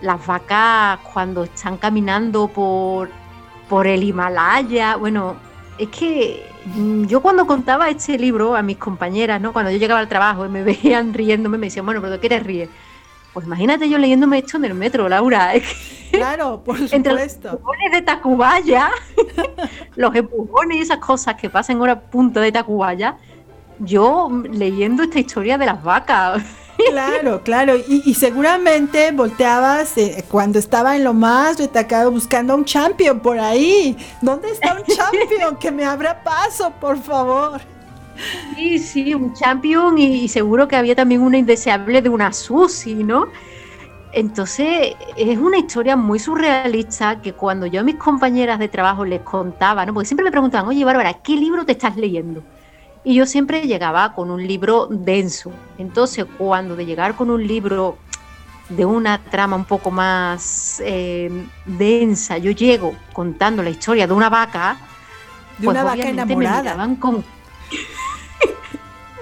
las 0.00 0.26
vacas 0.26 0.98
cuando 1.12 1.44
están 1.44 1.76
caminando 1.76 2.48
por, 2.48 3.10
por 3.68 3.86
el 3.86 4.02
Himalaya, 4.02 4.96
bueno, 4.96 5.36
es 5.78 5.88
que 5.88 6.46
mm, 6.66 7.04
yo 7.06 7.20
cuando 7.20 7.46
contaba 7.46 7.88
este 7.88 8.18
libro 8.18 8.56
a 8.56 8.62
mis 8.62 8.78
compañeras, 8.78 9.40
¿no? 9.40 9.52
Cuando 9.52 9.70
yo 9.70 9.78
llegaba 9.78 10.00
al 10.00 10.08
trabajo 10.08 10.44
y 10.44 10.48
me 10.48 10.62
veían 10.64 11.14
riéndome, 11.14 11.58
me 11.58 11.66
decían, 11.66 11.84
bueno, 11.84 12.00
pero 12.00 12.12
¿de 12.12 12.20
qué 12.20 12.28
te 12.28 12.40
ríes? 12.40 12.68
Pues 13.32 13.46
imagínate 13.46 13.88
yo 13.88 13.98
leyéndome 13.98 14.38
esto 14.38 14.56
en 14.56 14.64
el 14.64 14.74
metro, 14.74 15.08
Laura. 15.08 15.52
claro, 16.10 16.62
por 16.64 16.76
supuesto. 16.76 16.96
Entre 16.96 17.12
los 17.12 17.22
empujones 17.22 17.92
de 17.92 18.02
Tacubaya, 18.02 18.90
los 19.96 20.14
empujones 20.14 20.78
y 20.78 20.80
esas 20.80 20.98
cosas 20.98 21.34
que 21.36 21.50
pasan 21.50 21.76
ahora 21.76 22.00
punto 22.00 22.40
de 22.40 22.50
Tacubaya, 22.50 23.16
yo 23.78 24.28
leyendo 24.50 25.04
esta 25.04 25.20
historia 25.20 25.58
de 25.58 25.66
las 25.66 25.82
vacas. 25.82 26.42
Claro, 26.90 27.42
claro, 27.42 27.74
y, 27.76 28.14
seguramente 28.14 29.10
volteabas 29.12 29.96
eh, 29.98 30.24
cuando 30.28 30.58
estaba 30.58 30.96
en 30.96 31.04
lo 31.04 31.14
más 31.14 31.58
destacado 31.58 32.10
buscando 32.10 32.52
a 32.52 32.56
un 32.56 32.64
champion 32.64 33.20
por 33.20 33.38
ahí. 33.38 33.96
¿Dónde 34.22 34.50
está 34.50 34.74
un 34.74 34.84
champion 34.84 35.56
que 35.56 35.70
me 35.70 35.84
abra 35.84 36.22
paso, 36.22 36.72
por 36.80 36.98
favor? 36.98 37.60
Sí, 38.54 38.78
sí, 38.78 39.14
un 39.14 39.32
champion 39.34 39.98
y, 39.98 40.28
seguro 40.28 40.66
que 40.66 40.76
había 40.76 40.96
también 40.96 41.22
una 41.22 41.38
indeseable 41.38 42.02
de 42.02 42.08
una 42.08 42.32
Susi, 42.32 42.94
¿no? 42.94 43.28
Entonces, 44.12 44.94
es 45.16 45.38
una 45.38 45.58
historia 45.58 45.94
muy 45.96 46.18
surrealista 46.18 47.20
que 47.20 47.34
cuando 47.34 47.66
yo 47.66 47.80
a 47.80 47.84
mis 47.84 47.96
compañeras 47.96 48.58
de 48.58 48.68
trabajo 48.68 49.04
les 49.04 49.20
contaba, 49.20 49.84
¿no? 49.84 49.92
Porque 49.94 50.06
siempre 50.06 50.24
me 50.24 50.30
preguntaban, 50.30 50.68
oye, 50.68 50.84
Bárbara, 50.84 51.14
¿qué 51.22 51.36
libro 51.36 51.64
te 51.64 51.72
estás 51.72 51.96
leyendo? 51.96 52.42
Y 53.08 53.14
yo 53.14 53.24
siempre 53.24 53.62
llegaba 53.62 54.12
con 54.12 54.30
un 54.30 54.46
libro 54.46 54.86
denso. 54.90 55.50
Entonces, 55.78 56.26
cuando 56.36 56.76
de 56.76 56.84
llegar 56.84 57.16
con 57.16 57.30
un 57.30 57.46
libro 57.46 57.96
de 58.68 58.84
una 58.84 59.24
trama 59.24 59.56
un 59.56 59.64
poco 59.64 59.90
más 59.90 60.82
eh, 60.84 61.30
densa, 61.64 62.36
yo 62.36 62.50
llego 62.50 62.94
contando 63.14 63.62
la 63.62 63.70
historia 63.70 64.06
de 64.06 64.12
una 64.12 64.28
vaca, 64.28 64.76
de 65.56 65.64
pues 65.64 65.74
una 65.74 65.84
vaca 65.84 66.06
enamorada. 66.06 66.86
Me 66.86 66.98
con 66.98 67.14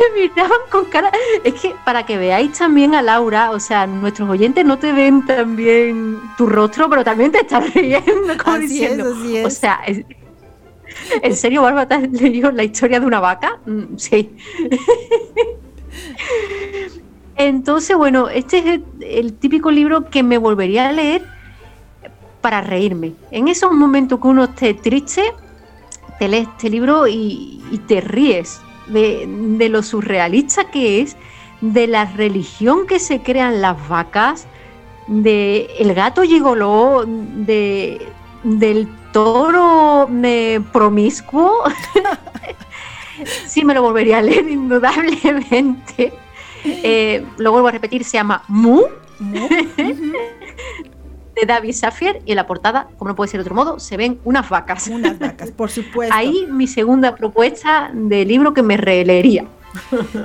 me 0.01 0.21
miraban 0.21 0.59
con 0.69 0.87
cara. 0.87 1.13
Es 1.45 1.55
que 1.55 1.77
para 1.85 2.05
que 2.05 2.19
veáis 2.19 2.59
también 2.59 2.93
a 2.93 3.03
Laura, 3.03 3.53
o 3.53 3.61
sea, 3.61 3.87
nuestros 3.87 4.29
oyentes 4.29 4.65
no 4.65 4.81
te 4.81 4.91
ven 4.91 5.25
también 5.25 6.19
tu 6.37 6.47
rostro, 6.47 6.91
pero 6.91 7.05
también 7.05 7.31
te 7.31 7.43
estás 7.43 7.73
riendo, 7.73 8.37
como 8.43 8.59
diciendo. 8.59 9.15
O 9.45 9.51
sea, 9.51 9.79
¿en 11.23 11.37
serio, 11.37 11.63
Barba, 11.63 11.87
te 11.87 11.95
has 11.95 12.03
la 12.55 12.65
historia 12.65 13.01
de 13.01 13.07
una 13.07 13.21
vaca? 13.21 13.59
Mm, 13.67 13.97
sí. 13.97 14.31
Entonces, 17.37 17.97
bueno, 17.97 18.29
este 18.29 18.59
es 18.59 18.81
el, 19.01 19.35
típico 19.35 19.71
libro 19.71 20.09
que 20.09 20.23
me 20.23 20.39
volvería 20.39 20.89
a 20.89 20.93
leer 20.93 21.23
para 22.41 22.61
reírme. 22.63 23.13
En 23.31 23.49
esos 23.49 23.73
momentos 23.73 24.21
que 24.21 24.29
uno 24.29 24.45
esté 24.45 24.75
triste, 24.75 25.33
te 26.19 26.29
lees 26.29 26.49
este 26.49 26.71
libro 26.71 27.07
y 27.07 27.81
te 27.87 28.01
ríes 28.01 28.61
de, 28.87 29.69
lo 29.71 29.83
surrealista 29.83 30.71
que 30.71 31.01
es, 31.01 31.17
de 31.61 31.87
la 31.87 32.05
religión 32.05 32.87
que 32.87 32.99
se 32.99 33.23
crean 33.23 33.61
las 33.61 33.89
vacas, 33.89 34.47
de 35.07 35.69
el 35.79 35.95
gato 35.95 36.23
gigoló, 36.23 37.05
de, 37.07 38.01
del 38.43 38.89
toro 39.17 40.11
promiscuo. 40.73 41.65
sí 43.47 43.65
me 43.65 43.73
lo 43.73 43.81
volvería 43.81 44.19
a 44.19 44.23
leer 44.23 44.47
indudablemente. 44.47 46.13
Eh, 46.63 47.25
lo 47.39 47.51
vuelvo 47.51 47.69
a 47.69 47.71
repetir, 47.71 48.05
se 48.05 48.19
llama 48.19 48.43
Mu. 48.49 48.83
de 51.35 51.47
David 51.47 51.73
Safier 51.73 52.21
y 52.27 52.33
en 52.33 52.37
la 52.37 52.47
portada, 52.47 52.89
como 52.99 53.09
no 53.11 53.15
puede 53.17 53.31
ser 53.31 53.39
de 53.39 53.43
otro 53.43 53.55
modo, 53.55 53.79
se 53.79 53.97
ven 53.97 54.21
unas 54.25 54.51
vacas. 54.51 54.89
Unas 54.89 55.19
vacas, 55.19 55.51
por 55.51 55.71
supuesto. 55.71 56.15
Ahí 56.15 56.47
mi 56.51 56.67
segunda 56.67 57.15
propuesta 57.15 57.91
de 57.95 58.27
libro 58.27 58.53
que 58.53 58.63
me 58.63 58.77
releería. 58.77 59.47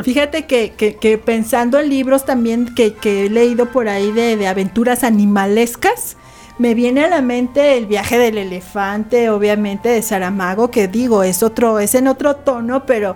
Fíjate 0.04 0.48
que, 0.48 1.22
pensando 1.24 1.80
en 1.80 1.88
libros 1.88 2.26
también 2.26 2.76
que, 2.76 2.94
he 3.04 3.30
leído 3.30 3.68
por 3.68 3.88
ahí 3.88 4.12
de, 4.12 4.36
de, 4.36 4.48
aventuras 4.48 5.06
animalescas, 5.06 6.18
me 6.62 6.76
viene 6.76 7.03
a 7.03 7.09
la 7.09 7.24
mente 7.24 7.76
el 7.76 7.88
viaje 7.88 8.20
del 8.20 8.38
elefante, 8.38 9.32
obviamente 9.32 9.89
de 9.89 10.03
Saramago, 10.03 10.70
que 10.70 10.88
digo, 10.88 11.24
es 11.24 11.41
otro, 11.41 11.80
es 11.80 11.95
en 11.95 12.07
otro 12.07 12.36
tono, 12.36 12.86
pero 12.86 13.16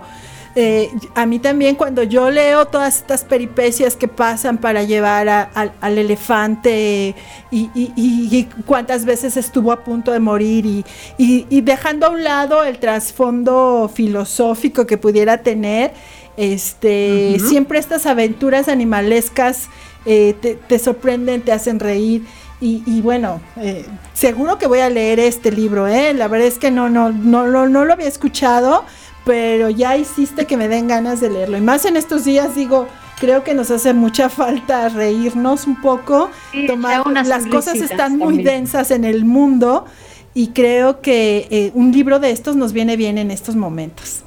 eh, 0.56 0.90
a 1.14 1.26
mí 1.26 1.38
también 1.38 1.76
cuando 1.76 2.02
yo 2.02 2.28
leo 2.28 2.66
todas 2.66 2.96
estas 2.96 3.22
peripecias 3.22 3.94
que 3.94 4.08
pasan 4.08 4.58
para 4.58 4.82
llevar 4.82 5.28
al 5.54 5.98
elefante 5.98 7.14
y, 7.52 8.48
cuántas 8.66 9.04
veces 9.04 9.36
estuvo 9.36 9.70
a 9.70 9.84
punto 9.84 10.10
de 10.10 10.18
morir 10.18 10.84
y, 11.16 11.60
dejando 11.60 12.06
a 12.06 12.10
un 12.10 12.24
lado 12.24 12.64
el 12.64 12.78
trasfondo 12.78 13.88
filosófico 13.94 14.88
que 14.88 14.98
pudiera 14.98 15.44
tener, 15.44 15.92
este, 16.36 17.38
siempre 17.38 17.78
estas 17.78 18.06
aventuras 18.06 18.66
animalescas 18.66 19.68
eh, 20.04 20.34
te, 20.68 20.78
sorprenden, 20.80 21.42
te 21.42 21.52
hacen 21.52 21.80
reír. 21.80 22.24
Y, 22.58 23.02
bueno, 23.02 23.40
eh, 23.56 23.84
seguro 24.14 24.56
que 24.56 24.66
voy 24.66 24.78
a 24.80 24.88
leer 24.88 25.20
este 25.20 25.52
libro, 25.52 25.86
¿eh? 25.86 26.14
La 26.14 26.26
verdad 26.26 26.46
es 26.46 26.58
que 26.58 26.70
no, 26.70 26.88
no, 26.88 27.12
no, 27.12 27.46
no, 27.46 27.68
no 27.68 27.84
lo 27.84 27.92
había 27.92 28.08
escuchado 28.08 28.84
pero 29.26 29.70
ya 29.70 29.96
hiciste 29.96 30.46
que 30.46 30.56
me 30.56 30.68
den 30.68 30.86
ganas 30.86 31.20
de 31.20 31.28
leerlo. 31.28 31.58
Y 31.58 31.60
más 31.60 31.84
en 31.84 31.96
estos 31.96 32.24
días, 32.24 32.54
digo, 32.54 32.86
creo 33.18 33.42
que 33.42 33.54
nos 33.54 33.72
hace 33.72 33.92
mucha 33.92 34.28
falta 34.30 34.88
reírnos 34.88 35.66
un 35.66 35.80
poco, 35.82 36.30
tomar 36.68 37.04
las 37.26 37.46
cosas 37.46 37.74
están 37.76 38.16
muy 38.16 38.42
densas 38.42 38.92
en 38.92 39.04
el 39.04 39.24
mundo 39.24 39.84
y 40.32 40.48
creo 40.48 41.00
que 41.00 41.48
eh, 41.50 41.72
un 41.74 41.90
libro 41.90 42.20
de 42.20 42.30
estos 42.30 42.54
nos 42.54 42.72
viene 42.72 42.96
bien 42.96 43.18
en 43.18 43.32
estos 43.32 43.56
momentos. 43.56 44.22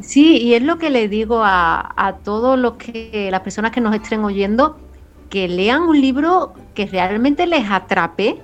Sí, 0.00 0.38
y 0.38 0.54
es 0.54 0.62
lo 0.62 0.78
que 0.78 0.88
le 0.88 1.08
digo 1.08 1.44
a, 1.44 1.92
a 1.94 2.16
todos 2.16 2.58
los 2.58 2.76
que 2.76 3.28
las 3.30 3.42
personas 3.42 3.72
que 3.72 3.82
nos 3.82 3.94
estén 3.94 4.24
oyendo, 4.24 4.78
que 5.30 5.48
lean 5.48 5.82
un 5.82 6.00
libro 6.00 6.52
que 6.74 6.86
realmente 6.86 7.46
les 7.46 7.70
atrape 7.70 8.42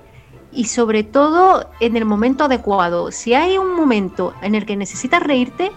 y 0.51 0.65
sobre 0.65 1.03
todo 1.03 1.69
en 1.79 1.97
el 1.97 2.05
momento 2.05 2.45
adecuado. 2.45 3.11
Si 3.11 3.33
hay 3.33 3.57
un 3.57 3.75
momento 3.75 4.33
en 4.41 4.55
el 4.55 4.65
que 4.65 4.75
necesitas 4.75 5.21
reírte, 5.21 5.71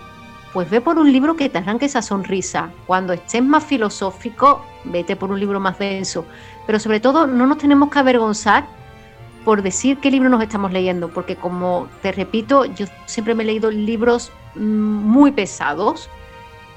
pues 0.53 0.71
ve 0.71 0.81
por 0.81 0.99
un 0.99 1.13
libro 1.13 1.37
que 1.37 1.49
te 1.49 1.59
arranque 1.59 1.87
esa 1.87 2.01
sonrisa. 2.01 2.71
Cuando 2.87 3.13
estés 3.13 3.43
más 3.43 3.65
filosófico, 3.65 4.65
vete 4.85 5.17
por 5.17 5.31
un 5.31 5.39
libro 5.39 5.61
más 5.61 5.79
denso. 5.79 6.25
Pero 6.67 6.79
sobre 6.79 7.01
todo, 7.01 7.27
no 7.27 7.47
nos 7.47 7.59
tenemos 7.59 7.91
que 7.91 7.99
avergonzar 7.99 8.65
por 9.45 9.63
decir 9.63 9.99
qué 9.99 10.11
libro 10.11 10.29
nos 10.29 10.43
estamos 10.43 10.73
leyendo, 10.73 11.09
porque 11.09 11.37
como 11.37 11.89
te 12.03 12.13
repito, 12.13 12.65
yo 12.65 12.87
siempre 13.07 13.35
me 13.35 13.43
he 13.43 13.47
leído 13.47 13.71
libros 13.71 14.31
mm, 14.55 14.61
muy 14.61 15.33
pesados 15.33 16.09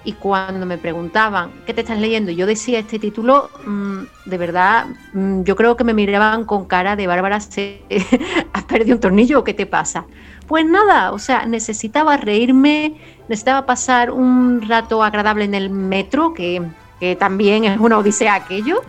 y 0.04 0.14
cuando 0.14 0.66
me 0.66 0.78
preguntaban 0.78 1.52
qué 1.66 1.74
te 1.74 1.82
estás 1.82 2.00
leyendo, 2.00 2.32
yo 2.32 2.46
decía 2.46 2.80
este 2.80 3.00
título, 3.00 3.52
mm, 3.66 4.04
de 4.26 4.38
verdad, 4.38 4.88
mm, 5.14 5.44
yo 5.44 5.56
creo 5.56 5.78
que 5.78 5.84
me 5.84 5.94
miraban 5.94 6.46
con 6.46 6.66
cara 6.66 6.96
de 6.96 7.08
Bárbara, 7.08 7.38
¿has 8.54 8.64
perdido 8.68 8.96
un 8.96 9.02
tornillo 9.02 9.40
o 9.40 9.44
qué 9.44 9.54
te 9.54 9.66
pasa? 9.66 10.06
Pues 10.48 10.66
nada, 10.66 11.12
o 11.14 11.20
sea, 11.20 11.46
necesitaba 11.46 12.18
reírme, 12.18 13.00
necesitaba 13.28 13.66
pasar 13.66 14.12
un 14.12 14.62
rato 14.62 15.04
agradable 15.04 15.46
en 15.46 15.54
el 15.54 15.70
metro, 15.70 16.34
que 16.34 16.62
que 17.04 17.18
también 17.18 17.66
es 17.66 17.78
una 17.82 17.98
odisea 17.98 18.34
aquello. 18.34 18.82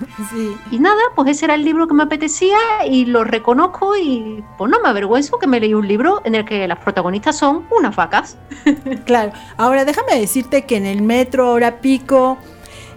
Y 0.70 0.78
nada, 0.78 1.00
pues 1.16 1.30
ese 1.30 1.46
era 1.46 1.56
el 1.56 1.64
libro 1.64 1.88
que 1.88 1.94
me 1.94 2.04
apetecía 2.04 2.56
y 2.88 3.06
lo 3.06 3.24
reconozco 3.24 3.96
y 3.96 4.44
pues 4.56 4.70
no 4.70 4.80
me 4.80 4.88
avergüenzo 4.88 5.40
que 5.40 5.48
me 5.48 5.58
leí 5.58 5.74
un 5.74 5.88
libro 5.88 6.22
en 6.24 6.36
el 6.36 6.44
que 6.44 6.68
las 6.68 6.78
protagonistas 6.78 7.36
son 7.36 7.66
unas 7.76 7.96
vacas. 7.96 8.36
Claro, 9.04 9.32
ahora 9.56 9.84
déjame 9.84 10.18
decirte 10.18 10.64
que 10.64 10.76
en 10.76 10.86
el 10.86 11.02
metro, 11.02 11.50
hora 11.50 11.80
pico, 11.80 12.38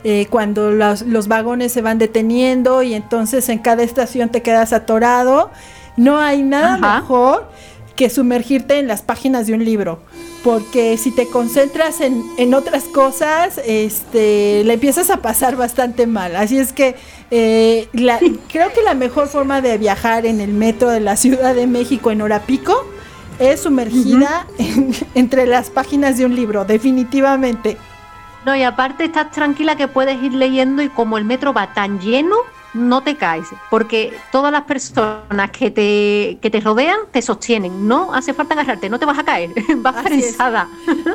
eh, 0.03 0.27
cuando 0.29 0.71
los, 0.71 1.01
los, 1.01 1.27
vagones 1.27 1.71
se 1.71 1.81
van 1.81 1.97
deteniendo 1.97 2.83
y 2.83 2.93
entonces 2.93 3.49
en 3.49 3.57
cada 3.57 3.81
estación 3.81 4.29
te 4.29 4.43
quedas 4.43 4.71
atorado, 4.73 5.49
no 5.95 6.19
hay 6.19 6.43
nada 6.43 6.77
mejor 6.77 7.49
que 7.97 8.09
sumergirte 8.09 8.79
en 8.79 8.87
las 8.87 9.01
páginas 9.01 9.47
de 9.47 9.53
un 9.53 9.65
libro 9.65 9.99
porque 10.47 10.95
si 10.97 11.11
te 11.11 11.27
concentras 11.27 11.99
en, 11.99 12.53
otras 12.53 12.85
cosas, 12.85 13.59
este, 13.65 14.63
le 14.63 14.75
empiezas 14.75 15.09
a 15.09 15.17
pasar 15.17 15.57
bastante 15.57 16.07
mal. 16.07 16.37
Así 16.37 16.57
es 16.57 16.71
que 16.71 16.95
eh, 17.31 17.89
creo 18.49 18.71
que 18.71 18.81
la 18.81 18.93
mejor 18.93 19.27
forma 19.27 19.59
de 19.59 19.77
viajar 19.77 20.25
en 20.25 20.39
el 20.39 20.53
metro 20.53 20.89
de 20.89 21.01
la 21.01 21.17
Ciudad 21.17 21.53
de 21.53 21.67
México 21.67 22.11
en 22.11 22.21
hora 22.21 22.43
pico 22.43 22.85
es 23.39 23.59
sumergida 23.59 24.47
entre 25.15 25.47
las 25.47 25.69
páginas 25.69 26.17
de 26.17 26.25
un 26.25 26.33
libro, 26.33 26.63
definitivamente. 26.63 27.75
No, 28.45 28.55
y 28.55 28.63
aparte 28.63 29.03
estás 29.03 29.31
tranquila 29.31 29.75
que 29.75 29.89
puedes 29.89 30.23
ir 30.23 30.33
leyendo 30.33 30.81
y 30.81 30.87
como 30.87 31.17
el 31.17 31.25
metro 31.25 31.51
va 31.51 31.73
tan 31.73 31.99
lleno, 31.99 32.37
no 32.73 33.03
te 33.03 33.15
caes, 33.15 33.47
porque 33.69 34.13
todas 34.31 34.51
las 34.51 34.63
personas 34.63 35.51
que 35.51 35.71
te, 35.71 36.37
que 36.41 36.49
te 36.49 36.59
rodean 36.59 36.97
te 37.11 37.21
sostienen, 37.21 37.87
no 37.87 38.13
hace 38.13 38.33
falta 38.33 38.53
agarrarte, 38.53 38.89
no 38.89 38.99
te 38.99 39.05
vas 39.05 39.19
a 39.19 39.23
caer, 39.23 39.51
vas 39.77 39.97
Así 39.97 40.23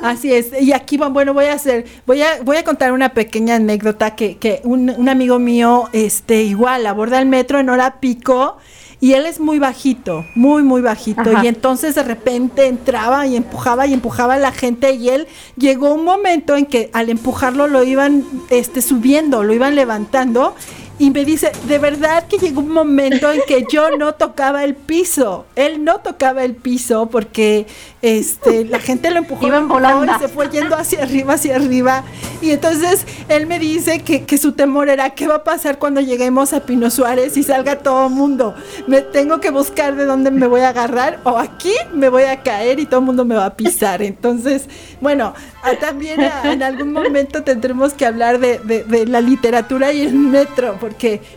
Así 0.02 0.32
es, 0.32 0.52
y 0.60 0.72
aquí 0.72 0.96
bueno, 0.96 1.34
voy 1.34 1.46
a 1.46 1.54
hacer, 1.54 1.86
voy 2.06 2.22
a, 2.22 2.42
voy 2.42 2.56
a 2.56 2.64
contar 2.64 2.92
una 2.92 3.10
pequeña 3.10 3.56
anécdota 3.56 4.14
que, 4.14 4.38
que 4.38 4.60
un, 4.64 4.90
un 4.90 5.08
amigo 5.08 5.38
mío, 5.38 5.88
este, 5.92 6.42
igual, 6.42 6.86
aborda 6.86 7.18
el 7.18 7.26
metro 7.26 7.58
en 7.58 7.70
hora 7.70 8.00
pico, 8.00 8.58
y 9.02 9.14
él 9.14 9.26
es 9.26 9.40
muy 9.40 9.58
bajito, 9.58 10.24
muy, 10.36 10.62
muy 10.62 10.80
bajito. 10.80 11.42
Y 11.42 11.48
entonces 11.48 11.96
de 11.96 12.04
repente 12.04 12.68
entraba 12.68 13.26
y 13.26 13.34
empujaba 13.34 13.84
y 13.88 13.94
empujaba 13.94 14.34
a 14.34 14.38
la 14.38 14.52
gente 14.52 14.92
y 14.92 15.08
él 15.08 15.26
llegó 15.56 15.92
un 15.92 16.04
momento 16.04 16.54
en 16.54 16.66
que 16.66 16.88
al 16.92 17.10
empujarlo 17.10 17.66
lo 17.66 17.82
iban 17.82 18.24
este, 18.48 18.80
subiendo, 18.80 19.42
lo 19.42 19.54
iban 19.54 19.74
levantando 19.74 20.54
y 20.98 21.10
me 21.10 21.24
dice, 21.24 21.50
de 21.66 21.78
verdad 21.78 22.26
que 22.28 22.38
llegó 22.38 22.60
un 22.60 22.70
momento 22.70 23.32
en 23.32 23.40
que 23.46 23.66
yo 23.70 23.96
no 23.96 24.14
tocaba 24.14 24.62
el 24.62 24.74
piso. 24.74 25.46
Él 25.56 25.84
no 25.84 25.98
tocaba 25.98 26.44
el 26.44 26.54
piso 26.54 27.06
porque 27.10 27.66
este, 28.02 28.64
la 28.66 28.78
gente 28.78 29.10
lo 29.10 29.18
empujó 29.18 29.46
Iban 29.46 29.68
volando. 29.68 30.12
y 30.14 30.18
se 30.20 30.28
fue 30.28 30.48
yendo 30.50 30.76
hacia 30.76 31.02
arriba, 31.02 31.34
hacia 31.34 31.56
arriba. 31.56 32.04
Y 32.40 32.50
entonces 32.50 33.06
él 33.28 33.46
me 33.46 33.58
dice 33.58 34.00
que, 34.00 34.24
que 34.24 34.38
su 34.38 34.52
temor 34.52 34.88
era 34.88 35.10
qué 35.10 35.26
va 35.26 35.36
a 35.36 35.44
pasar 35.44 35.78
cuando 35.78 36.00
lleguemos 36.00 36.52
a 36.52 36.60
Pino 36.60 36.90
Suárez 36.90 37.36
y 37.36 37.42
salga 37.42 37.78
todo 37.78 38.06
el 38.08 38.12
mundo. 38.12 38.54
Me 38.86 39.00
tengo 39.00 39.40
que 39.40 39.50
buscar 39.50 39.96
de 39.96 40.04
dónde 40.04 40.30
me 40.30 40.46
voy 40.46 40.60
a 40.60 40.68
agarrar 40.68 41.20
o 41.24 41.38
aquí 41.38 41.72
me 41.94 42.10
voy 42.10 42.24
a 42.24 42.42
caer 42.42 42.78
y 42.78 42.86
todo 42.86 43.00
el 43.00 43.06
mundo 43.06 43.24
me 43.24 43.34
va 43.34 43.46
a 43.46 43.54
pisar. 43.56 44.02
Entonces, 44.02 44.68
bueno, 45.00 45.34
también 45.80 46.20
en 46.44 46.62
algún 46.62 46.92
momento 46.92 47.42
tendremos 47.42 47.94
que 47.94 48.06
hablar 48.06 48.38
de, 48.38 48.58
de 48.58 49.06
la 49.06 49.20
literatura 49.20 49.92
y 49.92 50.02
el 50.02 50.14
metro 50.14 50.76
porque 50.80 50.91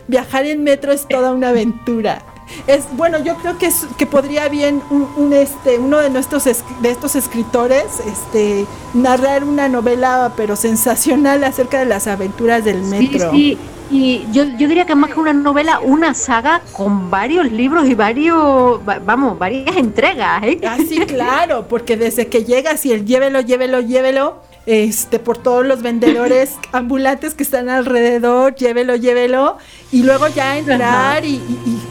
viajar 0.08 0.46
en 0.46 0.62
metro 0.62 0.92
es 0.92 1.06
toda 1.08 1.32
una 1.32 1.50
aventura. 1.50 2.22
Es 2.66 2.84
bueno, 2.92 3.22
yo 3.22 3.34
creo 3.36 3.58
que 3.58 3.66
es, 3.66 3.86
que 3.98 4.06
podría 4.06 4.48
bien 4.48 4.82
un, 4.90 5.32
este 5.32 5.78
uno 5.78 5.98
de 5.98 6.10
nuestros 6.10 6.44
de 6.44 6.90
estos 6.90 7.16
escritores 7.16 7.84
este 8.06 8.66
narrar 8.94 9.44
una 9.44 9.68
novela 9.68 10.32
pero 10.36 10.54
sensacional 10.54 11.42
acerca 11.44 11.80
de 11.80 11.86
las 11.86 12.06
aventuras 12.06 12.64
del 12.64 12.82
metro. 12.82 13.32
Sí, 13.32 13.58
Y 13.90 14.26
yo, 14.32 14.44
yo 14.58 14.68
diría 14.68 14.84
que 14.84 14.94
más 14.96 15.12
que 15.12 15.20
una 15.20 15.32
novela, 15.32 15.78
una 15.80 16.12
saga 16.14 16.60
con 16.72 17.10
varios 17.10 17.50
libros 17.52 17.86
y 17.86 17.94
varios, 17.94 18.80
vamos, 18.84 19.38
varias 19.38 19.76
entregas. 19.76 20.42
¿eh? 20.42 20.60
Ah, 20.66 20.76
sí, 20.76 20.98
claro, 21.06 21.66
porque 21.68 21.96
desde 21.96 22.26
que 22.26 22.44
llegas 22.44 22.84
y 22.84 22.92
el 22.92 23.04
llévelo, 23.06 23.40
llévelo, 23.40 23.80
llévelo, 23.80 24.42
este, 24.66 25.18
por 25.20 25.38
todos 25.38 25.64
los 25.64 25.80
vendedores 25.80 26.54
ambulantes 26.72 27.34
que 27.34 27.44
están 27.44 27.68
alrededor, 27.68 28.54
llévelo, 28.54 28.96
llévelo, 28.96 29.58
y 29.92 30.02
luego 30.02 30.28
ya 30.28 30.58
entrar 30.58 31.24
y, 31.24 31.40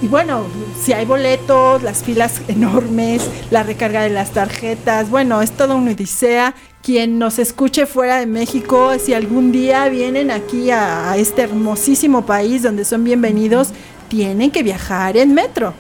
bueno, 0.04 0.46
si 0.80 0.94
hay 0.94 1.06
boletos, 1.06 1.82
las 1.82 2.04
filas 2.04 2.42
enormes, 2.48 3.30
la 3.50 3.64
recarga 3.64 4.04
de 4.04 4.10
las 4.10 4.32
tarjetas, 4.32 5.10
bueno, 5.10 5.42
es 5.42 5.52
todo 5.52 5.76
una 5.78 5.92
odisea. 5.92 6.54
Quien 6.84 7.18
nos 7.18 7.40
escuche 7.40 7.88
fuera 7.88 8.20
de 8.20 8.28
México, 8.28 8.92
si 9.00 9.16
algún 9.16 9.52
día 9.52 9.90
vienen 9.90 10.30
aquí 10.30 10.70
a 10.70 11.16
este 11.18 11.42
hermosísimo 11.42 12.28
país 12.28 12.62
donde 12.62 12.86
son 12.86 13.04
bienvenidos, 13.04 13.70
tienen 14.08 14.52
que 14.52 14.62
viajar 14.62 15.18
en 15.18 15.34
metro. 15.34 15.74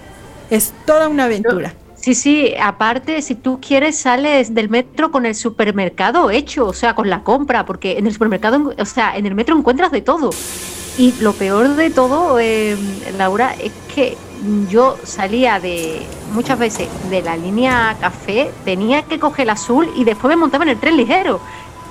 Es 0.49 0.73
toda 0.87 1.07
una 1.07 1.25
aventura. 1.25 1.75
Sí, 2.05 2.13
sí, 2.13 2.53
aparte, 2.61 3.19
si 3.23 3.33
tú 3.33 3.59
quieres, 3.59 3.97
sales 3.97 4.53
del 4.53 4.69
metro 4.69 5.09
con 5.09 5.25
el 5.25 5.33
supermercado 5.33 6.29
hecho, 6.29 6.67
o 6.67 6.73
sea, 6.73 6.93
con 6.93 7.09
la 7.09 7.23
compra, 7.23 7.65
porque 7.65 7.97
en 7.97 8.05
el 8.05 8.13
supermercado, 8.13 8.75
o 8.77 8.85
sea, 8.85 9.17
en 9.17 9.25
el 9.25 9.33
metro 9.33 9.57
encuentras 9.57 9.91
de 9.91 10.01
todo. 10.01 10.29
Y 10.99 11.15
lo 11.19 11.33
peor 11.33 11.69
de 11.69 11.89
todo, 11.89 12.39
eh, 12.39 12.77
Laura, 13.17 13.55
es 13.55 13.71
que 13.95 14.15
yo 14.69 14.97
salía 15.03 15.59
de 15.59 16.05
muchas 16.31 16.59
veces 16.59 16.89
de 17.09 17.23
la 17.23 17.37
línea 17.37 17.97
café, 17.99 18.51
tenía 18.63 19.01
que 19.01 19.17
coger 19.17 19.45
el 19.45 19.49
azul 19.49 19.89
y 19.95 20.03
después 20.03 20.29
me 20.29 20.35
montaba 20.35 20.63
en 20.63 20.69
el 20.69 20.79
tren 20.79 20.97
ligero. 20.97 21.39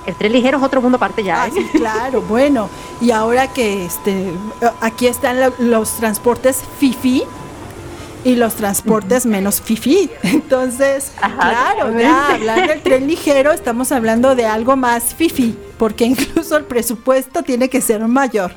El 0.05 0.15
tren 0.15 0.31
ligero 0.31 0.59
es 0.59 0.63
otro 0.63 0.81
mundo 0.81 0.95
aparte 0.95 1.25
ya. 1.25 1.43
Ah, 1.43 1.47
¿eh? 1.49 1.67
claro, 1.73 2.21
bueno. 2.21 2.69
Y 3.01 3.11
ahora 3.11 3.51
que 3.51 3.83
este, 3.83 4.31
aquí 4.79 5.07
están 5.07 5.39
los 5.59 5.97
transportes 5.97 6.63
FIFI, 6.79 7.23
y 8.25 8.35
los 8.35 8.55
transportes 8.55 9.25
menos 9.25 9.61
fifi. 9.61 10.09
Entonces, 10.23 11.11
claro, 11.19 11.97
ya 11.97 12.33
hablando 12.33 12.67
del 12.67 12.81
tren 12.81 13.07
ligero, 13.07 13.53
estamos 13.53 13.93
hablando 13.93 14.35
de 14.35 14.45
algo 14.45 14.75
más 14.75 15.13
fifi, 15.13 15.55
porque 15.77 16.05
incluso 16.05 16.57
el 16.57 16.65
presupuesto 16.65 17.43
tiene 17.43 17.69
que 17.69 17.79
ser 17.79 18.05
mayor. 18.05 18.51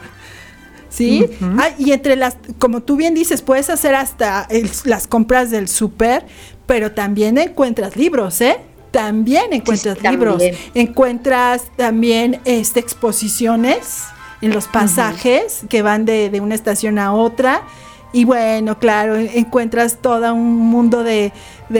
¿Sí? 0.88 1.26
Ah, 1.58 1.68
y 1.78 1.92
entre 1.92 2.16
las, 2.16 2.38
como 2.58 2.80
tú 2.80 2.96
bien 2.96 3.14
dices, 3.14 3.42
puedes 3.42 3.68
hacer 3.68 3.94
hasta 3.94 4.48
las 4.84 5.06
compras 5.06 5.50
del 5.50 5.68
súper, 5.68 6.24
pero 6.66 6.92
también 6.92 7.36
encuentras 7.36 7.94
libros, 7.94 8.40
¿eh? 8.40 8.56
También 8.90 9.52
encuentras 9.52 10.02
libros. 10.02 10.42
Encuentras 10.72 11.64
también 11.76 12.40
este, 12.46 12.80
exposiciones 12.80 14.04
en 14.40 14.54
los 14.54 14.66
pasajes 14.66 15.60
que 15.68 15.82
van 15.82 16.06
de, 16.06 16.30
de 16.30 16.40
una 16.40 16.54
estación 16.54 16.98
a 16.98 17.12
otra 17.12 17.64
y 18.12 18.24
bueno, 18.24 18.78
claro, 18.78 19.16
encuentras 19.16 19.98
todo 19.98 20.32
un 20.32 20.56
mundo 20.56 21.02
de, 21.02 21.32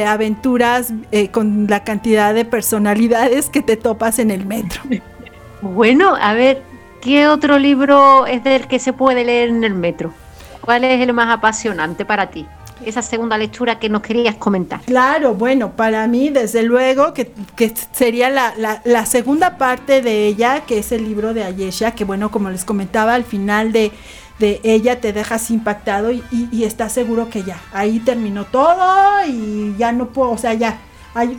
aventuras 0.07 0.93
eh, 1.11 1.29
con 1.29 1.67
la 1.69 1.85
cantidad 1.85 2.35
de 2.35 2.45
personalidades 2.45 3.49
que 3.49 3.63
te 3.63 3.77
topas 3.77 4.19
en 4.19 4.31
el 4.31 4.47
metro. 4.47 4.83
Bueno, 5.61 6.15
a 6.15 6.35
ver, 6.35 6.63
¿qué 7.01 7.27
otro 7.27 7.59
libro 7.59 8.27
es 8.27 8.45
del 8.45 8.69
que 8.69 8.79
se 8.79 8.93
puede 8.93 9.25
leer 9.25 9.49
en 9.49 9.65
el 9.65 9.75
metro? 9.75 10.15
¿Cuál 10.61 10.85
es 10.85 11.01
el 11.01 11.13
más 11.13 11.29
apasionante 11.37 12.05
para 12.05 12.31
ti? 12.31 12.47
Esa 12.85 13.03
segunda 13.03 13.37
lectura 13.37 13.81
que 13.81 13.89
nos 13.89 14.03
querías 14.03 14.37
comentar. 14.37 14.81
Claro, 14.83 15.35
bueno, 15.35 15.73
para 15.73 16.07
mí 16.07 16.29
desde 16.29 16.63
luego 16.63 17.13
que, 17.13 17.33
sería 17.91 18.31
la, 18.31 18.55
la, 18.85 19.05
segunda 19.05 19.59
parte 19.59 20.01
de 20.01 20.29
ella, 20.29 20.61
que 20.61 20.79
es 20.79 20.93
el 20.93 21.03
libro 21.03 21.35
de 21.35 21.43
Ayesha, 21.43 21.91
que 21.91 22.05
bueno, 22.05 22.31
como 22.31 22.51
les 22.51 22.65
comentaba 22.65 23.15
al 23.15 23.25
final 23.25 23.73
de, 23.73 23.91
de 24.39 24.61
ella 24.63 25.01
te 25.01 25.13
dejas 25.13 25.51
impactado 25.51 26.13
y, 26.13 26.23
y, 26.31 26.65
estás 26.65 26.93
seguro 26.93 27.29
que 27.29 27.43
ya, 27.43 27.61
ahí 27.73 27.99
terminó 28.01 28.45
todo 28.45 29.27
y 29.27 29.75
ya 29.77 29.93
no 29.93 30.09
puedo, 30.11 30.31
o 30.31 30.39
sea, 30.39 30.55
ya, 30.55 30.79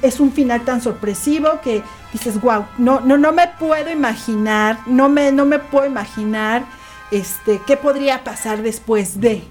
es 0.01 0.19
un 0.19 0.31
final 0.31 0.65
tan 0.65 0.81
sorpresivo 0.81 1.61
que 1.63 1.81
dices, 2.11 2.41
wow, 2.41 2.65
no, 2.77 2.99
no, 2.99 3.17
no 3.17 3.31
me 3.31 3.47
puedo 3.59 3.89
imaginar, 3.89 4.79
no 4.85 5.07
me, 5.07 5.31
no 5.31 5.45
me 5.45 5.59
puedo 5.59 5.85
imaginar 5.85 6.65
este, 7.11 7.61
qué 7.65 7.77
podría 7.77 8.23
pasar 8.23 8.61
después 8.61 9.21
de. 9.21 9.43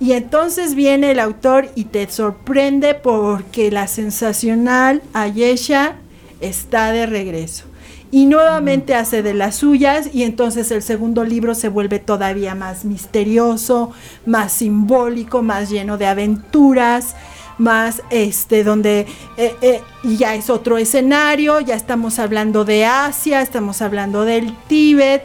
Y 0.00 0.12
entonces 0.12 0.74
viene 0.74 1.10
el 1.10 1.18
autor 1.18 1.70
y 1.74 1.84
te 1.84 2.08
sorprende 2.08 2.94
porque 2.94 3.70
la 3.70 3.88
sensacional 3.88 5.02
Ayesha 5.12 5.96
está 6.40 6.92
de 6.92 7.06
regreso 7.06 7.67
y 8.10 8.26
nuevamente 8.26 8.94
hace 8.94 9.22
de 9.22 9.34
las 9.34 9.56
suyas 9.56 10.10
y 10.12 10.22
entonces 10.22 10.70
el 10.70 10.82
segundo 10.82 11.24
libro 11.24 11.54
se 11.54 11.68
vuelve 11.68 11.98
todavía 11.98 12.54
más 12.54 12.84
misterioso, 12.84 13.92
más 14.24 14.52
simbólico, 14.52 15.42
más 15.42 15.70
lleno 15.70 15.98
de 15.98 16.06
aventuras, 16.06 17.14
más 17.58 18.02
este 18.10 18.64
donde 18.64 19.06
eh, 19.36 19.56
eh, 19.60 19.82
ya 20.04 20.34
es 20.34 20.48
otro 20.48 20.78
escenario, 20.78 21.60
ya 21.60 21.74
estamos 21.74 22.18
hablando 22.18 22.64
de 22.64 22.86
Asia, 22.86 23.42
estamos 23.42 23.82
hablando 23.82 24.24
del 24.24 24.56
Tíbet, 24.68 25.24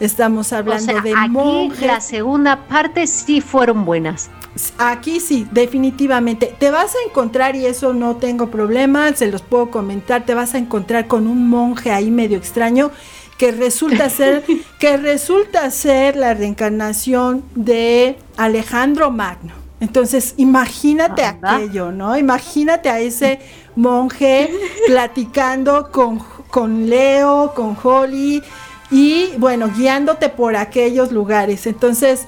estamos 0.00 0.52
hablando 0.52 1.00
de 1.00 1.12
aquí 1.14 1.86
La 1.86 2.00
segunda 2.00 2.66
parte 2.66 3.06
sí 3.06 3.40
fueron 3.40 3.84
buenas. 3.84 4.30
Aquí 4.78 5.20
sí, 5.20 5.46
definitivamente. 5.50 6.54
Te 6.58 6.70
vas 6.70 6.94
a 6.94 7.08
encontrar, 7.08 7.56
y 7.56 7.66
eso 7.66 7.92
no 7.92 8.16
tengo 8.16 8.50
problema, 8.50 9.12
se 9.14 9.26
los 9.26 9.42
puedo 9.42 9.70
comentar, 9.70 10.24
te 10.24 10.34
vas 10.34 10.54
a 10.54 10.58
encontrar 10.58 11.06
con 11.06 11.26
un 11.26 11.48
monje 11.48 11.90
ahí 11.90 12.10
medio 12.10 12.38
extraño 12.38 12.90
que 13.36 13.50
resulta 13.50 14.08
ser, 14.10 14.44
que 14.78 14.96
resulta 14.96 15.70
ser 15.70 16.16
la 16.16 16.34
reencarnación 16.34 17.44
de 17.54 18.16
Alejandro 18.36 19.10
Magno. 19.10 19.52
Entonces, 19.80 20.34
imagínate 20.36 21.24
aquello, 21.24 21.90
¿no? 21.90 22.16
Imagínate 22.16 22.88
a 22.88 23.00
ese 23.00 23.40
monje 23.76 24.50
platicando 24.86 25.90
con, 25.90 26.20
con 26.48 26.88
Leo, 26.88 27.52
con 27.54 27.76
Holly, 27.82 28.42
y 28.90 29.32
bueno, 29.38 29.70
guiándote 29.76 30.28
por 30.28 30.54
aquellos 30.56 31.10
lugares. 31.10 31.66
Entonces, 31.66 32.26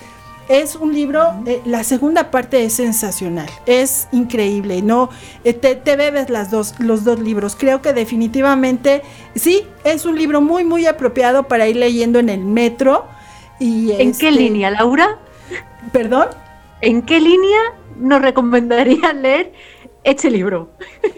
es 0.49 0.77
un 0.77 0.95
libro, 0.95 1.35
eh, 1.47 1.61
la 1.65 1.85
segunda 1.85 2.31
parte 2.31 2.65
es 2.65 2.75
sensacional, 2.75 3.49
es 3.67 4.09
increíble, 4.13 4.83
¿no? 4.83 5.11
Eh, 5.45 5.53
te, 5.53 5.97
bebes 5.97 6.31
las 6.31 6.51
dos, 6.51 6.75
los 6.79 7.05
dos 7.05 7.21
libros. 7.21 7.57
Creo 7.57 7.83
que 7.83 7.93
definitivamente 7.93 9.03
sí, 9.35 9.67
es 9.85 10.05
un 10.05 10.17
libro 10.17 10.41
muy, 10.41 10.65
muy 10.65 10.87
apropiado 10.87 11.45
para 11.45 11.69
ir 11.69 11.77
leyendo 11.77 12.19
en 12.19 12.29
el 12.29 12.45
metro. 12.45 13.07
Y 13.59 13.93
¿En 13.93 14.13
qué 14.13 14.29
este 14.29 14.31
línea, 14.33 14.71
Laura? 14.71 15.19
¿Perdón? 15.93 16.29
¿En 16.81 17.03
qué 17.03 17.21
línea 17.21 17.61
nos 17.97 18.21
recomendaría 18.23 19.13
leer 19.15 19.53
este 20.05 20.31
libro? 20.31 20.71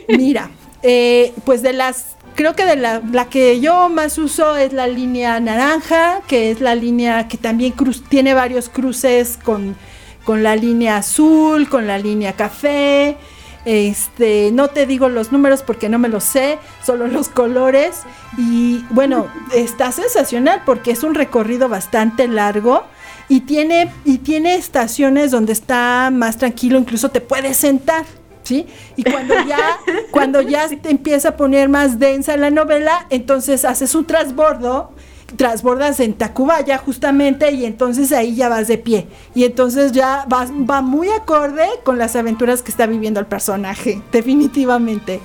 Mira, 0.08 0.50
eh, 0.82 1.32
pues 1.44 1.62
de 1.62 1.72
las 1.72 2.17
creo 2.38 2.54
que 2.54 2.64
de 2.64 2.76
la, 2.76 3.00
que 3.28 3.58
yo 3.58 3.88
más 3.88 4.16
uso 4.16 4.54
es 4.56 4.72
la 4.72 4.86
línea 4.86 5.40
naranja, 5.40 6.20
que 6.28 6.52
es 6.52 6.60
la 6.60 6.76
línea 6.76 7.26
que 7.26 7.36
también 7.36 7.74
tiene 8.08 8.32
varios 8.32 8.68
cruces 8.68 9.40
con, 9.42 9.74
con 10.22 10.44
la 10.44 10.54
línea 10.54 10.98
azul, 10.98 11.68
con 11.68 11.88
la 11.88 11.98
línea 11.98 12.34
café. 12.34 13.16
Este, 13.64 14.50
no 14.52 14.68
te 14.68 14.86
digo 14.86 15.08
los 15.08 15.32
números 15.32 15.64
porque 15.64 15.88
no 15.88 15.98
me 15.98 16.08
los 16.08 16.22
sé, 16.22 16.60
solo 16.86 17.08
los 17.08 17.28
colores. 17.28 18.02
Y 18.36 18.84
bueno, 18.90 19.26
está 19.52 19.90
sensacional 19.90 20.62
porque 20.64 20.92
es 20.92 21.02
un 21.02 21.16
recorrido 21.16 21.68
bastante 21.68 22.28
largo 22.28 22.84
y 23.28 23.40
tiene, 23.40 23.92
y 24.04 24.18
tiene 24.18 24.54
estaciones 24.54 25.32
donde 25.32 25.52
está 25.54 26.10
más 26.12 26.36
tranquilo, 26.36 26.78
incluso 26.78 27.08
te 27.08 27.20
puedes 27.20 27.56
sentar. 27.56 28.04
Y 28.50 29.04
cuando 29.04 29.34
ya, 29.46 29.78
cuando 30.10 30.40
ya 30.40 30.68
te 30.68 30.90
empieza 30.90 31.30
a 31.30 31.36
poner 31.36 31.68
más 31.68 31.98
densa 31.98 32.36
la 32.36 32.50
novela, 32.50 33.06
entonces 33.10 33.64
haces 33.64 33.94
un 33.94 34.04
transbordo, 34.04 34.92
transbordas 35.36 36.00
en 36.00 36.14
Tacubaya 36.14 36.78
justamente 36.78 37.52
y 37.52 37.64
entonces 37.64 38.12
ahí 38.12 38.34
ya 38.34 38.48
vas 38.48 38.68
de 38.68 38.78
pie. 38.78 39.06
Y 39.34 39.44
entonces 39.44 39.92
ya 39.92 40.24
vas, 40.28 40.50
va 40.50 40.80
muy 40.80 41.08
acorde 41.10 41.66
con 41.84 41.98
las 41.98 42.16
aventuras 42.16 42.62
que 42.62 42.70
está 42.70 42.86
viviendo 42.86 43.20
el 43.20 43.26
personaje, 43.26 44.02
definitivamente. 44.12 45.20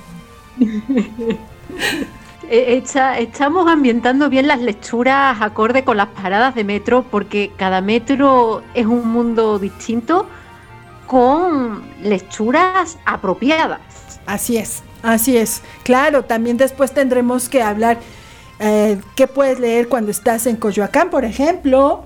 Eh, 2.50 2.82
estamos 3.18 3.66
ambientando 3.68 4.28
bien 4.28 4.46
las 4.46 4.60
lecturas 4.60 5.40
acorde 5.40 5.82
con 5.82 5.96
las 5.96 6.08
paradas 6.08 6.54
de 6.54 6.62
metro 6.62 7.02
porque 7.10 7.50
cada 7.56 7.80
metro 7.80 8.62
es 8.74 8.84
un 8.84 9.08
mundo 9.08 9.58
distinto 9.58 10.26
con 11.06 11.82
lecturas 12.02 12.98
apropiadas. 13.04 13.80
Así 14.26 14.56
es, 14.56 14.82
así 15.02 15.36
es. 15.36 15.62
Claro, 15.82 16.24
también 16.24 16.56
después 16.56 16.92
tendremos 16.92 17.48
que 17.48 17.62
hablar 17.62 17.98
eh, 18.58 18.98
qué 19.16 19.26
puedes 19.26 19.58
leer 19.58 19.88
cuando 19.88 20.10
estás 20.10 20.46
en 20.46 20.56
Coyoacán, 20.56 21.10
por 21.10 21.24
ejemplo, 21.24 22.04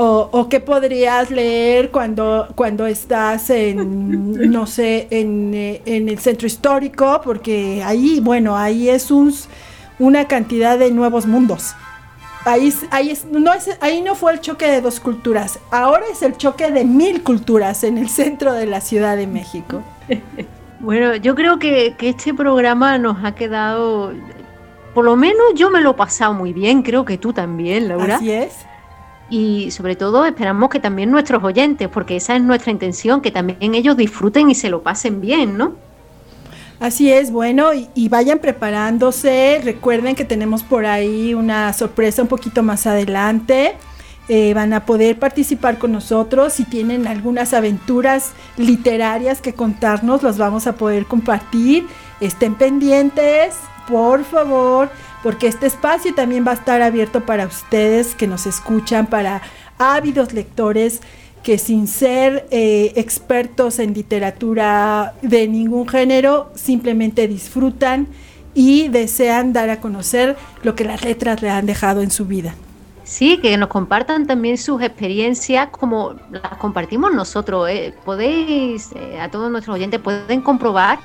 o, 0.00 0.48
qué 0.48 0.60
podrías 0.60 1.28
leer 1.28 1.90
cuando, 1.90 2.46
cuando 2.54 2.86
estás 2.86 3.50
en, 3.50 4.32
no 4.52 4.64
sé, 4.66 5.08
en, 5.10 5.52
eh, 5.54 5.82
en, 5.86 6.08
el 6.08 6.20
centro 6.20 6.46
histórico, 6.46 7.20
porque 7.24 7.82
ahí, 7.84 8.20
bueno, 8.20 8.56
ahí 8.56 8.88
es 8.88 9.10
un, 9.10 9.34
una 9.98 10.28
cantidad 10.28 10.78
de 10.78 10.92
nuevos 10.92 11.26
mundos. 11.26 11.74
Ahí, 12.44 12.72
ahí, 12.90 13.18
no 13.30 13.52
es, 13.52 13.76
ahí 13.80 14.00
no 14.00 14.14
fue 14.14 14.32
el 14.32 14.40
choque 14.40 14.66
de 14.66 14.80
dos 14.80 15.00
culturas, 15.00 15.58
ahora 15.70 16.04
es 16.10 16.22
el 16.22 16.36
choque 16.36 16.70
de 16.70 16.84
mil 16.84 17.22
culturas 17.22 17.84
en 17.84 17.98
el 17.98 18.08
centro 18.08 18.52
de 18.54 18.66
la 18.66 18.80
Ciudad 18.80 19.16
de 19.16 19.26
México. 19.26 19.82
Bueno, 20.80 21.16
yo 21.16 21.34
creo 21.34 21.58
que, 21.58 21.96
este 21.98 22.32
programa 22.32 22.98
nos 22.98 23.24
ha 23.24 23.34
quedado, 23.34 24.12
por 24.94 25.04
lo 25.04 25.16
menos 25.16 25.54
yo 25.56 25.70
me 25.70 25.80
lo 25.80 25.90
he 25.90 25.94
pasado 25.94 26.34
muy 26.34 26.52
bien, 26.52 26.82
creo 26.82 27.04
que 27.04 27.18
tú 27.18 27.32
también, 27.32 27.88
Laura. 27.88 28.16
Así 28.16 28.30
es. 28.30 28.54
Y 29.28 29.72
sobre 29.72 29.96
todo 29.96 30.24
esperamos 30.24 30.70
que 30.70 30.78
también 30.78 31.10
nuestros 31.10 31.42
oyentes, 31.42 31.88
porque 31.88 32.16
esa 32.16 32.36
es 32.36 32.42
nuestra 32.42 32.70
intención, 32.70 33.20
que 33.20 33.32
también 33.32 33.74
ellos 33.74 33.96
disfruten 33.96 34.50
y 34.50 34.54
se 34.54 34.70
lo 34.70 34.82
pasen 34.82 35.20
bien, 35.20 35.58
¿no? 35.58 35.74
Así 36.80 37.12
es, 37.12 37.32
bueno, 37.32 37.70
y, 37.74 38.08
vayan 38.08 38.38
preparándose. 38.38 39.60
Recuerden 39.64 40.14
que 40.14 40.24
tenemos 40.24 40.62
por 40.62 40.86
ahí 40.86 41.34
una 41.34 41.72
sorpresa 41.72 42.22
un 42.22 42.28
poquito 42.28 42.62
más 42.62 42.86
adelante. 42.86 43.74
Eh, 44.28 44.54
van 44.54 44.72
a 44.72 44.86
poder 44.86 45.18
participar 45.18 45.78
con 45.78 45.90
nosotros. 45.90 46.52
Si 46.52 46.64
tienen 46.64 47.08
algunas 47.08 47.52
aventuras 47.52 48.32
literarias 48.56 49.40
que 49.40 49.54
contarnos, 49.54 50.22
las 50.22 50.38
vamos 50.38 50.68
a 50.68 50.76
poder 50.76 51.06
compartir. 51.06 51.84
Estén 52.20 52.54
pendientes, 52.54 53.56
por 53.88 54.22
favor, 54.24 54.88
porque 55.24 55.48
este 55.48 55.66
espacio 55.66 56.14
también 56.14 56.46
va 56.46 56.52
a 56.52 56.54
estar 56.54 56.80
abierto 56.80 57.26
para 57.26 57.46
ustedes 57.46 58.14
que 58.14 58.28
nos 58.28 58.46
escuchan, 58.46 59.06
para 59.06 59.42
ávidos 59.78 60.32
lectores 60.32 61.00
que 61.42 61.58
sin 61.58 61.86
ser 61.86 62.46
eh, 62.50 62.92
expertos 62.96 63.78
en 63.78 63.94
literatura 63.94 65.14
de 65.22 65.48
ningún 65.48 65.88
género, 65.88 66.50
simplemente 66.54 67.28
disfrutan 67.28 68.08
y 68.54 68.88
desean 68.88 69.52
dar 69.52 69.70
a 69.70 69.80
conocer 69.80 70.36
lo 70.62 70.74
que 70.74 70.84
las 70.84 71.04
letras 71.04 71.42
le 71.42 71.50
han 71.50 71.66
dejado 71.66 72.02
en 72.02 72.10
su 72.10 72.24
vida. 72.24 72.54
Sí, 73.04 73.38
que 73.38 73.56
nos 73.56 73.68
compartan 73.68 74.26
también 74.26 74.58
sus 74.58 74.82
experiencias 74.82 75.68
como 75.68 76.14
las 76.30 76.58
compartimos 76.58 77.14
nosotros. 77.14 77.68
¿eh? 77.70 77.94
Podéis, 78.04 78.92
eh, 78.92 79.18
a 79.18 79.30
todos 79.30 79.50
nuestros 79.50 79.76
oyentes, 79.76 79.98
pueden 80.00 80.42
comprobar 80.42 80.98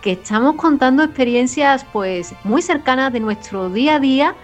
que 0.00 0.12
estamos 0.12 0.54
contando 0.54 1.02
experiencias 1.02 1.84
pues 1.92 2.34
muy 2.44 2.62
cercanas 2.62 3.12
de 3.12 3.18
nuestro 3.18 3.68
día 3.68 3.96
a 3.96 3.98
día 3.98 4.34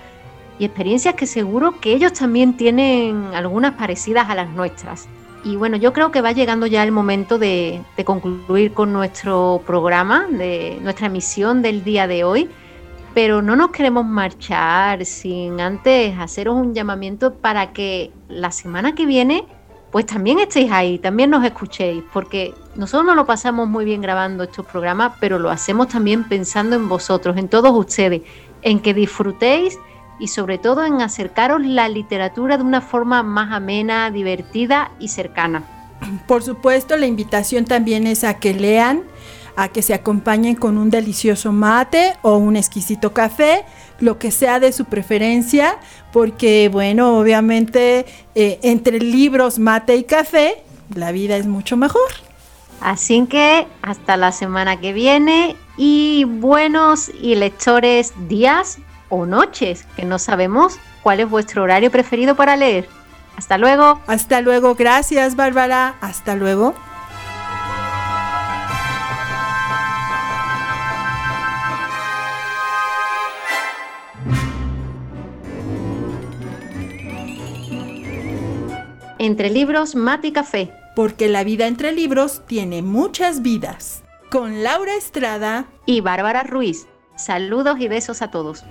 y 0.59 0.65
experiencias 0.65 1.15
que 1.15 1.27
seguro 1.27 1.81
que 1.81 1.93
ellos 1.93 2.13
también 2.13 2.57
tienen 2.57 3.31
algunas 3.35 3.75
parecidas 3.75 4.29
a 4.31 4.35
las 4.35 4.51
nuestras. 4.51 5.09
Y 5.45 5.57
bueno, 5.57 5.77
yo 5.77 5.93
creo 5.93 6.11
que 6.11 6.23
va 6.23 6.33
llegando 6.33 6.67
ya 6.67 6.83
el 6.83 6.93
momento 6.93 7.39
de, 7.39 7.83
concluir 8.05 8.73
con 8.73 8.93
nuestro 8.93 9.63
programa, 9.67 10.27
de 10.31 10.79
nuestra 10.81 11.09
emisión 11.09 11.61
del 11.61 11.85
día 11.85 12.07
de 12.07 12.25
hoy, 12.25 12.49
pero 13.13 13.43
no 13.43 13.55
nos 13.55 13.71
queremos 13.71 14.07
marchar 14.07 15.05
sin 15.05 15.61
antes 15.61 16.19
haceros 16.19 16.57
un 16.57 16.75
llamamiento 16.75 17.35
para 17.35 17.73
que 17.73 18.11
la 18.29 18.51
semana 18.51 18.95
que 18.95 19.07
viene 19.07 19.45
pues 19.93 20.07
también 20.07 20.41
estéis 20.41 20.73
ahí, 20.73 20.99
también 20.99 21.31
nos 21.31 21.45
escuchéis, 21.45 22.03
porque 22.13 22.53
nosotros 22.75 23.07
nos 23.07 23.15
lo 23.15 23.27
pasamos 23.27 23.69
muy 23.69 23.85
bien 23.85 24.01
grabando 24.01 24.43
estos 24.43 24.67
programas, 24.67 25.13
pero 25.21 25.39
lo 25.39 25.51
hacemos 25.51 25.87
también 25.87 26.25
pensando 26.25 26.75
en 26.75 26.89
vosotros, 26.89 27.37
en 27.37 27.49
todos 27.49 27.71
ustedes, 27.73 28.23
en 28.63 28.81
que 28.81 28.93
disfrutéis 28.93 29.79
y 30.19 30.29
sobre 30.29 30.59
todo 30.59 30.85
en 30.85 31.01
acercaros 31.01 31.61
la 31.65 31.89
literatura 31.89 32.57
de 32.57 32.63
una 32.63 32.81
forma 32.81 33.23
más 33.23 33.53
amena, 33.53 34.11
divertida 34.11 34.91
y 34.99 35.09
cercana. 35.09 35.65
Por 36.27 36.43
supuesto, 36.43 36.97
la 36.97 37.07
invitación 37.07 37.65
también 37.65 38.07
es 38.07 38.25
a 38.25 38.39
que 38.39 38.55
lean, 38.55 39.03
a 39.57 39.69
que 39.69 39.83
se 39.83 39.95
acompañen 39.95 40.55
con 40.55 40.79
un 40.79 40.91
delicioso 40.91 41.53
mate 41.53 42.15
o 42.23 42.37
un 42.37 42.57
exquisito 42.57 43.13
café, 43.13 43.65
lo 44.01 44.19
que 44.19 44.31
sea 44.31 44.61
de 44.61 44.73
su 44.73 44.85
preferencia, 44.85 45.79
porque 46.13 46.69
bueno, 46.71 47.19
obviamente 47.19 48.07
eh, 48.35 48.59
entre 48.63 48.99
libros, 48.99 49.59
mate 49.59 49.97
y 49.97 50.05
café, 50.05 50.63
la 50.95 51.13
vida 51.13 51.37
es 51.37 51.47
mucho 51.47 51.77
mejor. 51.77 52.11
Así 52.81 53.25
que 53.27 53.67
hasta 53.83 54.17
la 54.17 54.33
semana 54.33 54.81
que 54.81 54.93
viene 54.93 55.57
y 55.77 56.25
buenos 56.25 57.11
y 57.23 57.35
lectores 57.37 58.13
días 58.29 58.79
o 59.09 59.27
noches, 59.27 59.87
que 59.97 60.05
no 60.05 60.19
sabemos 60.19 60.79
cuál 61.03 61.21
es 61.21 61.29
vuestro 61.29 61.63
horario 61.63 61.91
preferido 61.91 62.35
para 62.35 62.57
leer. 62.57 62.89
Hasta 63.37 63.59
luego. 63.59 64.01
Hasta 64.07 64.41
luego. 64.41 64.75
Gracias, 64.75 65.37
Bárbara. 65.37 65.97
Hasta 66.01 66.35
luego. 66.35 66.75
Entre 79.19 79.49
libros, 79.51 79.95
mate 79.95 80.29
y 80.29 80.33
café. 80.33 80.73
Porque 80.95 81.29
la 81.29 81.43
vida 81.43 81.67
entre 81.67 81.93
libros 81.93 82.43
tiene 82.47 82.83
muchas 82.83 83.43
vidas. 83.43 84.05
con 84.35 84.65
Laura 84.65 84.97
Estrada 84.97 85.67
y 85.87 86.01
Bárbara 86.01 86.43
Ruiz. 86.43 86.89
Saludos 87.17 87.77
y 87.79 87.87
besos 87.87 88.21
a 88.21 88.33
todos. 88.33 88.65